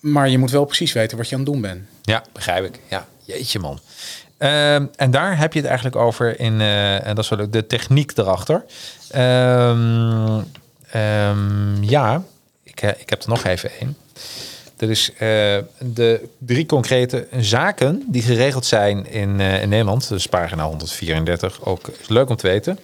[0.00, 1.80] maar je moet wel precies weten wat je aan het doen bent.
[2.02, 2.80] Ja, begrijp ik.
[2.88, 3.78] Ja, jeetje man.
[4.38, 7.66] Ehm, en daar heb je het eigenlijk over in, eh, en dat is wel de
[7.66, 8.64] techniek erachter.
[9.10, 10.40] Ehm,
[10.90, 12.22] ehm, ja,
[12.62, 13.96] ik, ik heb er nog even één.
[14.76, 15.18] Dat is eh,
[15.78, 20.08] de drie concrete zaken die geregeld zijn in, eh, in Nederland.
[20.08, 22.78] Dus pagina 134, ook leuk om te weten.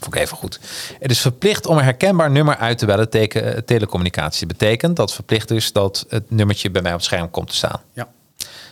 [0.00, 0.60] Vond ik even goed.
[0.98, 4.46] Het is verplicht om een herkenbaar nummer uit te bellen teken, telecommunicatie.
[4.46, 7.80] Betekent dat verplicht is dat het nummertje bij mij op het scherm komt te staan.
[7.92, 8.08] Ja.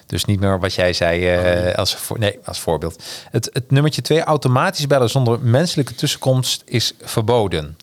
[0.06, 3.02] Dus niet meer wat jij zei eh, als, voor, nee, als voorbeeld.
[3.30, 7.76] Het, het nummertje 2, automatisch bellen zonder menselijke tussenkomst, is verboden.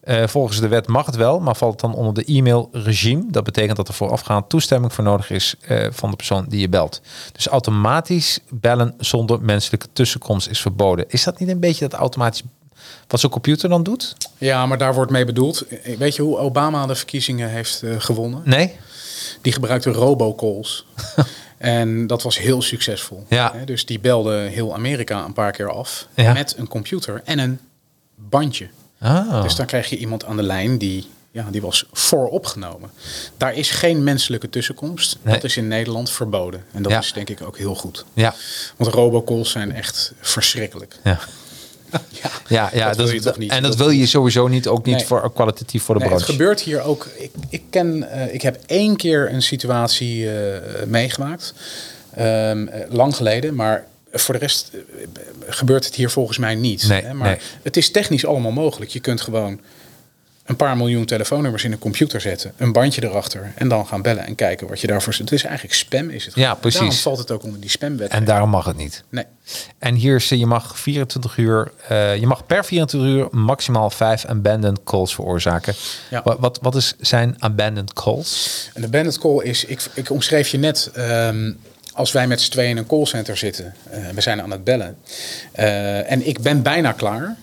[0.00, 3.24] Eh, volgens de wet mag het wel, maar valt het dan onder de e-mail regime.
[3.28, 6.68] Dat betekent dat er voorafgaand toestemming voor nodig is eh, van de persoon die je
[6.68, 7.00] belt.
[7.32, 11.04] Dus automatisch bellen zonder menselijke tussenkomst is verboden.
[11.08, 12.42] Is dat niet een beetje dat automatisch
[13.06, 14.16] wat zo'n computer dan doet?
[14.38, 15.64] Ja, maar daar wordt mee bedoeld.
[15.98, 18.42] Weet je hoe Obama de verkiezingen heeft gewonnen?
[18.44, 18.76] Nee?
[19.40, 20.86] Die gebruikte robocalls.
[21.58, 23.24] en dat was heel succesvol.
[23.28, 23.52] Ja.
[23.64, 26.32] Dus die belde heel Amerika een paar keer af Ja.
[26.32, 27.58] met een computer en een
[28.14, 28.68] bandje.
[29.00, 29.42] Ah.
[29.42, 32.90] Dus dan krijg je iemand aan de lijn die ja, die was vooropgenomen.
[33.36, 35.18] Daar is geen menselijke tussenkomst.
[35.22, 35.34] Nee.
[35.34, 36.64] Dat is in Nederland verboden.
[36.72, 36.98] En dat Ja.
[36.98, 38.04] is denk ik ook heel goed.
[38.12, 38.34] Ja.
[38.76, 40.96] Want robocalls zijn echt verschrikkelijk.
[41.04, 41.18] Ja.
[42.22, 43.50] Ja, Ja, ja dat wil je toch niet?
[43.50, 45.06] En dat, wil je sowieso niet, ook niet Nee.
[45.06, 46.38] voor kwalitatief voor de Nee, het branche.
[46.38, 47.08] gebeurt hier ook.
[47.18, 51.54] Ik, ik, ken, eh, ik heb één keer een situatie eh, meegemaakt.
[52.14, 54.70] Ehm, eh, lang geleden, maar voor de rest
[55.46, 56.88] gebeurt het hier volgens mij niet.
[56.88, 57.14] Nee, hè?
[57.14, 57.38] Maar nee.
[57.62, 58.90] het is technisch allemaal mogelijk.
[58.90, 59.60] Je kunt gewoon
[60.44, 64.26] een paar miljoen telefoonnummers in een computer zetten, een bandje erachter en dan gaan bellen
[64.26, 65.24] en kijken wat je daarvoor zit.
[65.24, 66.34] Het is eigenlijk spam, is het?
[66.34, 66.60] Ja, gewoon.
[66.60, 66.78] precies.
[66.78, 68.10] Daarom valt het ook onder die spamwet.
[68.10, 69.04] En daarom mag het niet.
[69.08, 69.24] Nee.
[69.78, 74.24] En hier is, je mag 24 uur, eh, je mag per 24 uur maximaal 5
[74.24, 75.74] abandoned calls veroorzaken.
[76.10, 76.20] Ja.
[76.24, 78.70] Wat, wat, wat is zijn abandoned calls?
[78.74, 81.52] En de bandit call is, ik, ik omschreef je net, ehm,
[81.92, 84.96] als wij met z'n tweeën in een callcenter zitten, eh, we zijn aan het bellen,
[85.52, 87.36] eh, en ik ben bijna klaar,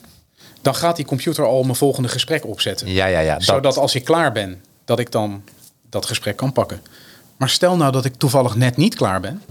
[0.62, 2.88] dan gaat die computer al mijn volgende gesprek opzetten.
[2.91, 3.34] Ja, ja, ja.
[3.34, 5.43] dat- Zodat als ik klaar ben, dat ik dan
[5.89, 6.82] dat gesprek kan pakken.
[7.38, 9.41] Maar stel nou dat ik toevallig net niet klaar ben,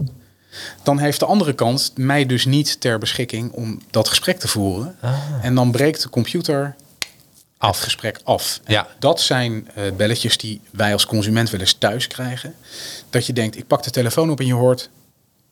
[0.83, 4.95] dan heeft de andere kant mij dus niet ter beschikking om dat gesprek te voeren.
[5.01, 5.13] Ah.
[5.41, 6.75] En dan breekt de computer
[7.57, 7.75] af.
[7.75, 8.59] het gesprek af.
[8.63, 8.87] En Ja.
[8.99, 12.55] Dat zijn eh, belletjes die wij als consument wel eens thuis krijgen.
[13.09, 14.89] Dat je denkt, ik pak de telefoon op en je hoort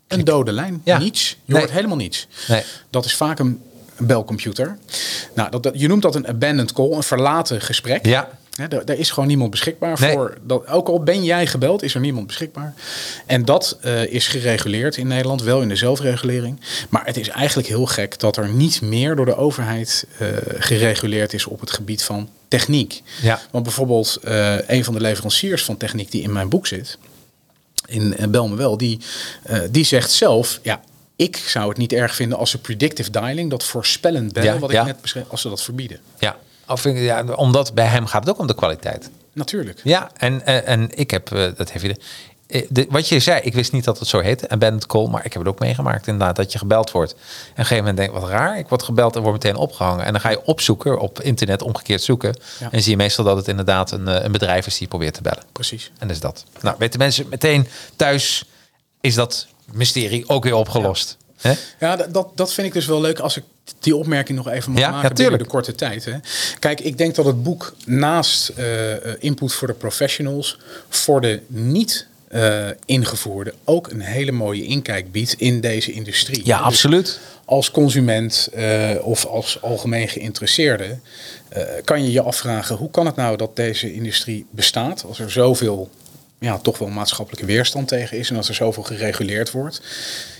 [0.07, 0.81] een dode lijn.
[0.83, 0.97] Ja.
[0.97, 1.29] Niets.
[1.29, 1.61] Je Nee.
[1.61, 2.27] hoort helemaal niets.
[2.47, 2.63] Nee.
[2.89, 3.61] Dat is vaak een
[3.99, 4.77] belcomputer.
[5.33, 8.05] Nou, dat, dat- je noemt dat een abandoned call, een verlaten gesprek.
[8.05, 8.29] Ja.
[8.85, 10.11] Daar, is gewoon niemand beschikbaar Nee.
[10.11, 10.37] voor.
[10.43, 12.73] Dat, ook al ben jij gebeld, is er niemand beschikbaar.
[13.25, 16.59] En dat eh, is gereguleerd in Nederland, wel in de zelfregulering.
[16.89, 20.27] Maar het is eigenlijk heel gek dat er niet meer door de overheid eh,
[20.57, 23.01] gereguleerd is op het gebied van techniek.
[23.21, 23.39] Ja.
[23.51, 26.97] Want bijvoorbeeld eh, een van de leveranciers van techniek die in mijn boek zit,
[27.87, 28.99] in eh, Bel me wel, die,
[29.71, 30.81] die zegt zelf, ja,
[31.19, 34.71] ik zou het niet erg vinden als ze predictive dialing, dat voorspellend bellen, Ja, wat
[34.71, 34.79] ja.
[34.79, 35.99] ik net beschreef, als ze dat verbieden.
[36.19, 36.37] Ja.
[36.67, 39.09] Of, ja, omdat bij hem gaat het ook om de kwaliteit.
[39.33, 39.79] Natuurlijk.
[39.83, 41.99] Ja, en, en, en ik heb, eh, dat heeft je de,
[42.47, 45.25] eh, de, wat je zei, ik wist niet dat het zo heette, abandoned call, maar
[45.25, 47.11] ik heb het ook meegemaakt inderdaad, dat je gebeld wordt.
[47.11, 49.55] En op een gegeven moment denk ik, wat raar, ik word gebeld en word meteen
[49.55, 50.05] opgehangen.
[50.05, 52.71] En dan ga je opzoeken, op internet omgekeerd zoeken, Ja.
[52.71, 55.21] en zie je meestal dat het inderdaad een, eh, een bedrijf is die probeert te
[55.21, 55.43] bellen.
[55.51, 55.91] Precies.
[55.97, 56.45] En dat is dat.
[56.61, 58.45] Nou, weten mensen meteen thuis,
[59.01, 61.17] is dat mysterie ook weer opgelost.
[61.37, 61.53] Hè?
[61.79, 63.43] Ja, dat- dat, vind ik dus wel leuk als ik
[63.79, 66.05] die opmerking nog even mag Ja, maken ja, binnen de korte tijd.
[66.05, 66.13] Hè.
[66.59, 70.57] Kijk, ik denk dat het boek naast eh, eh, input voor de professionals,
[70.89, 76.41] voor de niet eh, ingevoerde, ook een hele mooie inkijk biedt in deze industrie.
[76.45, 77.19] Ja, Dus absoluut.
[77.45, 78.49] als consument
[79.01, 80.97] of als algemeen geïnteresseerde
[81.83, 85.89] kan je je afvragen hoe kan het nou dat deze industrie bestaat als er zoveel
[86.39, 89.81] ja, toch wel maatschappelijke weerstand tegen is en als er zoveel gereguleerd wordt.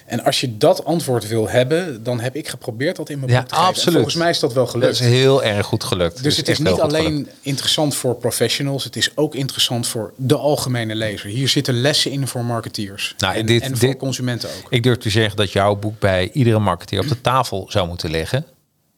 [0.06, 3.39] En als je dat antwoord wil hebben, dan heb ik geprobeerd dat in mijn Ja,
[3.39, 3.68] boek te geven.
[3.70, 3.93] Absoluut.
[3.93, 4.93] volgens mij is dat wel Dat gelukt.
[4.93, 6.24] is heel erg goed gelukt.
[6.24, 7.30] Dus het is niet alleen gelukt.
[7.41, 11.30] interessant voor professionals, het is ook interessant voor de algemene lezer.
[11.30, 14.72] Hier zitten lessen in voor marketeers Nou, en, dit- en voor dit- consumenten ook.
[14.72, 18.10] Ik durf te zeggen dat jouw boek bij iedere marketeer op de tafel zou moeten
[18.10, 18.45] liggen.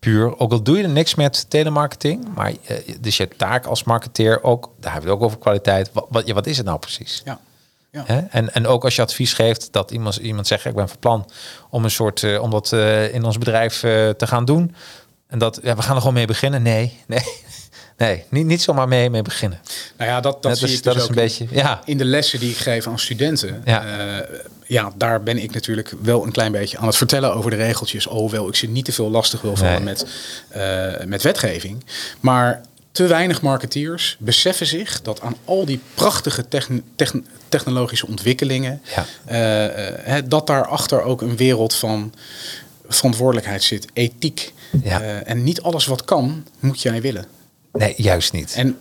[0.06, 3.84] Puur, ook al doe je er niks met telemarketing, maar eh, dus je taak als
[3.84, 5.90] marketeer ook, daar hebben we het ook over kwaliteit.
[5.94, 7.22] Wat, wat, wat is het nou precies?
[7.26, 7.40] Ja.
[7.92, 8.04] Ja.
[8.06, 8.20] Hè?
[8.20, 11.30] En, en ook als je advies geeft dat iemand, iemand zegt, ik ben van plan
[11.70, 14.76] om een soort, eh, om dat eh, in ons bedrijf te gaan doen.
[15.28, 16.62] En dat, ja, we gaan er gewoon mee beginnen.
[16.62, 17.24] Nee, nee,
[18.02, 19.60] nee, niet, niet zomaar mee, mee beginnen.
[19.98, 21.82] Nou ja, dat, dat Dat zie is- ik dat dus is ook een beetje- ja.
[21.86, 23.62] in de lessen die ik geef aan studenten.
[23.66, 23.84] Ja.
[23.86, 24.26] Ja.
[24.66, 28.08] ja, daar ben ik natuurlijk wel een klein beetje aan het vertellen over de regeltjes.
[28.08, 29.84] Alhoewel ik ze niet te veel lastig wil vallen Nee.
[29.84, 30.06] met,
[30.50, 31.84] eh, met wetgeving.
[32.20, 38.82] Maar te weinig marketeers beseffen zich dat aan al die prachtige techn- techn- technologische ontwikkelingen,
[38.96, 39.06] Ja.
[39.26, 42.14] eh, eh, hè, dat daarachter ook een wereld van
[42.88, 44.54] verantwoordelijkheid zit, ethiek.
[44.84, 45.02] Ja.
[45.02, 47.26] Eh, en niet alles wat kan, moet jij willen.
[47.74, 48.54] Nee, juist niet.
[48.56, 48.78] En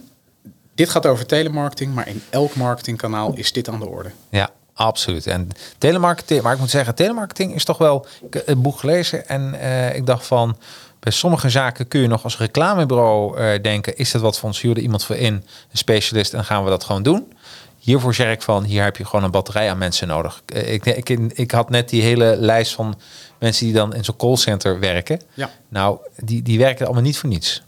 [0.75, 4.11] dit gaat over telemarketing, maar in elk marketingkanaal is dit aan de orde.
[4.31, 5.27] Ja, absoluut.
[5.27, 9.29] En telemarketing, maar ik moet zeggen, telemarketing is toch wel ik heb het boek gelezen
[9.29, 10.57] en eh, ik dacht van
[11.01, 14.61] bij sommige zaken kun je nog als reclamebureau eh, denken, is dat wat voor ons?
[14.61, 17.33] Huur er iemand voor in, een specialist en gaan we dat gewoon doen?
[17.79, 20.43] Hiervoor zeg ik van, hier heb je gewoon een batterij aan mensen nodig.
[20.47, 22.99] Eh, Ik, ik, ik had net die hele lijst van
[23.39, 25.21] mensen die dan in zo'n callcenter werken.
[25.35, 25.51] Ja.
[25.69, 27.63] Nou, die, die werken allemaal niet voor niets.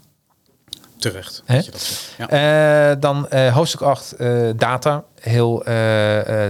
[1.03, 1.55] Terecht Hè?
[1.55, 2.13] dat je dat zegt.
[2.17, 2.91] Ja.
[2.91, 5.03] Eh, dan eh, hoofdstuk 8, eh, data.
[5.19, 5.61] Heel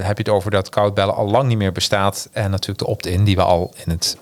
[0.04, 2.30] heb je het over dat koudbellen al lang niet meer bestaat.
[2.32, 4.18] En natuurlijk de opt-in die we al in het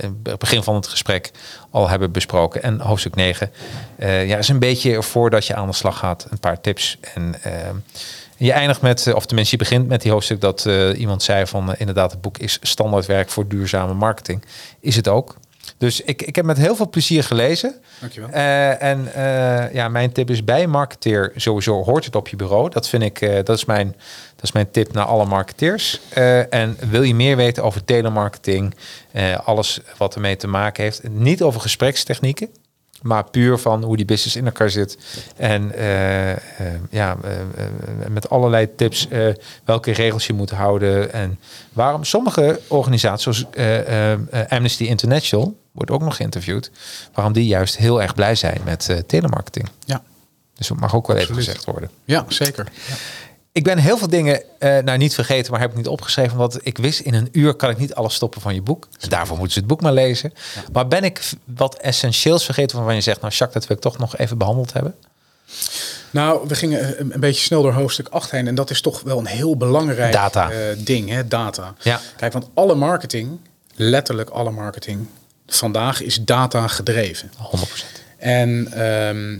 [0.00, 1.30] in het begin van het gesprek
[1.70, 2.62] al hebben besproken.
[2.62, 3.50] En hoofdstuk 9
[3.96, 6.26] eh, ja, is een beetje voordat je aan de slag gaat.
[6.30, 6.98] Een paar tips.
[7.14, 7.34] En
[8.36, 12.10] je eindigt met, of tenminste je begint met die hoofdstuk dat iemand zei van inderdaad
[12.10, 14.44] het boek is standaardwerk voor duurzame marketing.
[14.80, 15.36] Is het ook.
[15.80, 17.74] Dus ik, ik heb met heel veel plezier gelezen.
[18.00, 18.30] Dankjewel.
[18.30, 22.70] Eh, en eh, ja, mijn tip is bij marketeer sowieso hoort het op je bureau.
[22.70, 23.86] Dat vind ik, eh, dat is mijn,
[24.34, 26.00] dat is mijn tip naar alle marketeers.
[26.50, 28.74] En wil je meer weten over telemarketing,
[29.44, 32.48] alles wat ermee te maken heeft, niet over gesprekstechnieken,
[33.02, 34.98] maar puur van hoe die business in elkaar zit.
[35.36, 35.72] En
[36.90, 37.16] ja,
[38.08, 39.08] met allerlei tips
[39.64, 41.12] welke regels je moet houden.
[41.12, 41.38] En
[41.72, 43.46] waarom sommige organisaties, zoals
[44.48, 46.70] Amnesty International, wordt ook nog geïnterviewd,
[47.14, 49.68] waarom die juist heel erg blij zijn met eh, telemarketing.
[49.84, 50.02] Ja,
[50.54, 51.90] Dus dat mag ook wel even gezegd worden.
[52.04, 52.66] ja zeker.
[53.52, 56.36] Ik ben heel veel dingen eh, nou niet vergeten, maar heb ik niet opgeschreven.
[56.36, 58.88] Want ik wist in een uur kan ik niet alles stoppen van je boek.
[58.98, 60.32] Dus daarvoor moeten ze het boek maar lezen.
[60.72, 63.98] Maar ben ik wat essentieels vergeten waarvan je zegt, nou Jacques, dat wil ik toch
[63.98, 64.94] nog even behandeld hebben?
[66.10, 68.46] Nou, we gingen een, een beetje snel door hoofdstuk 8 heen.
[68.46, 70.50] En dat is toch wel een heel belangrijk Data.
[70.50, 71.28] eh, ding, hè?
[71.28, 71.74] data.
[71.80, 72.00] Ja.
[72.16, 73.38] Kijk, want alle marketing,
[73.74, 75.06] letterlijk alle marketing,
[75.56, 77.30] vandaag is data gedreven.
[77.32, 78.00] 100%.
[78.16, 79.38] En ehm,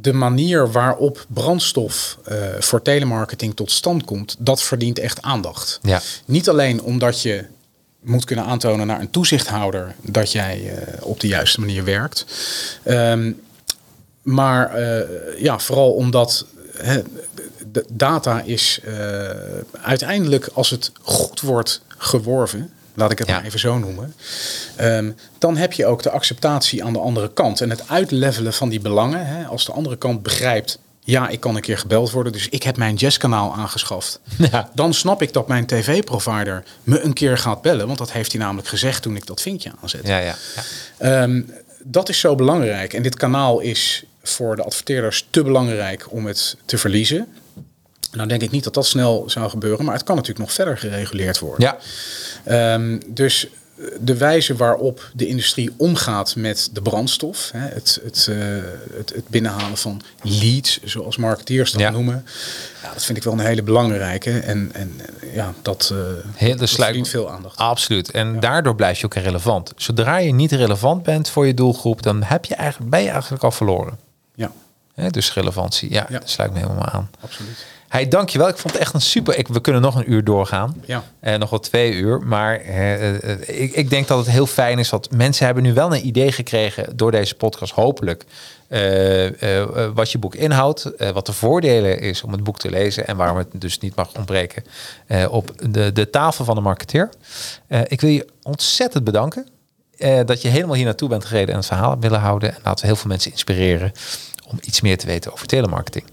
[0.00, 5.78] de manier waarop brandstof eh, voor telemarketing tot stand komt, dat verdient echt aandacht.
[5.82, 6.00] Ja.
[6.24, 7.44] Niet alleen omdat je
[8.00, 12.24] moet kunnen aantonen naar een toezichthouder dat jij eh, op de juiste manier werkt.
[12.82, 13.32] Ehm,
[14.22, 16.46] maar eh, ja, vooral omdat
[17.72, 18.80] de data is
[19.82, 23.34] uiteindelijk, als het goed wordt geworven, laat ik het Ja.
[23.34, 24.14] maar even zo noemen,
[24.76, 27.60] ehm, dan heb je ook de acceptatie aan de andere kant.
[27.60, 31.56] En het uitlevelen van die belangen, hè, als de andere kant begrijpt, ja, ik kan
[31.56, 34.20] een keer gebeld worden, dus ik heb mijn jazzkanaal aangeschaft.
[34.50, 34.70] Ja.
[34.74, 38.40] Dan snap ik dat mijn tv-provider me een keer gaat bellen, want dat heeft hij
[38.40, 40.08] namelijk gezegd toen ik dat vinkje aanzette.
[40.08, 40.34] Ja, ja.
[40.56, 40.62] ja.
[41.22, 41.42] Ehm,
[41.82, 42.92] dat is zo belangrijk.
[42.94, 47.26] En dit kanaal is voor de adverteerders te belangrijk om het te verliezen.
[48.12, 50.78] Nou denk ik niet dat dat snel zou gebeuren, maar het kan natuurlijk nog verder
[50.78, 51.64] gereguleerd worden.
[51.64, 51.78] ja.
[52.44, 53.46] Ehm, dus
[54.00, 58.36] de wijze waarop de industrie omgaat met de brandstof, hè, het, het, eh,
[58.96, 61.90] het, het binnenhalen van leads, zoals marketeers dat Ja.
[61.90, 62.24] noemen,
[62.82, 64.38] ja, dat vind ik wel een hele belangrijke.
[64.38, 65.98] En, en eh, ja, dat, eh
[66.34, 67.56] Heel, dat sluit- veel aandacht.
[67.56, 68.10] Absoluut.
[68.10, 69.72] En daardoor blijf je ook relevant.
[69.76, 73.44] Zodra je niet relevant bent voor je doelgroep, dan heb je eigenlijk, ben je eigenlijk
[73.44, 73.98] al verloren.
[74.94, 76.18] Ja, dus relevantie, ja, Ja.
[76.18, 77.10] dat sluit me helemaal aan.
[77.20, 77.66] absoluut.
[77.90, 78.48] Hey, dankjewel.
[78.48, 79.38] Ik vond het echt een super.
[79.38, 80.82] Ik, we kunnen nog een uur doorgaan.
[80.84, 81.02] Ja.
[81.20, 82.20] Eh, nog wel twee uur.
[82.20, 85.74] Maar eh, eh, ik, ik denk dat het heel fijn is dat mensen hebben nu
[85.74, 88.24] wel een idee gekregen door deze podcast, hopelijk.
[89.94, 93.36] wat je boek inhoudt, wat de voordelen is om het boek te lezen en waarom
[93.36, 94.64] het dus niet mag ontbreken
[95.30, 97.10] op de, de tafel van de marketeer.
[97.86, 99.46] Ik wil je ontzettend bedanken
[100.24, 102.48] dat je helemaal hier naartoe bent gereden en het verhaal hebt willen houden.
[102.48, 103.92] En laten we heel veel mensen inspireren
[104.48, 106.04] om iets meer te weten over telemarketing.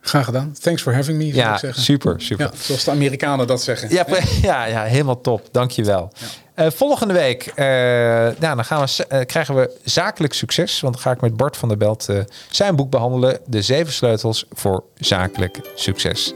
[0.00, 0.52] Graag gedaan.
[0.60, 1.82] Thanks for having me, Ja, ik zeggen.
[1.82, 2.44] super, super.
[2.52, 3.90] Ja, zoals de Amerikanen dat zeggen.
[3.90, 4.04] Ja,
[4.42, 5.48] ja, ja, helemaal top.
[5.52, 6.12] Dankjewel.
[6.54, 10.80] Eh volgende week eh, nou, dan gaan we, eh, krijgen we zakelijk succes.
[10.80, 12.08] Want dan ga ik met Bart van der Belt
[12.50, 13.38] zijn boek behandelen.
[13.46, 16.34] De zeven sleutels voor zakelijk succes.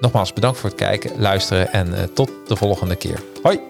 [0.00, 3.22] Nogmaals bedankt voor het kijken, luisteren en tot de volgende keer.
[3.42, 3.60] Hoi!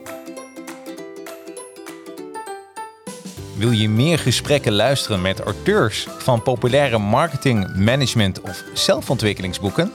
[3.61, 9.93] Wil je meer gesprekken luisteren met auteurs van populaire marketing, management of zelfontwikkelingsboeken?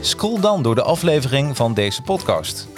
[0.00, 2.68] Scroll dan door de aflevering van deze podcast.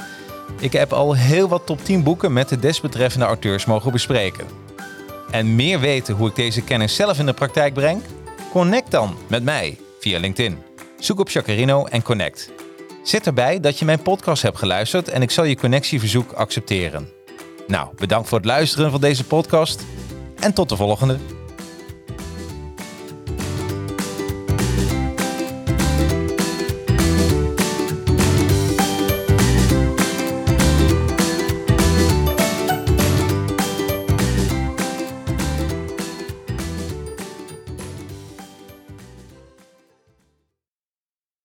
[0.60, 4.46] Ik heb al heel wat top 10 boeken met de desbetreffende auteurs mogen bespreken.
[5.30, 8.02] En meer weten hoe ik deze kennis zelf in de praktijk breng?
[8.50, 10.58] Connect dan met mij via LinkedIn.
[10.98, 12.50] Zoek op Jacarino en connect.
[13.02, 17.08] Zet erbij dat je mijn podcast hebt geluisterd en ik zal je connectieverzoek accepteren.
[17.66, 19.84] Nou, bedankt voor het luisteren van deze podcast
[20.42, 21.41] en tot de volgende.